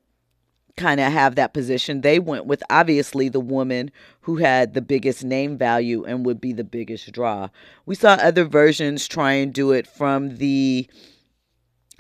kind 0.78 1.00
of 1.00 1.12
have 1.12 1.36
that 1.36 1.54
position. 1.54 2.02
They 2.02 2.20
went 2.20 2.46
with 2.46 2.62
obviously 2.70 3.30
the 3.30 3.40
woman 3.40 3.92
who 4.22 4.38
had 4.38 4.74
the 4.74 4.82
biggest 4.82 5.24
name 5.24 5.58
value 5.58 6.04
and 6.04 6.26
would 6.26 6.42
be 6.42 6.54
the 6.54 6.64
biggest 6.64 7.12
draw. 7.12 7.50
We 7.86 7.96
saw 7.96 8.14
other 8.14 8.46
versions 8.46 9.08
try 9.08 9.34
and 9.34 9.54
do 9.54 9.72
it 9.72 9.88
from 9.88 10.38
the 10.38 10.88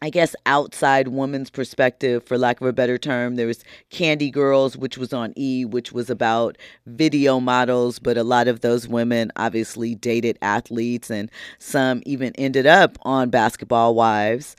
I 0.05 0.11
guess 0.11 0.35
outside 0.45 1.07
woman's 1.07 1.49
perspective, 1.49 2.23
for 2.23 2.37
lack 2.37 2.61
of 2.61 2.67
a 2.67 2.73
better 2.73 2.99
term. 2.99 3.37
There 3.37 3.47
was 3.47 3.63
Candy 3.89 4.29
Girls, 4.29 4.77
which 4.77 4.99
was 4.99 5.13
on 5.13 5.33
E, 5.35 5.65
which 5.65 5.93
was 5.93 6.11
about 6.11 6.59
video 6.85 7.39
models, 7.39 7.97
but 7.97 8.15
a 8.15 8.23
lot 8.23 8.47
of 8.47 8.59
those 8.59 8.87
women 8.87 9.31
obviously 9.35 9.95
dated 9.95 10.37
athletes, 10.43 11.09
and 11.09 11.31
some 11.57 12.03
even 12.05 12.33
ended 12.35 12.67
up 12.67 12.99
on 13.01 13.31
Basketball 13.31 13.95
Wives. 13.95 14.55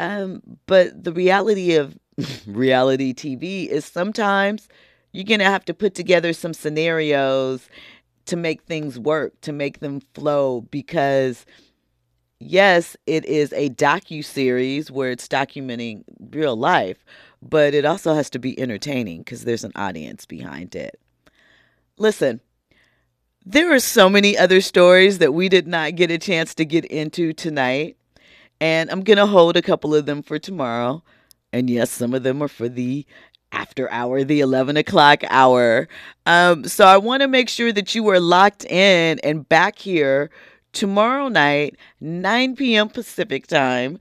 Um, 0.00 0.42
but 0.66 1.04
the 1.04 1.12
reality 1.12 1.76
of 1.76 1.96
reality 2.48 3.14
TV 3.14 3.68
is 3.68 3.84
sometimes 3.84 4.66
you're 5.12 5.22
going 5.22 5.38
to 5.38 5.44
have 5.44 5.64
to 5.66 5.74
put 5.74 5.94
together 5.94 6.32
some 6.32 6.52
scenarios 6.52 7.68
to 8.26 8.34
make 8.34 8.62
things 8.62 8.98
work, 8.98 9.40
to 9.42 9.52
make 9.52 9.78
them 9.78 10.00
flow 10.12 10.62
because 10.72 11.46
yes, 12.42 12.96
it 13.06 13.24
is 13.24 13.52
a 13.52 13.70
docu 13.70 14.24
series 14.24 14.90
where 14.90 15.10
it's 15.10 15.28
documenting 15.28 16.04
real 16.30 16.56
life, 16.56 17.04
but 17.40 17.74
it 17.74 17.84
also 17.84 18.14
has 18.14 18.30
to 18.30 18.38
be 18.38 18.58
entertaining 18.58 19.18
because 19.18 19.44
there's 19.44 19.64
an 19.64 19.72
audience 19.74 20.26
behind 20.26 20.74
it. 20.74 21.00
Listen, 21.98 22.40
there 23.44 23.72
are 23.72 23.80
so 23.80 24.08
many 24.08 24.36
other 24.36 24.60
stories 24.60 25.18
that 25.18 25.34
we 25.34 25.48
did 25.48 25.66
not 25.66 25.96
get 25.96 26.10
a 26.10 26.18
chance 26.18 26.54
to 26.54 26.64
get 26.64 26.84
into 26.86 27.32
tonight, 27.32 27.96
and 28.60 28.90
I'm 28.90 29.02
going 29.02 29.16
to 29.16 29.26
hold 29.26 29.56
a 29.56 29.62
couple 29.62 29.94
of 29.94 30.06
them 30.06 30.22
for 30.22 30.38
tomorrow. 30.38 31.02
And 31.52 31.68
yes, 31.68 31.90
some 31.90 32.14
of 32.14 32.22
them 32.22 32.42
are 32.42 32.48
for 32.48 32.68
the 32.68 33.04
after 33.50 33.90
hour, 33.90 34.24
the 34.24 34.40
11 34.40 34.76
o'clock 34.76 35.22
hour. 35.28 35.88
Um, 36.24 36.64
so 36.64 36.86
I 36.86 36.96
want 36.96 37.22
to 37.22 37.28
make 37.28 37.48
sure 37.48 37.72
that 37.72 37.94
you 37.94 38.08
are 38.08 38.20
locked 38.20 38.64
in 38.64 39.18
and 39.20 39.48
back 39.48 39.78
here 39.78 40.30
tomorrow 40.72 41.28
night, 41.28 41.76
9 42.00 42.56
p.m. 42.56 42.88
Pacific 42.88 43.46
time, 43.46 43.98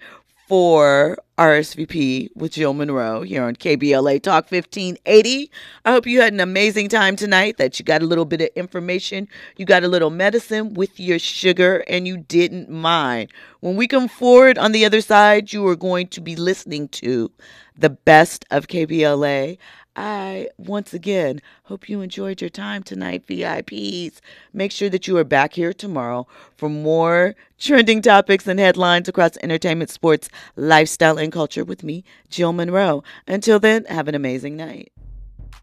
for 0.51 1.17
RSVP 1.37 2.27
with 2.35 2.51
Jill 2.51 2.73
Munroe 2.73 3.21
here 3.21 3.41
on 3.41 3.55
KBLA 3.55 4.21
Talk 4.21 4.51
1580. 4.51 5.49
I 5.85 5.91
hope 5.93 6.05
you 6.05 6.19
had 6.19 6.33
an 6.33 6.41
amazing 6.41 6.89
time 6.89 7.15
tonight, 7.15 7.55
that 7.55 7.79
you 7.79 7.85
got 7.85 8.01
a 8.01 8.05
little 8.05 8.25
bit 8.25 8.41
of 8.41 8.49
information, 8.57 9.29
you 9.55 9.65
got 9.65 9.85
a 9.85 9.87
little 9.87 10.09
medicine 10.09 10.73
with 10.73 10.99
your 10.99 11.19
sugar, 11.19 11.85
and 11.87 12.05
you 12.05 12.17
didn't 12.17 12.69
mind. 12.69 13.31
When 13.61 13.77
we 13.77 13.87
come 13.87 14.09
forward 14.09 14.57
on 14.57 14.73
the 14.73 14.83
other 14.83 14.99
side, 14.99 15.53
you 15.53 15.65
are 15.67 15.77
going 15.77 16.07
to 16.09 16.19
be 16.19 16.35
listening 16.35 16.89
to 16.89 17.31
the 17.77 17.89
best 17.89 18.43
of 18.51 18.67
KBLA. 18.67 19.57
I 19.95 20.47
once 20.57 20.93
again 20.93 21.41
hope 21.63 21.89
you 21.89 22.01
enjoyed 22.01 22.39
your 22.39 22.49
time 22.49 22.81
tonight, 22.81 23.27
VIPs. 23.27 24.21
Make 24.53 24.71
sure 24.71 24.89
that 24.89 25.07
you 25.07 25.17
are 25.17 25.25
back 25.25 25.53
here 25.53 25.73
tomorrow 25.73 26.27
for 26.55 26.69
more 26.69 27.35
trending 27.59 28.01
topics 28.01 28.47
and 28.47 28.59
headlines 28.59 29.09
across 29.09 29.37
entertainment, 29.43 29.89
sports, 29.89 30.29
lifestyle, 30.55 31.17
and 31.17 31.31
culture 31.31 31.65
with 31.65 31.83
me, 31.83 32.05
Jill 32.29 32.53
Munroe. 32.53 33.03
Until 33.27 33.59
then, 33.59 33.85
have 33.85 34.07
an 34.07 34.15
amazing 34.15 34.55
night. 34.55 34.91